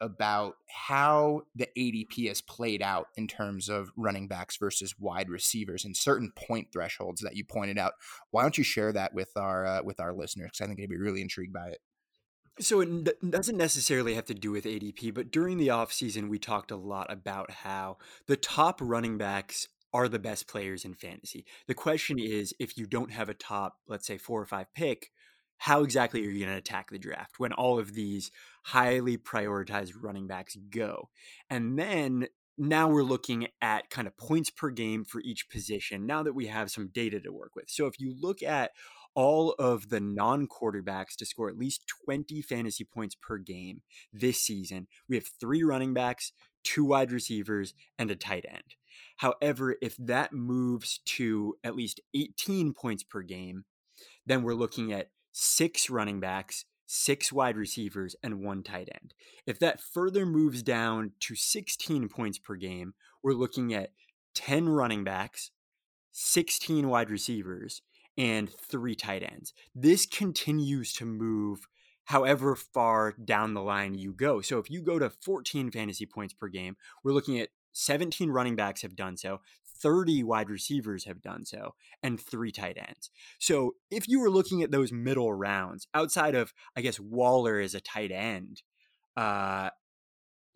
about 0.01 0.57
how 0.69 1.43
the 1.55 1.69
ADP 1.77 2.29
has 2.29 2.41
played 2.41 2.83
out 2.83 3.09
in 3.17 3.27
terms 3.27 3.69
of 3.69 3.91
running 3.97 4.29
backs 4.29 4.57
versus 4.57 4.95
wide 4.99 5.29
receivers 5.29 5.85
and 5.85 5.97
certain 5.97 6.33
point 6.37 6.69
thresholds 6.73 7.21
that 7.23 7.37
you 7.37 7.45
pointed 7.45 7.79
out. 7.79 7.93
Why 8.31 8.43
don't 8.43 8.59
you 8.59 8.65
share 8.65 8.93
that 8.93 9.15
with 9.15 9.31
our 9.37 9.67
uh, 9.67 9.83
with 9.83 10.01
our 10.01 10.13
listeners? 10.13 10.51
Because 10.53 10.61
I 10.65 10.67
think 10.67 10.79
they'd 10.79 10.89
be 10.89 10.97
really 10.97 11.23
intrigued 11.23 11.53
by 11.53 11.69
it. 11.69 11.79
So 12.61 12.81
it 12.81 13.31
doesn't 13.31 13.57
necessarily 13.57 14.15
have 14.15 14.25
to 14.27 14.35
do 14.35 14.51
with 14.51 14.65
ADP, 14.65 15.15
but 15.15 15.31
during 15.31 15.59
the 15.59 15.69
offseason, 15.69 16.29
we 16.29 16.41
talked 16.41 16.73
a 16.73 16.77
lot 16.77 17.11
about 17.13 17.53
how 17.53 17.99
the 18.27 18.37
top 18.37 18.81
running 18.83 19.17
backs 19.17 19.69
are 19.93 20.09
the 20.09 20.19
best 20.19 20.49
players 20.49 20.85
in 20.85 20.95
fantasy. 20.95 21.47
The 21.67 21.75
question 21.75 22.19
is 22.19 22.53
if 22.59 22.77
you 22.77 22.87
don't 22.87 23.13
have 23.13 23.29
a 23.29 23.35
top, 23.35 23.77
let's 23.87 24.07
say, 24.07 24.19
four 24.19 24.41
or 24.41 24.47
five 24.47 24.67
pick, 24.75 25.11
how 25.59 25.83
exactly 25.83 26.21
are 26.21 26.31
you 26.31 26.45
going 26.45 26.53
to 26.53 26.59
attack 26.59 26.91
the 26.91 26.99
draft 26.99 27.39
when 27.39 27.53
all 27.53 27.79
of 27.79 27.95
these 27.95 28.31
highly 28.65 29.17
prioritized 29.17 29.93
running 30.01 30.27
backs 30.27 30.57
go? 30.71 31.11
And 31.51 31.79
then 31.79 32.29
now 32.57 32.89
we're 32.89 33.03
looking 33.03 33.49
at 33.61 33.91
kind 33.91 34.09
of 34.09 34.17
points 34.17 34.51
per 34.51 34.71
game 34.71 35.05
for 35.05 35.21
each 35.21 35.49
position 35.49 36.07
now 36.07 36.23
that 36.23 36.35
we 36.35 36.47
have 36.47 36.71
some 36.71 36.89
data 36.89 37.21
to 37.21 37.33
work 37.33 37.55
with. 37.55 37.67
So 37.69 37.87
if 37.87 38.01
you 38.01 38.15
look 38.19 38.43
at 38.43 38.73
all 39.15 39.57
of 39.59 39.89
the 39.89 39.99
non 39.99 40.47
quarterbacks 40.47 41.17
to 41.17 41.27
score 41.27 41.49
at 41.49 41.59
least 41.59 41.85
20 42.05 42.41
fantasy 42.43 42.85
points 42.85 43.17
per 43.21 43.39
game 43.39 43.83
this 44.13 44.41
season. 44.41 44.87
We 45.09 45.17
have 45.17 45.27
three 45.41 45.65
running 45.65 45.93
backs, 45.93 46.31
two 46.63 46.85
wide 46.85 47.11
receivers, 47.11 47.75
and 47.99 48.13
a 48.13 48.17
tight 48.17 48.45
end. 48.49 48.77
However, 49.17 49.77
if 49.83 49.97
that 49.97 50.33
moves 50.33 51.01
to 51.17 51.57
at 51.65 51.75
least 51.75 52.01
18 52.15 52.75
points 52.75 53.03
per 53.03 53.23
game, 53.23 53.65
then 54.25 54.45
we're 54.45 54.55
looking 54.55 54.93
at 54.93 55.09
six 55.41 55.89
running 55.89 56.19
backs, 56.19 56.65
six 56.85 57.33
wide 57.33 57.57
receivers, 57.57 58.17
and 58.25 58.43
one 58.43 58.65
tight 58.65 58.89
end. 58.93 59.15
If 59.47 59.61
that 59.61 59.81
further 59.81 60.27
moves 60.27 60.65
down 60.65 61.13
to 61.21 61.37
16 61.37 62.09
points 62.09 62.39
per 62.39 62.57
game, 62.57 62.95
we're 63.23 63.35
looking 63.35 63.73
at 63.73 63.93
10 64.35 64.69
running 64.69 65.05
backs, 65.05 65.53
16 66.11 66.89
wide 66.89 67.09
receivers, 67.09 67.83
and 68.17 68.51
three 68.51 68.97
tight 68.97 69.23
ends. 69.23 69.55
This 69.77 70.07
continues 70.07 70.93
to 70.95 71.05
move 71.05 71.69
however 72.07 72.57
far 72.57 73.15
down 73.25 73.55
the 73.55 73.63
line 73.63 73.95
you 73.95 74.13
go. 74.13 74.41
So 74.41 74.59
if 74.59 74.69
you 74.69 74.83
go 74.83 74.99
to 74.99 75.11
14 75.11 75.71
fantasy 75.71 76.07
points 76.07 76.35
per 76.35 76.49
game, 76.49 76.77
we're 77.05 77.13
looking 77.13 77.39
at 77.39 77.51
17 77.75 78.31
running 78.31 78.57
backs 78.57 78.83
have 78.83 78.97
done 78.97 79.17
so, 79.17 79.41
30 79.83 80.25
wide 80.25 80.51
receivers 80.51 81.05
have 81.05 81.23
done 81.23 81.45
so, 81.45 81.75
and 82.03 82.21
three 82.21 82.53
tight 82.53 82.77
ends. 82.79 83.11
So 83.39 83.75
if 83.91 84.09
you 84.09 84.21
were 84.21 84.31
looking 84.31 84.63
at 84.63 84.71
those 84.71 84.93
middle 84.93 85.33
rounds, 85.33 85.87
outside 85.95 86.35
of, 86.35 86.53
I 86.77 86.81
guess, 86.81 87.01
Waller 87.01 87.61
as 87.61 87.75
a 87.75 87.81
tight 87.81 88.11
end, 88.11 88.63
uh, 89.17 89.71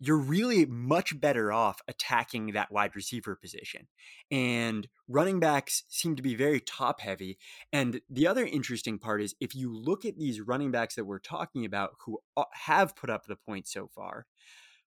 you're 0.05 0.17
really 0.17 0.65
much 0.65 1.17
better 1.19 1.53
off 1.53 1.79
attacking 1.87 2.47
that 2.47 2.71
wide 2.71 2.93
receiver 2.93 3.37
position. 3.37 3.87
And 4.29 4.87
running 5.07 5.39
backs 5.39 5.83
seem 5.87 6.17
to 6.17 6.21
be 6.21 6.35
very 6.35 6.59
top 6.59 6.99
heavy. 6.99 7.37
And 7.71 8.01
the 8.09 8.27
other 8.27 8.45
interesting 8.45 8.99
part 8.99 9.21
is 9.21 9.33
if 9.39 9.55
you 9.55 9.73
look 9.73 10.03
at 10.03 10.17
these 10.17 10.41
running 10.41 10.71
backs 10.71 10.95
that 10.95 11.05
we're 11.05 11.19
talking 11.19 11.63
about 11.63 11.91
who 12.05 12.19
uh, 12.35 12.43
have 12.51 12.97
put 12.97 13.09
up 13.09 13.27
the 13.27 13.37
points 13.37 13.71
so 13.71 13.87
far, 13.95 14.25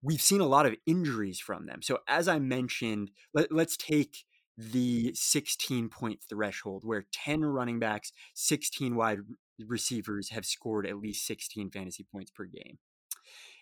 we've 0.03 0.21
seen 0.21 0.41
a 0.41 0.47
lot 0.47 0.67
of 0.67 0.77
injuries 0.87 1.41
from 1.41 1.67
them. 1.67 1.83
So, 1.83 1.99
as 2.09 2.29
I 2.29 2.39
mentioned, 2.39 3.11
let, 3.35 3.51
us 3.53 3.77
take 3.77 4.25
the 4.57 5.13
16 5.15 5.89
point 5.89 6.21
threshold 6.29 6.83
where 6.85 7.07
10 7.13 7.45
running 7.45 7.79
backs, 7.79 8.13
16 8.35 8.95
wide 8.95 9.19
receivers 9.67 10.31
have 10.31 10.45
scored 10.45 10.87
at 10.87 10.99
least 10.99 11.27
16 11.27 11.71
fantasy 11.71 12.05
points 12.11 12.31
per 12.31 12.45
game 12.45 12.79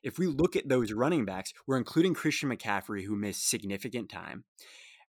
if 0.04 0.18
we 0.18 0.26
look 0.26 0.54
at 0.54 0.68
those 0.68 0.92
running 0.92 1.24
backs, 1.24 1.52
we're 1.66 1.78
including 1.78 2.14
Christian 2.14 2.50
McCaffrey, 2.50 3.04
who 3.04 3.16
missed 3.16 3.48
significant 3.48 4.10
time. 4.10 4.44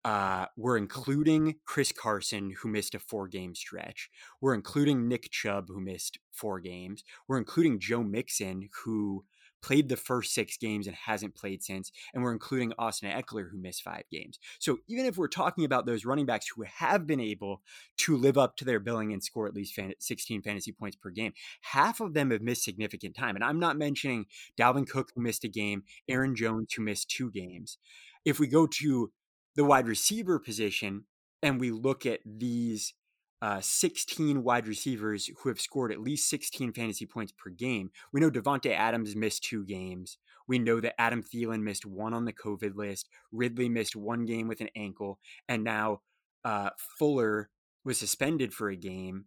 Uh, 0.04 0.46
we're 0.56 0.76
including 0.76 1.56
Chris 1.64 1.90
Carson, 1.90 2.54
who 2.62 2.68
missed 2.68 2.94
a 2.94 3.00
four 3.00 3.26
game 3.26 3.56
stretch. 3.56 4.08
We're 4.40 4.54
including 4.54 5.08
Nick 5.08 5.32
Chubb, 5.32 5.66
who 5.68 5.80
missed 5.80 6.18
four 6.30 6.60
games. 6.60 7.02
We're 7.26 7.38
including 7.38 7.80
Joe 7.80 8.04
Mixon, 8.04 8.68
who 8.84 9.24
played 9.66 9.88
the 9.88 9.96
first 9.96 10.32
six 10.32 10.56
games 10.56 10.86
and 10.86 10.94
hasn't 10.94 11.34
played 11.34 11.60
since. 11.60 11.90
And 12.14 12.22
we're 12.22 12.32
including 12.32 12.72
Austin 12.78 13.10
Ekeler, 13.10 13.50
who 13.50 13.58
missed 13.58 13.82
five 13.82 14.04
games. 14.12 14.38
So 14.60 14.78
even 14.88 15.06
if 15.06 15.16
we're 15.16 15.26
talking 15.26 15.64
about 15.64 15.86
those 15.86 16.04
running 16.04 16.24
backs 16.24 16.46
who 16.54 16.62
have 16.62 17.04
been 17.04 17.18
able 17.18 17.62
to 17.98 18.16
live 18.16 18.38
up 18.38 18.56
to 18.58 18.64
their 18.64 18.78
billing 18.78 19.12
and 19.12 19.24
score 19.24 19.48
at 19.48 19.54
least 19.54 19.76
16 19.98 20.42
fantasy 20.42 20.70
points 20.70 20.96
per 20.96 21.10
game, 21.10 21.32
half 21.62 22.00
of 22.00 22.14
them 22.14 22.30
have 22.30 22.42
missed 22.42 22.62
significant 22.62 23.16
time. 23.16 23.34
And 23.34 23.44
I'm 23.44 23.58
not 23.58 23.76
mentioning 23.76 24.26
Dalvin 24.56 24.88
Cook, 24.88 25.10
who 25.14 25.22
missed 25.22 25.42
a 25.42 25.48
game, 25.48 25.82
Aaron 26.08 26.36
Jones, 26.36 26.72
who 26.72 26.82
missed 26.84 27.10
two 27.10 27.32
games. 27.32 27.78
If 28.24 28.38
we 28.38 28.46
go 28.46 28.68
to 28.68 29.10
the 29.56 29.64
wide 29.64 29.88
receiver 29.88 30.38
position 30.38 31.06
and 31.42 31.58
we 31.58 31.72
look 31.72 32.06
at 32.06 32.20
these 32.24 32.94
uh, 33.42 33.60
16 33.60 34.42
wide 34.42 34.66
receivers 34.66 35.30
who 35.38 35.48
have 35.48 35.60
scored 35.60 35.92
at 35.92 36.00
least 36.00 36.28
16 36.30 36.72
fantasy 36.72 37.06
points 37.06 37.32
per 37.32 37.50
game. 37.50 37.90
We 38.12 38.20
know 38.20 38.30
Davante 38.30 38.74
Adams 38.74 39.14
missed 39.14 39.44
two 39.44 39.64
games. 39.64 40.18
We 40.48 40.58
know 40.58 40.80
that 40.80 41.00
Adam 41.00 41.22
Thielen 41.22 41.62
missed 41.62 41.84
one 41.84 42.14
on 42.14 42.24
the 42.24 42.32
COVID 42.32 42.76
list. 42.76 43.08
Ridley 43.32 43.68
missed 43.68 43.96
one 43.96 44.24
game 44.24 44.48
with 44.48 44.60
an 44.60 44.70
ankle, 44.76 45.18
and 45.48 45.64
now 45.64 46.00
uh, 46.44 46.70
Fuller 46.98 47.50
was 47.84 47.98
suspended 47.98 48.54
for 48.54 48.68
a 48.68 48.76
game. 48.76 49.26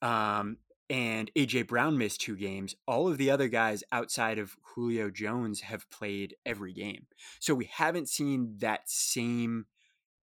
Um, 0.00 0.58
and 0.90 1.30
AJ 1.34 1.68
Brown 1.68 1.96
missed 1.96 2.20
two 2.20 2.36
games. 2.36 2.74
All 2.86 3.08
of 3.08 3.16
the 3.16 3.30
other 3.30 3.48
guys 3.48 3.82
outside 3.92 4.38
of 4.38 4.56
Julio 4.62 5.10
Jones 5.10 5.62
have 5.62 5.88
played 5.90 6.36
every 6.44 6.72
game. 6.72 7.06
So 7.40 7.54
we 7.54 7.70
haven't 7.72 8.08
seen 8.08 8.56
that 8.58 8.82
same 8.90 9.66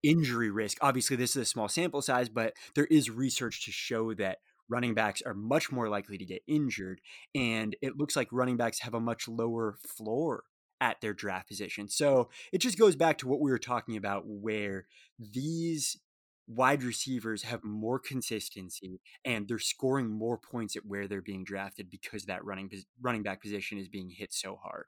injury 0.02 0.50
risk. 0.50 0.78
Obviously, 0.80 1.16
this 1.16 1.36
is 1.36 1.42
a 1.42 1.46
small 1.46 1.68
sample 1.68 2.02
size, 2.02 2.28
but 2.28 2.54
there 2.74 2.86
is 2.86 3.10
research 3.10 3.64
to 3.64 3.72
show 3.72 4.14
that 4.14 4.38
running 4.68 4.94
backs 4.94 5.22
are 5.22 5.34
much 5.34 5.72
more 5.72 5.88
likely 5.88 6.16
to 6.16 6.24
get 6.24 6.42
injured. 6.46 7.00
And 7.34 7.76
it 7.82 7.96
looks 7.96 8.16
like 8.16 8.28
running 8.30 8.56
backs 8.56 8.80
have 8.80 8.94
a 8.94 9.00
much 9.00 9.28
lower 9.28 9.76
floor 9.86 10.44
at 10.80 11.00
their 11.00 11.12
draft 11.12 11.48
position. 11.48 11.88
So 11.88 12.30
it 12.52 12.58
just 12.58 12.78
goes 12.78 12.96
back 12.96 13.18
to 13.18 13.28
what 13.28 13.40
we 13.40 13.50
were 13.50 13.58
talking 13.58 13.96
about, 13.96 14.22
where 14.26 14.86
these 15.18 15.98
wide 16.50 16.82
receivers 16.82 17.44
have 17.44 17.62
more 17.62 18.00
consistency 18.00 19.00
and 19.24 19.46
they're 19.46 19.58
scoring 19.58 20.08
more 20.08 20.36
points 20.36 20.74
at 20.74 20.84
where 20.84 21.06
they're 21.06 21.22
being 21.22 21.44
drafted 21.44 21.88
because 21.88 22.24
that 22.24 22.44
running 22.44 22.68
running 23.00 23.22
back 23.22 23.40
position 23.40 23.78
is 23.78 23.88
being 23.88 24.10
hit 24.10 24.32
so 24.32 24.58
hard. 24.60 24.86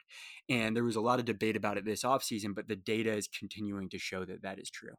And 0.48 0.74
there 0.74 0.82
was 0.82 0.96
a 0.96 1.00
lot 1.00 1.20
of 1.20 1.24
debate 1.24 1.54
about 1.54 1.78
it 1.78 1.84
this 1.84 2.02
offseason, 2.02 2.54
but 2.54 2.66
the 2.66 2.76
data 2.76 3.12
is 3.12 3.28
continuing 3.28 3.88
to 3.90 3.98
show 3.98 4.24
that 4.24 4.42
that 4.42 4.58
is 4.58 4.70
true. 4.70 4.94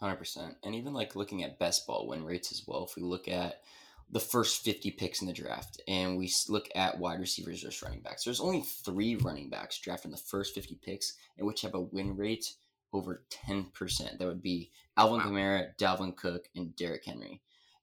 100%. 0.00 0.54
And 0.62 0.76
even 0.76 0.94
like 0.94 1.16
looking 1.16 1.42
at 1.42 1.58
best 1.58 1.84
ball 1.84 2.06
win 2.06 2.24
rates 2.24 2.52
as 2.52 2.62
well, 2.64 2.86
if 2.88 2.94
we 2.94 3.02
look 3.02 3.26
at 3.26 3.62
the 4.10 4.20
first 4.20 4.62
50 4.64 4.92
picks 4.92 5.20
in 5.20 5.26
the 5.26 5.32
draft 5.32 5.82
and 5.88 6.16
we 6.16 6.32
look 6.48 6.68
at 6.76 6.98
wide 6.98 7.18
receivers 7.18 7.62
versus 7.62 7.82
running 7.82 8.02
backs, 8.02 8.22
there's 8.22 8.40
only 8.40 8.62
three 8.84 9.16
running 9.16 9.50
backs 9.50 9.80
drafted 9.80 10.06
in 10.06 10.12
the 10.12 10.16
first 10.16 10.54
50 10.54 10.78
picks 10.80 11.14
in 11.36 11.44
which 11.44 11.62
have 11.62 11.74
a 11.74 11.80
win 11.80 12.16
rate 12.16 12.52
over 12.92 13.24
10%. 13.30 14.18
That 14.18 14.26
would 14.26 14.42
be 14.42 14.70
Alvin 14.96 15.18
wow. 15.18 15.26
Kamara, 15.26 15.76
Dalvin 15.78 16.16
Cook, 16.16 16.48
and 16.54 16.74
Derrick 16.76 17.04
Henry. 17.04 17.40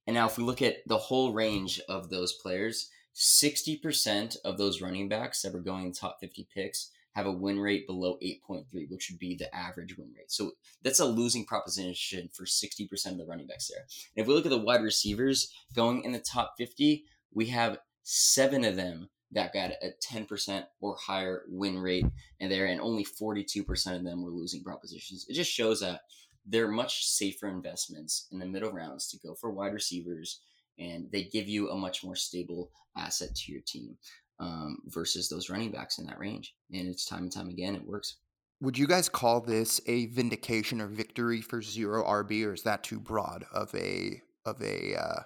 And 0.08 0.14
now, 0.14 0.28
if 0.28 0.38
we 0.38 0.44
look 0.44 0.62
at 0.62 0.78
the 0.86 0.98
whole 0.98 1.34
range 1.34 1.80
of 1.90 2.10
those 2.10 2.34
players, 2.34 2.90
60% 3.16 4.38
of 4.44 4.58
those 4.58 4.82
running 4.82 5.10
backs 5.10 5.42
that 5.42 5.54
were 5.54 5.62
going 5.62 5.94
top 5.94 6.18
50 6.20 6.48
picks 6.54 6.92
have 7.14 7.26
a 7.26 7.32
win 7.32 7.60
rate 7.60 7.88
below 7.88 8.18
8.3, 8.22 8.66
which 8.90 9.10
would 9.10 9.20
be 9.20 9.36
the 9.36 9.54
average 9.56 9.98
win 9.98 10.12
rate. 10.16 10.32
So 10.32 10.52
that's 10.84 11.00
a 11.00 11.06
losing 11.06 11.46
proposition 11.46 12.30
for 12.34 12.44
60% 12.44 13.06
of 13.06 13.18
the 13.18 13.26
running 13.26 13.48
backs 13.48 13.70
there. 13.70 13.86
And 14.16 14.24
if 14.24 14.28
we 14.28 14.34
look 14.34 14.46
at 14.46 14.50
the 14.50 14.58
wide 14.58 14.84
receivers 14.84 15.52
going 15.74 16.04
in 16.04 16.12
the 16.12 16.20
top 16.20 16.56
50, 16.58 17.06
we 17.34 17.46
have 17.48 17.80
seven 18.04 18.66
of 18.66 18.76
them 18.76 19.10
that 19.36 19.54
got 19.54 19.72
a 19.72 19.92
10% 20.04 20.64
or 20.82 20.96
higher 20.96 21.44
win 21.48 21.78
rate 21.78 22.06
and 22.40 22.52
there 22.52 22.66
and 22.66 22.82
only 22.82 23.06
42% 23.06 23.96
of 23.96 24.04
them 24.04 24.24
were 24.24 24.32
losing 24.32 24.64
propositions. 24.64 25.26
It 25.30 25.34
just 25.34 25.52
shows 25.52 25.82
that 25.82 26.02
they're 26.46 26.68
much 26.68 27.06
safer 27.06 27.48
investments 27.48 28.28
in 28.32 28.40
the 28.40 28.46
middle 28.46 28.72
rounds 28.72 29.10
to 29.10 29.20
go 29.20 29.36
for 29.36 29.52
wide 29.52 29.74
receivers 29.74 30.40
and 30.80 31.08
they 31.12 31.24
give 31.24 31.48
you 31.48 31.70
a 31.70 31.78
much 31.78 32.04
more 32.04 32.16
stable 32.16 32.72
asset 32.98 33.36
to 33.36 33.52
your 33.52 33.62
team 33.66 33.98
um, 34.40 34.78
versus 34.88 35.30
those 35.30 35.50
running 35.50 35.72
backs 35.72 36.00
in 36.00 36.06
that 36.06 36.20
range. 36.20 36.56
And 36.72 36.88
it's 36.88 37.06
time 37.06 37.24
and 37.24 37.32
time 37.32 37.50
again, 37.50 37.76
it 37.76 37.86
works. 37.86 38.18
Would 38.62 38.78
you 38.78 38.88
guys 38.88 39.10
call 39.10 39.42
this 39.42 39.82
a 39.86 40.08
vindication 40.08 40.80
or 40.82 40.88
victory 40.88 41.42
for 41.42 41.62
zero 41.62 42.04
RB, 42.06 42.46
or 42.46 42.54
is 42.54 42.64
that 42.64 42.84
too 42.84 43.00
broad 43.00 43.46
of 43.54 43.74
a 43.76 44.22
of 44.46 44.62
a 44.62 44.96
uh, 44.96 45.20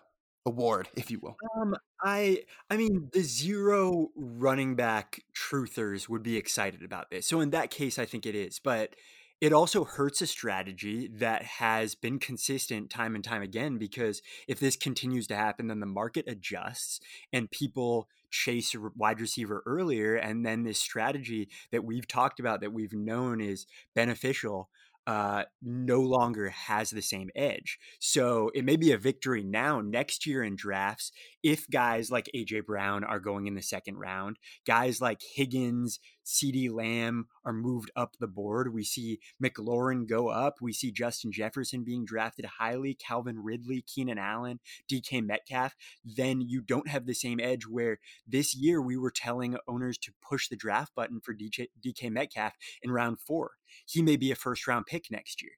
award, 0.47 0.89
if 0.95 1.11
you 1.11 1.19
will? 1.21 1.37
Um, 1.55 1.75
I 2.01 2.43
I 2.69 2.77
mean 2.77 3.09
the 3.11 3.21
zero 3.21 4.09
running 4.15 4.75
back 4.75 5.23
truthers 5.35 6.07
would 6.07 6.23
be 6.23 6.37
excited 6.37 6.83
about 6.83 7.09
this. 7.09 7.27
So 7.27 7.39
in 7.39 7.49
that 7.51 7.71
case 7.71 7.99
I 7.99 8.05
think 8.05 8.25
it 8.25 8.35
is, 8.35 8.59
but 8.59 8.95
it 9.41 9.53
also 9.53 9.85
hurts 9.85 10.21
a 10.21 10.27
strategy 10.27 11.09
that 11.15 11.43
has 11.43 11.95
been 11.95 12.19
consistent 12.19 12.89
time 12.89 13.15
and 13.15 13.23
time 13.23 13.41
again 13.41 13.77
because 13.77 14.21
if 14.49 14.59
this 14.59 14.75
continues 14.75 15.27
to 15.27 15.35
happen 15.35 15.67
then 15.67 15.79
the 15.79 15.85
market 15.85 16.25
adjusts 16.27 16.99
and 17.31 17.49
people 17.51 18.09
chase 18.31 18.75
a 18.75 18.79
wide 18.95 19.21
receiver 19.21 19.63
earlier 19.65 20.15
and 20.15 20.45
then 20.45 20.63
this 20.63 20.79
strategy 20.79 21.49
that 21.71 21.83
we've 21.85 22.07
talked 22.07 22.39
about 22.39 22.61
that 22.61 22.73
we've 22.73 22.93
known 22.93 23.39
is 23.39 23.65
beneficial 23.95 24.69
uh, 25.09 25.43
no 25.63 26.01
longer 26.01 26.49
has 26.49 26.91
the 26.91 27.01
same 27.01 27.31
edge. 27.35 27.79
So 27.99 28.51
it 28.53 28.63
may 28.63 28.75
be 28.75 28.91
a 28.91 28.97
victory 28.97 29.43
now. 29.43 29.81
Next 29.81 30.27
year 30.27 30.43
in 30.43 30.55
drafts, 30.55 31.11
if 31.43 31.69
guys 31.69 32.11
like 32.11 32.29
AJ 32.35 32.65
Brown 32.65 33.03
are 33.03 33.19
going 33.19 33.47
in 33.47 33.55
the 33.55 33.61
second 33.61 33.97
round, 33.97 34.37
guys 34.65 35.01
like 35.01 35.21
Higgins, 35.35 35.99
CeeDee 36.25 36.71
Lamb 36.71 37.27
are 37.45 37.53
moved 37.53 37.91
up 37.95 38.15
the 38.19 38.27
board. 38.27 38.73
We 38.73 38.83
see 38.83 39.19
McLaurin 39.43 40.07
go 40.07 40.27
up. 40.27 40.55
We 40.61 40.73
see 40.73 40.91
Justin 40.91 41.31
Jefferson 41.31 41.83
being 41.83 42.05
drafted 42.05 42.45
highly, 42.45 42.93
Calvin 42.93 43.39
Ridley, 43.39 43.81
Keenan 43.81 44.17
Allen, 44.17 44.59
DK 44.91 45.25
Metcalf. 45.25 45.75
Then 46.03 46.41
you 46.41 46.61
don't 46.61 46.89
have 46.89 47.05
the 47.05 47.13
same 47.13 47.39
edge 47.39 47.65
where 47.65 47.99
this 48.27 48.55
year 48.55 48.81
we 48.81 48.97
were 48.97 49.11
telling 49.11 49.57
owners 49.67 49.97
to 49.99 50.11
push 50.21 50.47
the 50.47 50.55
draft 50.55 50.93
button 50.95 51.19
for 51.21 51.33
DJ, 51.33 51.67
DK 51.83 52.11
Metcalf 52.11 52.53
in 52.81 52.91
round 52.91 53.19
four. 53.19 53.51
He 53.85 54.01
may 54.01 54.17
be 54.17 54.31
a 54.31 54.35
first 54.35 54.67
round 54.67 54.85
pick 54.85 55.09
next 55.09 55.41
year. 55.41 55.53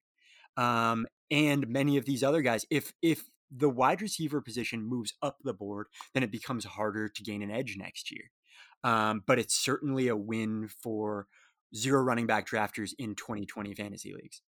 Um, 0.57 1.07
and 1.29 1.67
many 1.67 1.97
of 1.97 2.05
these 2.05 2.23
other 2.23 2.41
guys, 2.41 2.65
if 2.69 2.93
if 3.01 3.29
the 3.51 3.69
wide 3.69 4.01
receiver 4.01 4.41
position 4.41 4.83
moves 4.83 5.13
up 5.21 5.37
the 5.43 5.53
board, 5.53 5.87
then 6.13 6.23
it 6.23 6.31
becomes 6.31 6.65
harder 6.65 7.09
to 7.09 7.23
gain 7.23 7.41
an 7.41 7.51
edge 7.51 7.75
next 7.77 8.11
year. 8.11 8.31
Um, 8.83 9.23
but 9.25 9.39
it's 9.39 9.55
certainly 9.55 10.07
a 10.07 10.15
win 10.15 10.69
for 10.81 11.27
zero 11.75 12.01
running 12.01 12.27
back 12.27 12.47
drafters 12.47 12.93
in 12.97 13.15
2020 13.15 13.73
fantasy 13.75 14.13
leagues. 14.13 14.41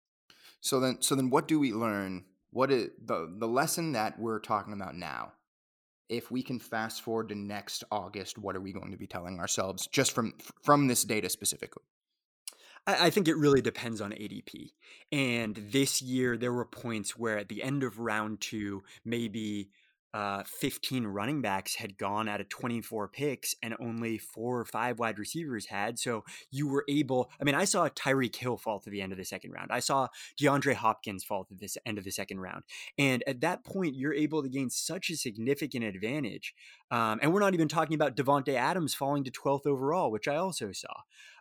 So 0.61 0.79
then, 0.79 1.01
so 1.01 1.15
then, 1.15 1.29
what 1.29 1.47
do 1.47 1.59
we 1.59 1.73
learn? 1.73 2.25
What 2.51 2.71
is 2.71 2.89
the 3.03 3.33
the 3.37 3.47
lesson 3.47 3.91
that 3.93 4.17
we're 4.19 4.39
talking 4.39 4.73
about 4.73 4.95
now? 4.95 5.33
If 6.09 6.31
we 6.31 6.43
can 6.43 6.59
fast 6.59 7.01
forward 7.01 7.29
to 7.29 7.35
next 7.35 7.83
August, 7.91 8.37
what 8.37 8.55
are 8.55 8.61
we 8.61 8.71
going 8.71 8.91
to 8.91 8.97
be 8.97 9.07
telling 9.07 9.39
ourselves 9.39 9.87
just 9.87 10.13
from 10.13 10.33
from 10.63 10.87
this 10.87 11.03
data 11.03 11.29
specifically? 11.29 11.83
I, 12.85 13.09
think 13.09 13.27
it 13.27 13.37
really 13.37 13.61
depends 13.61 14.01
on 14.01 14.11
ADP. 14.11 14.71
And 15.11 15.55
this 15.71 16.01
year, 16.01 16.37
there 16.37 16.51
were 16.51 16.65
points 16.65 17.17
where 17.17 17.37
at 17.37 17.47
the 17.47 17.63
end 17.63 17.83
of 17.83 17.99
round 17.99 18.41
two, 18.41 18.83
maybe 19.05 19.69
uh, 20.13 20.43
15 20.45 21.07
running 21.07 21.41
backs 21.41 21.75
had 21.75 21.97
gone 21.97 22.29
out 22.29 22.39
of 22.39 22.47
24 22.49 23.07
picks 23.07 23.55
and 23.63 23.75
only 23.79 24.19
four 24.19 24.59
or 24.59 24.65
five 24.65 24.99
wide 24.99 25.17
receivers 25.17 25.65
had. 25.65 25.97
So 25.97 26.23
you 26.51 26.67
were 26.67 26.85
able, 26.87 27.31
I 27.41 27.43
mean, 27.43 27.55
I 27.55 27.65
saw 27.65 27.89
Tyreek 27.89 28.35
Hill 28.35 28.57
fall 28.57 28.79
to 28.81 28.91
the 28.91 29.01
end 29.01 29.11
of 29.11 29.17
the 29.17 29.25
second 29.25 29.51
round. 29.51 29.71
I 29.71 29.79
saw 29.79 30.09
DeAndre 30.39 30.75
Hopkins 30.75 31.23
fall 31.23 31.45
to 31.45 31.55
this 31.55 31.77
end 31.85 31.97
of 31.97 32.03
the 32.03 32.11
second 32.11 32.41
round. 32.41 32.63
And 32.97 33.23
at 33.25 33.41
that 33.41 33.63
point, 33.63 33.95
you're 33.95 34.13
able 34.13 34.43
to 34.43 34.49
gain 34.49 34.69
such 34.69 35.09
a 35.09 35.17
significant 35.17 35.83
advantage. 35.83 36.53
Um, 36.91 37.19
and 37.21 37.33
we're 37.33 37.39
not 37.39 37.55
even 37.55 37.67
talking 37.67 37.95
about 37.95 38.15
Davante 38.15 38.53
Adams 38.53 38.93
falling 38.93 39.23
to 39.23 39.31
12th 39.31 39.65
overall, 39.65 40.11
which 40.11 40.27
I 40.27 40.35
also 40.35 40.71
saw. 40.73 40.93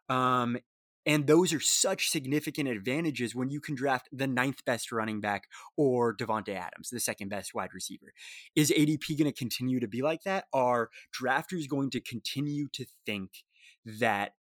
Um, 0.09 0.57
and 1.05 1.27
those 1.27 1.53
are 1.53 1.61
such 1.61 2.09
significant 2.09 2.69
advantages 2.69 3.35
when 3.35 3.51
you 3.51 3.61
can 3.61 3.75
draft 3.75 4.09
the 4.13 4.27
ninth 4.27 4.65
best 4.65 4.93
running 4.93 5.21
back 5.21 5.49
or 5.77 6.15
Davante 6.15 6.55
Adams, 6.55 6.91
the 6.91 7.01
second 7.01 7.29
best 7.29 7.55
wide 7.55 7.75
receiver. 7.75 8.13
Is 8.55 8.71
ADP 8.71 9.19
going 9.19 9.31
to 9.31 9.37
continue 9.37 9.81
to 9.81 9.89
be 9.89 10.03
like 10.03 10.23
that? 10.25 10.45
Are 10.53 10.91
drafters 11.19 11.69
going 11.69 11.91
to 11.91 12.01
continue 12.01 12.69
to 12.73 12.87
think 13.05 13.31
that 13.85 14.35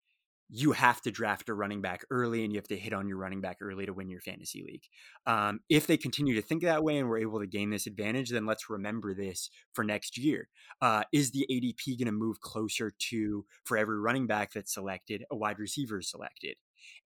you 0.53 0.73
have 0.73 1.01
to 1.01 1.11
draft 1.11 1.47
a 1.47 1.53
running 1.53 1.81
back 1.81 2.03
early 2.11 2.43
and 2.43 2.51
you 2.51 2.57
have 2.57 2.67
to 2.67 2.77
hit 2.77 2.91
on 2.91 3.07
your 3.07 3.17
running 3.17 3.39
back 3.39 3.57
early 3.61 3.85
to 3.85 3.93
win 3.93 4.09
your 4.09 4.19
fantasy 4.19 4.61
league. 4.61 4.83
Um, 5.25 5.61
if 5.69 5.87
they 5.87 5.95
continue 5.95 6.35
to 6.35 6.41
think 6.41 6.61
that 6.63 6.83
way 6.83 6.97
and 6.97 7.07
we're 7.07 7.19
able 7.19 7.39
to 7.39 7.47
gain 7.47 7.69
this 7.69 7.87
advantage, 7.87 8.31
then 8.31 8.45
let's 8.45 8.69
remember 8.69 9.13
this 9.13 9.49
for 9.71 9.85
next 9.85 10.17
year. 10.17 10.49
Uh, 10.81 11.03
is 11.13 11.31
the 11.31 11.47
ADP 11.49 11.97
going 11.97 12.07
to 12.07 12.11
move 12.11 12.41
closer 12.41 12.91
to, 13.09 13.45
for 13.63 13.77
every 13.77 13.97
running 13.97 14.27
back 14.27 14.51
that's 14.51 14.73
selected, 14.73 15.23
a 15.31 15.37
wide 15.37 15.57
receiver 15.57 16.01
selected? 16.01 16.57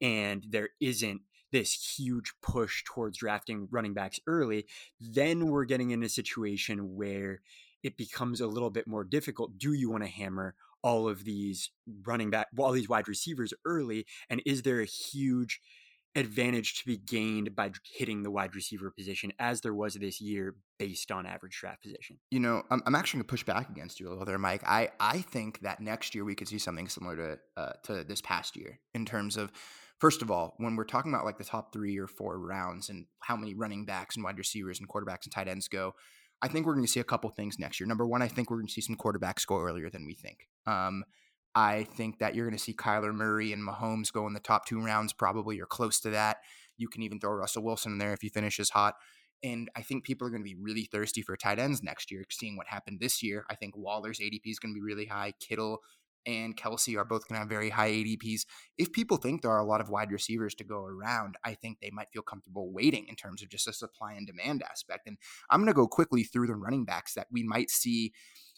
And 0.02 0.44
there 0.50 0.70
isn't 0.82 1.22
this 1.52 1.96
huge 1.98 2.34
push 2.42 2.84
towards 2.84 3.20
drafting 3.20 3.68
running 3.70 3.94
backs 3.94 4.20
early, 4.26 4.66
then 5.00 5.48
we're 5.48 5.66
getting 5.66 5.92
in 5.92 6.02
a 6.02 6.10
situation 6.10 6.96
where 6.96 7.42
it 7.84 7.96
becomes 7.96 8.42
a 8.42 8.48
little 8.48 8.72
bit 8.72 8.88
more 8.88 9.04
difficult. 9.04 9.60
Do 9.60 9.74
you 9.74 9.92
want 9.92 10.04
to 10.04 10.10
hammer 10.10 10.56
all 10.86 11.10
of 11.10 11.24
these 11.26 11.72
running 12.06 12.30
back, 12.30 12.48
all 12.58 12.72
these 12.72 12.88
wide 12.88 13.08
receivers 13.08 13.54
early? 13.66 14.06
And 14.30 14.42
is 14.46 14.62
there 14.62 14.80
a 14.80 14.86
huge 14.86 15.60
advantage 16.16 16.80
to 16.80 16.86
be 16.86 16.96
gained 16.96 17.56
by 17.56 17.72
hitting 17.84 18.22
the 18.22 18.30
wide 18.30 18.56
receiver 18.56 18.92
position 18.92 19.34
as 19.40 19.62
there 19.62 19.74
was 19.74 19.96
this 19.96 20.22
year 20.22 20.56
based 20.78 21.12
on 21.12 21.26
average 21.26 21.58
draft 21.60 21.82
position? 21.82 22.20
You 22.30 22.40
know, 22.40 22.62
I'm, 22.70 22.84
I'm 22.86 22.94
actually 22.94 23.18
going 23.18 23.26
to 23.26 23.32
push 23.32 23.44
back 23.44 23.70
against 23.70 24.00
you 24.00 24.08
a 24.08 24.12
little 24.12 24.26
there, 24.26 24.38
Mike. 24.38 24.62
I, 24.64 24.90
I 25.00 25.22
think 25.22 25.62
that 25.62 25.80
next 25.82 26.14
year 26.14 26.24
we 26.24 26.36
could 26.36 26.48
see 26.48 26.60
something 26.60 26.88
similar 26.88 27.16
to 27.16 27.40
uh, 27.58 27.74
to 27.86 28.04
this 28.04 28.22
past 28.22 28.56
year 28.56 28.80
in 28.94 29.06
terms 29.06 29.38
of 29.38 29.52
first 30.00 30.22
of 30.22 30.30
all, 30.30 30.54
when 30.58 30.76
we're 30.76 30.84
talking 30.84 31.12
about 31.12 31.26
like 31.26 31.40
the 31.40 31.44
top 31.44 31.74
three 31.74 31.98
or 31.98 32.08
four 32.08 32.38
rounds 32.38 32.90
and 32.90 33.08
how 33.22 33.36
many 33.36 33.56
running 33.56 33.86
backs 33.86 34.16
and 34.16 34.24
wide 34.24 34.38
receivers 34.38 34.80
and 34.80 34.88
quarterbacks 34.88 35.24
and 35.24 35.32
tight 35.32 35.48
ends 35.48 35.68
go, 35.68 35.96
I 36.42 36.48
think 36.48 36.66
we're 36.66 36.74
going 36.74 36.86
to 36.86 36.92
see 36.92 37.00
a 37.00 37.06
couple 37.06 37.30
things 37.30 37.58
next 37.58 37.80
year. 37.80 37.88
Number 37.88 38.06
one, 38.06 38.22
I 38.22 38.28
think 38.28 38.50
we're 38.50 38.58
going 38.58 38.68
to 38.68 38.74
see 38.74 38.82
some 38.82 38.96
quarterbacks 38.96 39.46
go 39.46 39.60
earlier 39.60 39.90
than 39.90 40.06
we 40.06 40.14
think. 40.14 40.48
Um, 40.68 41.04
I 41.56 41.84
think 41.84 42.20
that 42.20 42.36
you're 42.36 42.46
going 42.46 42.58
to 42.58 42.64
see 42.64 42.74
Kyler 42.74 43.14
Murray 43.14 43.54
and 43.54 43.66
Mahomes 43.66 44.12
go 44.12 44.28
in 44.28 44.34
the 44.34 44.42
top 44.42 44.66
two 44.66 44.82
rounds, 44.82 45.14
probably 45.14 45.60
or 45.60 45.66
close 45.66 46.00
to 46.02 46.10
that. 46.10 46.38
You 46.78 46.90
can 46.90 47.02
even 47.02 47.20
throw 47.20 47.32
Russell 47.32 47.64
Wilson 47.64 47.94
in 47.94 47.98
there 47.98 48.14
if 48.14 48.22
he 48.22 48.30
finishes 48.30 48.72
hot. 48.72 48.96
And 49.44 49.70
I 49.76 49.82
think 49.82 50.04
people 50.04 50.28
are 50.28 50.32
going 50.32 50.42
to 50.42 50.50
be 50.50 50.56
really 50.56 50.90
thirsty 50.92 51.22
for 51.22 51.38
tight 51.38 51.60
ends 51.60 51.82
next 51.82 52.12
year, 52.12 52.24
seeing 52.30 52.58
what 52.58 52.68
happened 52.68 53.00
this 53.00 53.24
year. 53.24 53.46
I 53.50 53.56
think 53.56 53.76
Waller's 53.78 54.20
ADP 54.20 54.42
is 54.46 54.60
going 54.60 54.74
to 54.74 54.78
be 54.78 54.86
really 54.86 55.06
high. 55.06 55.34
Kittle 55.40 55.80
and 56.26 56.58
Kelce 56.58 56.98
are 56.98 57.06
both 57.06 57.28
going 57.28 57.36
to 57.36 57.40
have 57.40 57.50
very 57.50 57.70
high 57.70 57.92
ADPs. 57.92 58.46
If 58.78 58.92
people 58.92 59.18
think 59.18 59.42
there 59.42 59.52
are 59.52 59.60
a 59.60 59.66
lot 59.66 59.82
of 59.82 59.90
wide 59.90 60.12
receivers 60.12 60.56
to 60.56 60.64
go 60.64 60.84
around, 60.84 61.36
I 61.44 61.54
think 61.54 61.80
they 61.80 61.92
might 61.92 62.12
feel 62.12 62.22
comfortable 62.22 62.72
waiting 62.72 63.08
in 63.08 63.16
terms 63.16 63.42
of 63.42 63.50
just 63.50 63.68
a 63.68 63.74
supply 63.74 64.14
and 64.14 64.26
demand 64.26 64.64
aspect. 64.64 65.08
And 65.08 65.18
I'm 65.50 65.60
going 65.60 65.68
to 65.68 65.74
go 65.74 65.88
quickly 65.88 66.24
through 66.24 66.48
the 66.48 66.56
running 66.56 66.86
backs 66.86 67.14
that 67.14 67.28
we 67.32 67.44
might 67.44 67.70
see. 67.70 68.14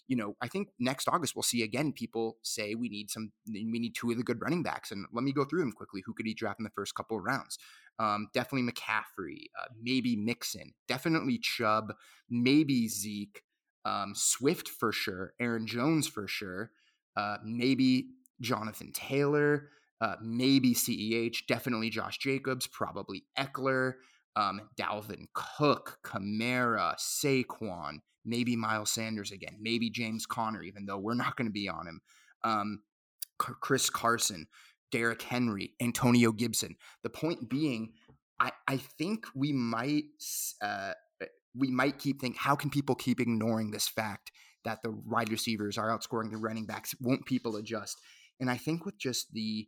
You 0.08 0.16
know, 0.16 0.36
I 0.42 0.48
think 0.48 0.70
next 0.80 1.10
August 1.10 1.36
we'll 1.36 1.44
see 1.44 1.64
again 1.64 1.92
people 1.92 2.38
say 2.42 2.76
we 2.76 2.88
need 2.88 3.10
some, 3.10 3.34
we 3.46 3.66
need 3.66 3.94
two 3.94 4.10
of 4.12 4.18
the 4.18 4.24
good 4.24 4.42
running 4.42 4.64
backs. 4.64 4.92
And 4.92 5.06
let 5.12 5.24
me 5.24 5.34
go 5.34 5.44
through 5.44 5.60
them 5.60 5.74
quickly. 5.74 6.02
Who 6.06 6.14
could 6.14 6.26
he 6.26 6.34
draft 6.34 6.60
in 6.60 6.64
the 6.64 6.70
first 6.70 6.96
couple 6.96 7.18
of 7.18 7.24
rounds? 7.24 7.58
Um, 8.00 8.30
definitely 8.34 8.72
McCaffrey, 8.72 9.48
uh, 9.60 9.68
maybe 9.82 10.16
Mixon, 10.16 10.74
definitely 10.88 11.40
Chubb, 11.40 11.94
maybe 12.30 12.88
Zeke, 12.88 13.42
um, 13.84 14.14
Swift 14.16 14.70
for 14.70 14.92
sure, 14.92 15.34
Aaron 15.40 15.66
Jones 15.66 16.08
for 16.08 16.28
sure 16.28 16.72
uh, 17.18 17.38
maybe 17.44 18.10
Jonathan 18.40 18.92
Taylor, 18.94 19.70
uh, 20.00 20.16
maybe 20.22 20.74
CEH, 20.74 21.48
definitely 21.48 21.90
Josh 21.90 22.20
Jacobs, 22.20 22.68
probably 22.68 23.24
Ekeler, 23.38 23.94
um, 24.36 24.62
Dalvin 24.80 25.26
Cook, 25.34 25.98
Kamara, 26.06 26.96
Saquon, 26.98 28.02
maybe 28.24 28.56
Miles 28.56 28.92
Sanders 28.92 29.32
again, 29.32 29.58
maybe 29.60 29.90
James 29.90 30.28
Conner, 30.28 30.62
even 30.62 30.86
though 30.86 31.00
we're 31.00 31.16
not 31.16 31.36
going 31.36 31.48
to 31.48 31.52
be 31.52 31.68
on 31.68 31.88
him. 31.88 32.02
Um, 32.44 32.82
Chris 33.40 33.90
Carson, 33.90 34.48
Derrick 34.92 35.24
Henry, 35.24 35.74
Antonio 35.82 36.32
Gibson. 36.32 36.76
The 37.02 37.10
point 37.10 37.50
being, 37.50 37.94
I, 38.40 38.52
I 38.68 38.78
think 38.78 39.26
we 39.36 39.52
might 39.52 40.06
uh, 40.62 40.94
we 41.56 41.72
might 41.72 41.98
keep 41.98 42.22
thinking, 42.22 42.40
how 42.40 42.56
can 42.56 42.70
people 42.70 42.96
keep 42.96 43.20
ignoring 43.20 43.72
this 43.72 43.88
fact 43.88 44.32
that 44.68 44.84
the 44.84 44.92
wide 44.92 45.32
receivers 45.32 45.78
are 45.78 45.90
outscoring 45.90 46.30
the 46.30 46.38
running 46.38 46.66
backs. 46.66 46.94
Won't 47.00 47.26
people 47.26 47.56
adjust? 47.56 48.00
And 48.40 48.52
I 48.52 48.58
think 48.58 48.86
with 48.86 49.00
just 49.00 49.32
the 49.32 49.66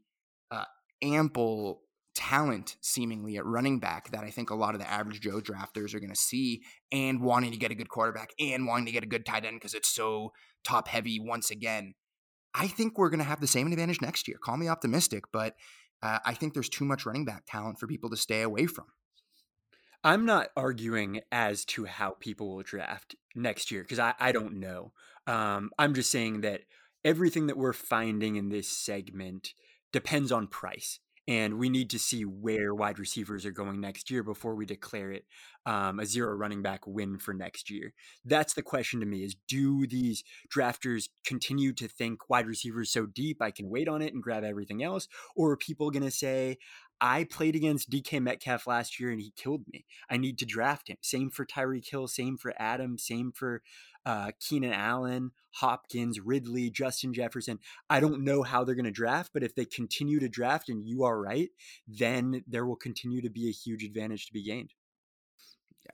uh, 0.51 0.65
ample 1.01 1.81
talent 2.15 2.75
seemingly 2.81 3.37
at 3.37 3.45
running 3.45 3.79
back 3.79 4.11
that 4.11 4.25
I 4.25 4.29
think 4.29 4.49
a 4.49 4.55
lot 4.55 4.75
of 4.75 4.81
the 4.81 4.89
average 4.89 5.21
Joe 5.21 5.39
drafters 5.39 5.93
are 5.93 6.01
going 6.01 6.11
to 6.11 6.19
see 6.19 6.63
and 6.91 7.21
wanting 7.21 7.51
to 7.51 7.57
get 7.57 7.71
a 7.71 7.75
good 7.75 7.87
quarterback 7.87 8.31
and 8.37 8.67
wanting 8.67 8.87
to 8.87 8.91
get 8.91 9.03
a 9.03 9.07
good 9.07 9.25
tight 9.25 9.45
end 9.45 9.55
because 9.55 9.73
it's 9.73 9.87
so 9.87 10.33
top 10.65 10.89
heavy 10.89 11.17
once 11.17 11.49
again. 11.49 11.93
I 12.53 12.67
think 12.67 12.97
we're 12.97 13.09
going 13.09 13.19
to 13.19 13.25
have 13.25 13.39
the 13.39 13.47
same 13.47 13.71
advantage 13.71 14.01
next 14.01 14.27
year. 14.27 14.37
Call 14.43 14.57
me 14.57 14.67
optimistic, 14.67 15.25
but 15.31 15.55
uh, 16.03 16.19
I 16.25 16.33
think 16.33 16.53
there's 16.53 16.67
too 16.67 16.83
much 16.83 17.05
running 17.05 17.23
back 17.23 17.43
talent 17.47 17.79
for 17.79 17.87
people 17.87 18.09
to 18.09 18.17
stay 18.17 18.41
away 18.41 18.65
from. 18.65 18.87
I'm 20.03 20.25
not 20.25 20.49
arguing 20.55 21.21
as 21.31 21.65
to 21.65 21.85
how 21.85 22.11
people 22.19 22.55
will 22.55 22.63
draft 22.63 23.15
next 23.35 23.69
year 23.71 23.81
because 23.81 23.99
I, 23.99 24.13
I 24.19 24.31
don't 24.31 24.59
know. 24.59 24.93
Um, 25.27 25.71
I'm 25.77 25.93
just 25.93 26.09
saying 26.09 26.41
that 26.41 26.61
everything 27.03 27.47
that 27.47 27.57
we're 27.57 27.73
finding 27.73 28.35
in 28.35 28.49
this 28.49 28.69
segment 28.69 29.53
depends 29.91 30.31
on 30.31 30.47
price. 30.47 30.99
And 31.27 31.59
we 31.59 31.69
need 31.69 31.91
to 31.91 31.99
see 31.99 32.23
where 32.25 32.73
wide 32.73 32.97
receivers 32.97 33.45
are 33.45 33.51
going 33.51 33.79
next 33.79 34.09
year 34.09 34.23
before 34.23 34.55
we 34.55 34.65
declare 34.65 35.11
it 35.11 35.25
um, 35.67 35.99
a 35.99 36.05
zero 36.05 36.33
running 36.33 36.63
back 36.63 36.87
win 36.87 37.19
for 37.19 37.35
next 37.35 37.69
year. 37.69 37.93
That's 38.25 38.55
the 38.55 38.63
question 38.63 38.99
to 39.01 39.05
me: 39.05 39.23
is 39.23 39.35
do 39.47 39.85
these 39.85 40.23
drafters 40.51 41.09
continue 41.23 41.71
to 41.73 41.87
think 41.87 42.31
wide 42.31 42.47
receivers 42.47 42.91
so 42.91 43.05
deep 43.05 43.43
I 43.43 43.51
can 43.51 43.69
wait 43.69 43.87
on 43.87 44.01
it 44.01 44.11
and 44.11 44.23
grab 44.23 44.43
everything 44.43 44.81
else, 44.81 45.07
or 45.35 45.51
are 45.51 45.57
people 45.57 45.91
going 45.91 46.01
to 46.01 46.09
say 46.09 46.57
I 47.01 47.23
played 47.23 47.55
against 47.55 47.89
DK 47.89 48.21
Metcalf 48.21 48.67
last 48.67 48.99
year 48.99 49.11
and 49.11 49.21
he 49.21 49.31
killed 49.35 49.63
me. 49.71 49.85
I 50.09 50.17
need 50.17 50.37
to 50.39 50.45
draft 50.45 50.89
him. 50.89 50.97
Same 51.01 51.29
for 51.29 51.45
Tyreek 51.45 51.89
Hill, 51.89 52.07
same 52.07 52.37
for 52.37 52.53
Adam, 52.57 52.97
same 52.97 53.31
for 53.31 53.61
uh, 54.05 54.31
Keenan 54.39 54.73
Allen, 54.73 55.31
Hopkins, 55.51 56.19
Ridley, 56.19 56.69
Justin 56.69 57.13
Jefferson. 57.13 57.59
I 57.89 57.99
don't 57.99 58.23
know 58.23 58.43
how 58.43 58.63
they're 58.63 58.75
going 58.75 58.85
to 58.85 58.91
draft, 58.91 59.31
but 59.33 59.43
if 59.43 59.55
they 59.55 59.65
continue 59.65 60.19
to 60.19 60.29
draft 60.29 60.69
and 60.69 60.83
you 60.83 61.03
are 61.03 61.19
right, 61.19 61.49
then 61.87 62.43
there 62.47 62.65
will 62.65 62.75
continue 62.75 63.21
to 63.21 63.29
be 63.29 63.47
a 63.47 63.53
huge 63.53 63.83
advantage 63.83 64.27
to 64.27 64.33
be 64.33 64.43
gained. 64.43 64.73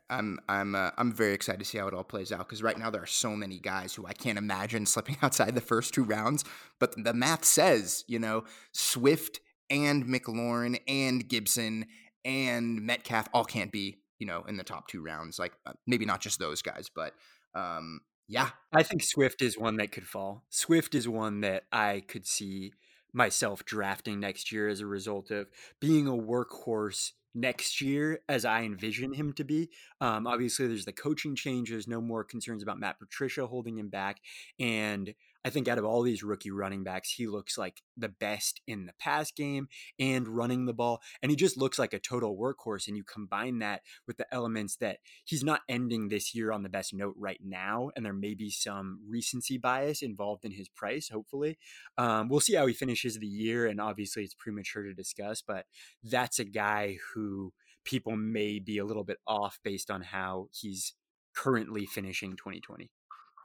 I'm 0.10 0.40
I'm 0.50 0.76
uh, 0.76 0.92
I'm 0.98 1.14
very 1.14 1.34
excited 1.34 1.60
to 1.60 1.66
see 1.66 1.78
how 1.78 1.88
it 1.88 1.94
all 1.94 2.04
plays 2.04 2.32
out 2.32 2.40
because 2.40 2.62
right 2.62 2.78
now 2.78 2.90
there 2.90 3.02
are 3.02 3.08
so 3.08 3.36
many 3.36 3.60
guys 3.60 3.94
who 3.94 4.06
I 4.06 4.14
can't 4.14 4.38
imagine 4.38 4.86
slipping 4.86 5.18
outside 5.22 5.56
the 5.56 5.62
first 5.62 5.94
two 5.94 6.04
rounds. 6.04 6.44
But 6.80 7.02
the 7.02 7.14
math 7.14 7.46
says, 7.46 8.04
you 8.08 8.20
know, 8.20 8.44
Swift 8.72 9.40
and 9.70 10.06
McLaurin 10.06 10.80
and 10.88 11.28
Gibson 11.28 11.86
and 12.24 12.82
Metcalf 12.82 13.28
all 13.34 13.46
can't 13.46 13.72
be, 13.72 14.00
you 14.20 14.28
know, 14.28 14.44
in 14.48 14.58
the 14.58 14.64
top 14.64 14.88
two 14.88 15.02
rounds. 15.02 15.40
Like 15.40 15.54
uh, 15.66 15.74
maybe 15.86 16.06
not 16.06 16.22
just 16.22 16.40
those 16.40 16.62
guys, 16.62 16.90
but 16.94 17.14
um, 17.54 18.02
yeah. 18.28 18.50
I 18.74 18.84
think 18.84 19.04
Swift 19.04 19.42
is 19.42 19.58
one 19.58 19.78
that 19.78 19.92
could 19.92 20.08
fall. 20.08 20.44
Swift 20.50 20.96
is 20.96 21.08
one 21.08 21.42
that 21.42 21.64
I 21.72 22.04
could 22.08 22.26
see 22.26 22.74
myself 23.14 23.64
drafting 23.64 24.20
next 24.20 24.52
year 24.52 24.68
as 24.68 24.82
a 24.82 24.86
result 24.86 25.32
of 25.32 25.48
being 25.80 26.08
a 26.08 26.12
workhorse 26.12 27.12
next 27.34 27.82
year 27.82 28.20
as 28.28 28.46
I 28.46 28.64
envision 28.64 29.14
him 29.14 29.34
to 29.34 29.44
be. 29.44 29.70
Um, 30.02 30.26
obviously, 30.26 30.68
there's 30.68 30.86
the 30.86 30.94
coaching 30.94 31.36
changes, 31.36 31.88
no 31.88 32.02
more 32.02 32.24
concerns 32.24 32.64
about 32.64 32.80
Matt 32.80 33.00
Patricia 33.00 33.46
holding 33.46 33.78
him 33.78 33.90
back. 33.90 34.22
And 34.60 35.14
I 35.46 35.52
think 35.52 35.68
out 35.68 35.78
of 35.78 35.86
all 35.86 36.02
these 36.02 36.24
rookie 36.24 36.50
running 36.50 36.84
backs, 36.84 37.12
he 37.12 37.28
looks 37.28 37.56
like 37.56 37.84
the 37.96 38.10
best 38.10 38.62
in 38.66 38.88
the 38.88 38.94
pass 39.00 39.32
game 39.32 39.68
and 40.00 40.28
running 40.28 40.66
the 40.66 40.74
ball. 40.74 41.02
And 41.22 41.30
he 41.30 41.36
just 41.36 41.56
looks 41.56 41.78
like 41.78 41.94
a 41.94 42.00
total 42.00 42.36
workhorse. 42.36 42.88
And 42.88 42.98
you 42.98 43.04
combine 43.04 43.60
that 43.60 43.84
with 44.08 44.18
the 44.18 44.26
elements 44.34 44.78
that 44.78 44.98
he's 45.24 45.44
not 45.44 45.62
ending 45.70 46.10
this 46.10 46.34
year 46.34 46.52
on 46.52 46.64
the 46.64 46.70
best 46.70 46.96
note 46.96 47.14
right 47.16 47.40
now. 47.46 47.92
And 47.96 48.04
there 48.04 48.12
may 48.12 48.34
be 48.34 48.50
some 48.50 49.02
recency 49.08 49.60
bias 49.60 50.02
involved 50.02 50.46
in 50.46 50.52
his 50.52 50.68
price, 50.68 51.10
hopefully. 51.10 51.60
Um, 51.96 52.28
we'll 52.28 52.40
see 52.40 52.56
how 52.56 52.66
he 52.66 52.74
finishes 52.74 53.20
the 53.20 53.28
year. 53.28 53.68
And 53.68 53.80
obviously, 53.80 54.24
it's 54.24 54.34
premature 54.34 54.82
to 54.82 54.96
discuss, 54.96 55.44
but 55.46 55.68
that's 56.04 56.40
a 56.40 56.46
guy 56.46 56.98
who 57.14 57.54
people 57.84 58.18
may 58.18 58.58
be 58.58 58.80
a 58.80 58.86
little 58.86 59.04
bit 59.04 59.18
off 59.28 59.60
based 59.64 59.92
on 59.92 60.02
how 60.02 60.48
he's 60.52 60.94
currently 61.36 61.86
finishing 61.86 62.32
2020. 62.32 62.90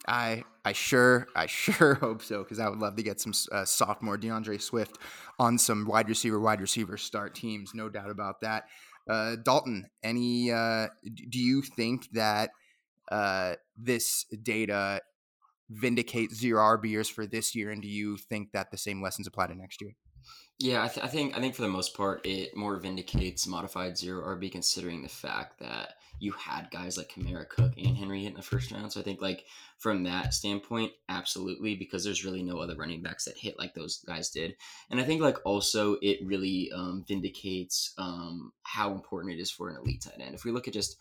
I 0.07 0.45
I 0.65 0.73
sure 0.73 1.29
I 1.35 1.47
sure 1.47 1.95
hope 1.95 2.23
so 2.23 2.43
because 2.43 2.59
I 2.59 2.69
would 2.69 2.79
love 2.79 2.97
to 2.97 3.03
get 3.03 3.21
some 3.21 3.33
uh, 3.53 3.65
sophomore 3.65 4.17
D'Andre 4.17 4.59
Swift 4.59 4.99
on 5.39 5.59
some 5.59 5.87
wide 5.87 6.09
receiver 6.09 6.41
wide 6.41 6.61
receiver 6.61 6.97
start 6.97 7.35
teams, 7.35 7.75
no 7.75 7.89
doubt 7.89 8.11
about 8.11 8.41
that. 8.43 8.65
Uh, 9.09 9.37
Dalton, 9.37 9.89
any 10.03 10.53
uh, 10.53 10.89
do 11.05 11.39
you 11.39 11.63
think 11.63 12.11
that 12.13 12.51
uh, 13.11 13.55
this 13.77 14.25
data 14.43 15.01
vindicates 15.69 16.35
zero 16.37 16.63
RBers 16.79 17.11
for 17.11 17.27
this 17.27 17.55
year, 17.55 17.71
and 17.71 17.83
do 17.83 17.89
you 17.89 18.17
think 18.17 18.53
that 18.53 18.71
the 18.71 18.77
same 18.77 19.03
lessons 19.03 19.27
apply 19.27 19.49
to 19.49 19.55
next 19.55 19.81
year? 19.81 19.93
Yeah, 20.59 20.85
I, 20.85 20.89
th- 20.89 21.05
I 21.05 21.09
think 21.09 21.37
I 21.37 21.41
think 21.41 21.55
for 21.55 21.63
the 21.63 21.69
most 21.69 21.97
part, 21.97 22.27
it 22.27 22.55
more 22.55 22.77
vindicates 22.77 23.47
modified 23.47 23.97
zero 23.97 24.37
RB, 24.37 24.53
considering 24.53 25.03
the 25.03 25.09
fact 25.09 25.59
that 25.61 25.95
you 26.21 26.33
had 26.33 26.71
guys 26.71 26.97
like 26.97 27.11
Kamara 27.11 27.49
Cook 27.49 27.73
and 27.77 27.97
Henry 27.97 28.23
hit 28.23 28.29
in 28.31 28.35
the 28.35 28.43
first 28.43 28.71
round. 28.71 28.93
So 28.93 29.01
I 29.01 29.03
think 29.03 29.21
like 29.21 29.45
from 29.79 30.05
that 30.05 30.35
standpoint, 30.35 30.93
absolutely, 31.09 31.75
because 31.75 32.05
there's 32.05 32.25
really 32.25 32.43
no 32.43 32.59
other 32.59 32.77
running 32.77 33.03
backs 33.03 33.25
that 33.25 33.39
hit 33.39 33.59
like 33.59 33.75
those 33.75 34.05
guys 34.07 34.29
did. 34.29 34.55
And 34.91 35.01
I 35.01 35.05
think 35.05 35.23
like 35.23 35.39
also 35.45 35.97
it 36.03 36.19
really 36.23 36.71
um, 36.75 37.05
vindicates 37.09 37.95
um, 37.99 38.53
how 38.63 38.93
important 38.93 39.35
it 39.35 39.41
is 39.41 39.51
for 39.51 39.71
an 39.71 39.79
elite 39.79 40.03
tight 40.03 40.21
end. 40.21 40.35
If 40.35 40.45
we 40.45 40.53
look 40.53 40.69
at 40.69 40.75
just 40.75 40.97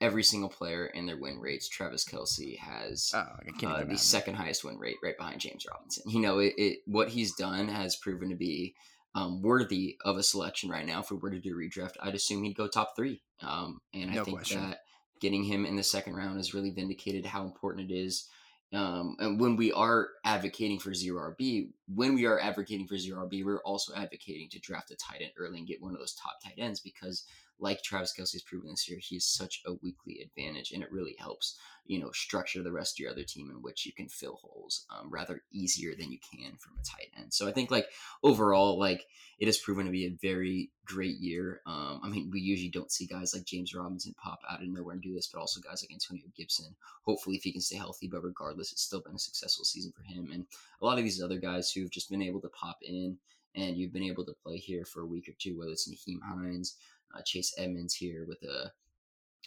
every 0.00 0.22
single 0.22 0.48
player 0.48 0.86
and 0.94 1.08
their 1.08 1.18
win 1.18 1.40
rates, 1.40 1.68
Travis 1.68 2.04
Kelce 2.04 2.56
has 2.58 3.10
oh, 3.14 3.26
uh, 3.66 3.84
the 3.84 3.98
second 3.98 4.36
highest 4.36 4.64
win 4.64 4.78
rate, 4.78 4.96
right 5.02 5.18
behind 5.18 5.40
James 5.40 5.66
Robinson. 5.70 6.04
You 6.08 6.20
know, 6.20 6.38
it, 6.38 6.54
it 6.56 6.78
what 6.86 7.08
he's 7.08 7.34
done 7.34 7.68
has 7.68 7.96
proven 7.96 8.30
to 8.30 8.36
be 8.36 8.74
um, 9.14 9.42
worthy 9.42 9.96
of 10.04 10.16
a 10.16 10.22
selection 10.22 10.70
right 10.70 10.86
now. 10.86 11.00
If 11.00 11.10
we 11.10 11.16
were 11.16 11.30
to 11.30 11.40
do 11.40 11.56
redraft, 11.56 11.94
I'd 12.00 12.14
assume 12.14 12.44
he'd 12.44 12.56
go 12.56 12.68
top 12.68 12.94
three. 12.96 13.22
Um, 13.42 13.80
and 13.92 14.14
no 14.14 14.20
I 14.20 14.24
think 14.24 14.36
question. 14.36 14.60
that 14.62 14.80
getting 15.20 15.44
him 15.44 15.66
in 15.66 15.76
the 15.76 15.82
second 15.82 16.14
round 16.14 16.36
has 16.36 16.54
really 16.54 16.70
vindicated 16.70 17.26
how 17.26 17.44
important 17.44 17.90
it 17.90 17.94
is. 17.94 18.28
Um, 18.72 19.16
and 19.18 19.40
when 19.40 19.56
we 19.56 19.72
are 19.72 20.10
advocating 20.24 20.78
for 20.78 20.94
zero 20.94 21.34
RB, 21.34 21.70
when 21.92 22.14
we 22.14 22.24
are 22.26 22.38
advocating 22.38 22.86
for 22.86 22.96
zero 22.96 23.26
RB, 23.26 23.44
we're 23.44 23.62
also 23.62 23.92
advocating 23.94 24.48
to 24.50 24.60
draft 24.60 24.92
a 24.92 24.96
tight 24.96 25.22
end 25.22 25.32
early 25.36 25.58
and 25.58 25.66
get 25.66 25.82
one 25.82 25.92
of 25.92 25.98
those 25.98 26.14
top 26.14 26.40
tight 26.42 26.54
ends 26.56 26.78
because 26.78 27.24
like 27.60 27.82
Travis 27.82 28.14
Kelce's 28.18 28.42
proven 28.42 28.70
this 28.70 28.88
year, 28.88 28.98
he 29.00 29.16
is 29.16 29.26
such 29.26 29.62
a 29.66 29.74
weekly 29.82 30.20
advantage, 30.20 30.72
and 30.72 30.82
it 30.82 30.92
really 30.92 31.14
helps 31.18 31.58
you 31.86 31.98
know 31.98 32.10
structure 32.12 32.62
the 32.62 32.72
rest 32.72 32.94
of 32.94 33.02
your 33.02 33.10
other 33.10 33.24
team 33.24 33.50
in 33.50 33.62
which 33.62 33.84
you 33.84 33.92
can 33.92 34.08
fill 34.08 34.38
holes 34.42 34.86
um, 34.90 35.10
rather 35.10 35.42
easier 35.52 35.92
than 35.98 36.12
you 36.12 36.18
can 36.32 36.56
from 36.56 36.74
a 36.78 36.84
tight 36.84 37.10
end. 37.18 37.32
So 37.32 37.48
I 37.48 37.52
think 37.52 37.70
like 37.70 37.86
overall, 38.22 38.78
like 38.78 39.06
it 39.38 39.46
has 39.46 39.58
proven 39.58 39.86
to 39.86 39.92
be 39.92 40.06
a 40.06 40.18
very 40.20 40.70
great 40.84 41.18
year. 41.18 41.60
Um, 41.66 42.00
I 42.04 42.08
mean, 42.08 42.30
we 42.32 42.40
usually 42.40 42.70
don't 42.70 42.92
see 42.92 43.06
guys 43.06 43.34
like 43.34 43.44
James 43.44 43.74
Robinson 43.74 44.14
pop 44.22 44.40
out 44.50 44.62
of 44.62 44.68
nowhere 44.68 44.94
and 44.94 45.02
do 45.02 45.14
this, 45.14 45.28
but 45.32 45.40
also 45.40 45.60
guys 45.60 45.82
like 45.82 45.92
Antonio 45.92 46.26
Gibson. 46.36 46.74
Hopefully, 47.04 47.36
if 47.36 47.42
he 47.42 47.52
can 47.52 47.60
stay 47.60 47.76
healthy, 47.76 48.08
but 48.08 48.22
regardless, 48.22 48.72
it's 48.72 48.82
still 48.82 49.00
been 49.00 49.14
a 49.14 49.18
successful 49.18 49.64
season 49.64 49.92
for 49.96 50.02
him. 50.02 50.30
And 50.32 50.46
a 50.80 50.84
lot 50.84 50.98
of 50.98 51.04
these 51.04 51.22
other 51.22 51.38
guys 51.38 51.70
who've 51.70 51.90
just 51.90 52.10
been 52.10 52.22
able 52.22 52.40
to 52.42 52.48
pop 52.48 52.78
in 52.82 53.18
and 53.54 53.76
you've 53.76 53.92
been 53.92 54.02
able 54.02 54.24
to 54.24 54.34
play 54.44 54.56
here 54.56 54.84
for 54.84 55.02
a 55.02 55.06
week 55.06 55.28
or 55.28 55.34
two, 55.38 55.58
whether 55.58 55.72
it's 55.72 55.90
Nyheim 55.90 56.20
Hines, 56.22 56.76
uh, 57.14 57.22
Chase 57.24 57.54
Edmonds 57.58 57.94
here 57.94 58.24
with 58.26 58.42
a 58.42 58.70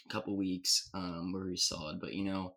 couple 0.08 0.36
weeks 0.36 0.90
um, 0.94 1.32
where 1.32 1.48
he's 1.48 1.64
solid. 1.64 2.00
But 2.00 2.14
you 2.14 2.24
know, 2.24 2.54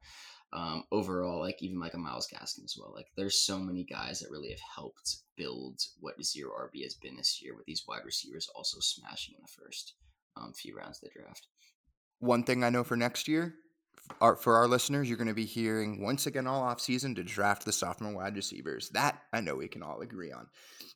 um, 0.53 0.83
overall, 0.91 1.39
like 1.39 1.61
even 1.61 1.79
like 1.79 1.93
a 1.93 1.97
Myles 1.97 2.27
Gaskin 2.27 2.63
as 2.63 2.75
well. 2.79 2.93
Like 2.95 3.07
there's 3.15 3.41
so 3.41 3.59
many 3.59 3.83
guys 3.83 4.19
that 4.19 4.31
really 4.31 4.49
have 4.49 4.61
helped 4.75 5.17
build 5.35 5.81
what 5.99 6.21
zero 6.23 6.51
RB 6.51 6.83
has 6.83 6.95
been 6.95 7.17
this 7.17 7.41
year, 7.41 7.55
with 7.55 7.65
these 7.65 7.83
wide 7.87 8.05
receivers 8.05 8.49
also 8.55 8.79
smashing 8.79 9.35
in 9.35 9.41
the 9.41 9.63
first 9.63 9.93
um, 10.37 10.53
few 10.53 10.75
rounds 10.75 11.01
of 11.01 11.09
the 11.09 11.19
draft. 11.19 11.47
One 12.19 12.43
thing 12.43 12.63
I 12.63 12.69
know 12.69 12.83
for 12.83 12.97
next 12.97 13.27
year, 13.27 13.55
our, 14.21 14.35
for 14.35 14.55
our 14.55 14.67
listeners, 14.67 15.07
you're 15.07 15.17
going 15.17 15.27
to 15.27 15.33
be 15.33 15.45
hearing 15.45 16.01
once 16.01 16.25
again 16.25 16.47
all 16.47 16.63
off 16.63 16.79
season 16.79 17.13
to 17.15 17.23
draft 17.23 17.65
the 17.65 17.71
sophomore 17.71 18.15
wide 18.15 18.35
receivers. 18.35 18.89
That 18.89 19.21
I 19.33 19.41
know 19.41 19.55
we 19.55 19.67
can 19.67 19.83
all 19.83 20.01
agree 20.01 20.31
on. 20.31 20.47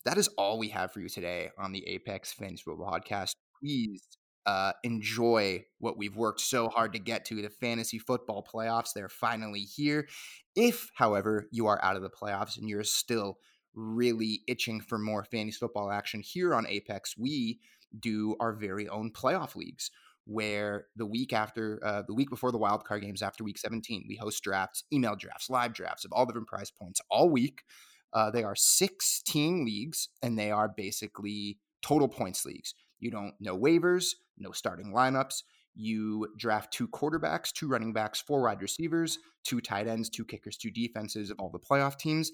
That 0.06 0.18
is 0.18 0.30
all 0.30 0.58
we 0.58 0.70
have 0.70 0.92
for 0.92 1.02
you 1.02 1.10
today 1.10 1.50
on 1.58 1.72
the 1.72 1.86
Apex 1.88 2.32
Fantasy 2.34 2.64
Football 2.64 2.92
Podcast. 2.92 3.34
Please 3.62 4.04
uh, 4.46 4.74
enjoy 4.84 5.64
what 5.80 5.98
we've 5.98 6.16
worked 6.16 6.42
so 6.42 6.70
hard 6.70 6.94
to 6.94 7.00
get 7.00 7.26
to 7.26 7.42
the 7.42 7.50
fantasy 7.50 8.00
football 8.00 8.46
playoffs. 8.54 8.90
They're 8.94 9.10
finally 9.10 9.62
here. 9.62 10.08
If, 10.56 10.90
however, 10.96 11.48
you 11.52 11.68
are 11.68 11.84
out 11.84 11.96
of 11.96 12.02
the 12.02 12.10
playoffs 12.10 12.58
and 12.58 12.68
you're 12.68 12.84
still 12.84 13.38
really 13.74 14.42
itching 14.48 14.82
for 14.82 14.98
more 14.98 15.24
fantasy 15.24 15.58
football 15.58 15.92
action 15.92 16.22
here 16.22 16.54
on 16.54 16.68
Apex, 16.68 17.16
we 17.18 17.60
do 17.98 18.36
our 18.40 18.54
very 18.54 18.88
own 18.88 19.12
playoff 19.12 19.56
leagues 19.56 19.92
where 20.26 20.86
the 20.96 21.06
week 21.06 21.34
after 21.34 21.80
uh, 21.84 22.04
the 22.08 22.14
week 22.14 22.30
before 22.30 22.52
the 22.52 22.58
wild 22.58 22.86
card 22.86 23.02
games 23.02 23.22
after 23.22 23.44
week 23.44 23.58
17 23.58 24.06
we 24.08 24.16
host 24.16 24.44
drafts 24.44 24.84
email 24.94 25.16
drafts 25.16 25.50
live 25.50 25.74
drafts 25.74 26.06
of 26.06 26.12
all 26.14 26.26
different 26.26 26.48
prize 26.48 26.72
points 26.72 27.02
all 27.10 27.30
week 27.30 27.64
uh, 28.14 28.30
they 28.30 28.44
are 28.44 28.56
16 28.56 29.66
leagues 29.66 30.10
and 30.22 30.38
they 30.38 30.52
are 30.52 30.70
basically 30.70 31.58
total 31.82 32.08
points 32.08 32.46
leagues 32.46 32.76
you 33.02 33.12
don't 33.12 33.34
know 33.42 33.58
waivers 33.58 34.14
no 34.42 34.52
starting 34.52 34.92
lineups. 34.94 35.44
You 35.74 36.28
draft 36.38 36.74
two 36.74 36.88
quarterbacks, 36.88 37.54
two 37.54 37.68
running 37.68 37.94
backs, 37.94 38.20
four 38.20 38.42
wide 38.44 38.62
receivers, 38.62 39.20
two 39.46 39.62
tight 39.62 39.88
ends, 39.88 40.10
two 40.10 40.26
kickers, 40.26 40.58
two 40.58 40.72
defenses 40.72 41.30
of 41.30 41.40
all 41.40 41.50
the 41.50 41.60
playoff 41.60 41.98
teams. 41.98 42.32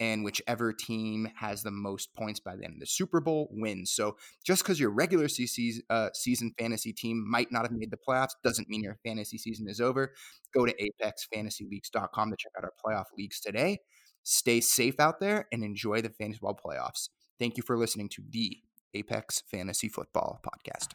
And 0.00 0.24
whichever 0.24 0.72
team 0.72 1.28
has 1.36 1.62
the 1.62 1.70
most 1.70 2.14
points 2.14 2.40
by 2.40 2.56
the 2.56 2.64
end 2.64 2.72
of 2.72 2.80
the 2.80 2.86
Super 2.86 3.20
Bowl 3.20 3.48
wins. 3.52 3.92
So 3.92 4.16
just 4.42 4.62
because 4.62 4.80
your 4.80 4.88
regular 4.88 5.28
season, 5.28 5.82
uh, 5.90 6.08
season 6.14 6.54
fantasy 6.58 6.94
team 6.94 7.22
might 7.30 7.52
not 7.52 7.62
have 7.62 7.72
made 7.72 7.90
the 7.90 7.98
playoffs 7.98 8.30
doesn't 8.42 8.68
mean 8.68 8.82
your 8.82 8.96
fantasy 9.04 9.36
season 9.36 9.68
is 9.68 9.78
over. 9.78 10.14
Go 10.54 10.64
to 10.64 10.72
apexfantasyleagues.com 10.72 12.30
to 12.30 12.36
check 12.38 12.52
out 12.56 12.64
our 12.64 12.72
playoff 12.82 13.04
leagues 13.16 13.40
today. 13.40 13.80
Stay 14.22 14.62
safe 14.62 14.98
out 14.98 15.20
there 15.20 15.46
and 15.52 15.62
enjoy 15.62 16.00
the 16.00 16.08
fantasy 16.08 16.40
ball 16.40 16.58
playoffs. 16.58 17.10
Thank 17.38 17.58
you 17.58 17.62
for 17.62 17.76
listening 17.76 18.08
to 18.10 18.22
the 18.30 18.56
Apex 18.94 19.42
Fantasy 19.46 19.88
Football 19.88 20.40
Podcast. 20.42 20.94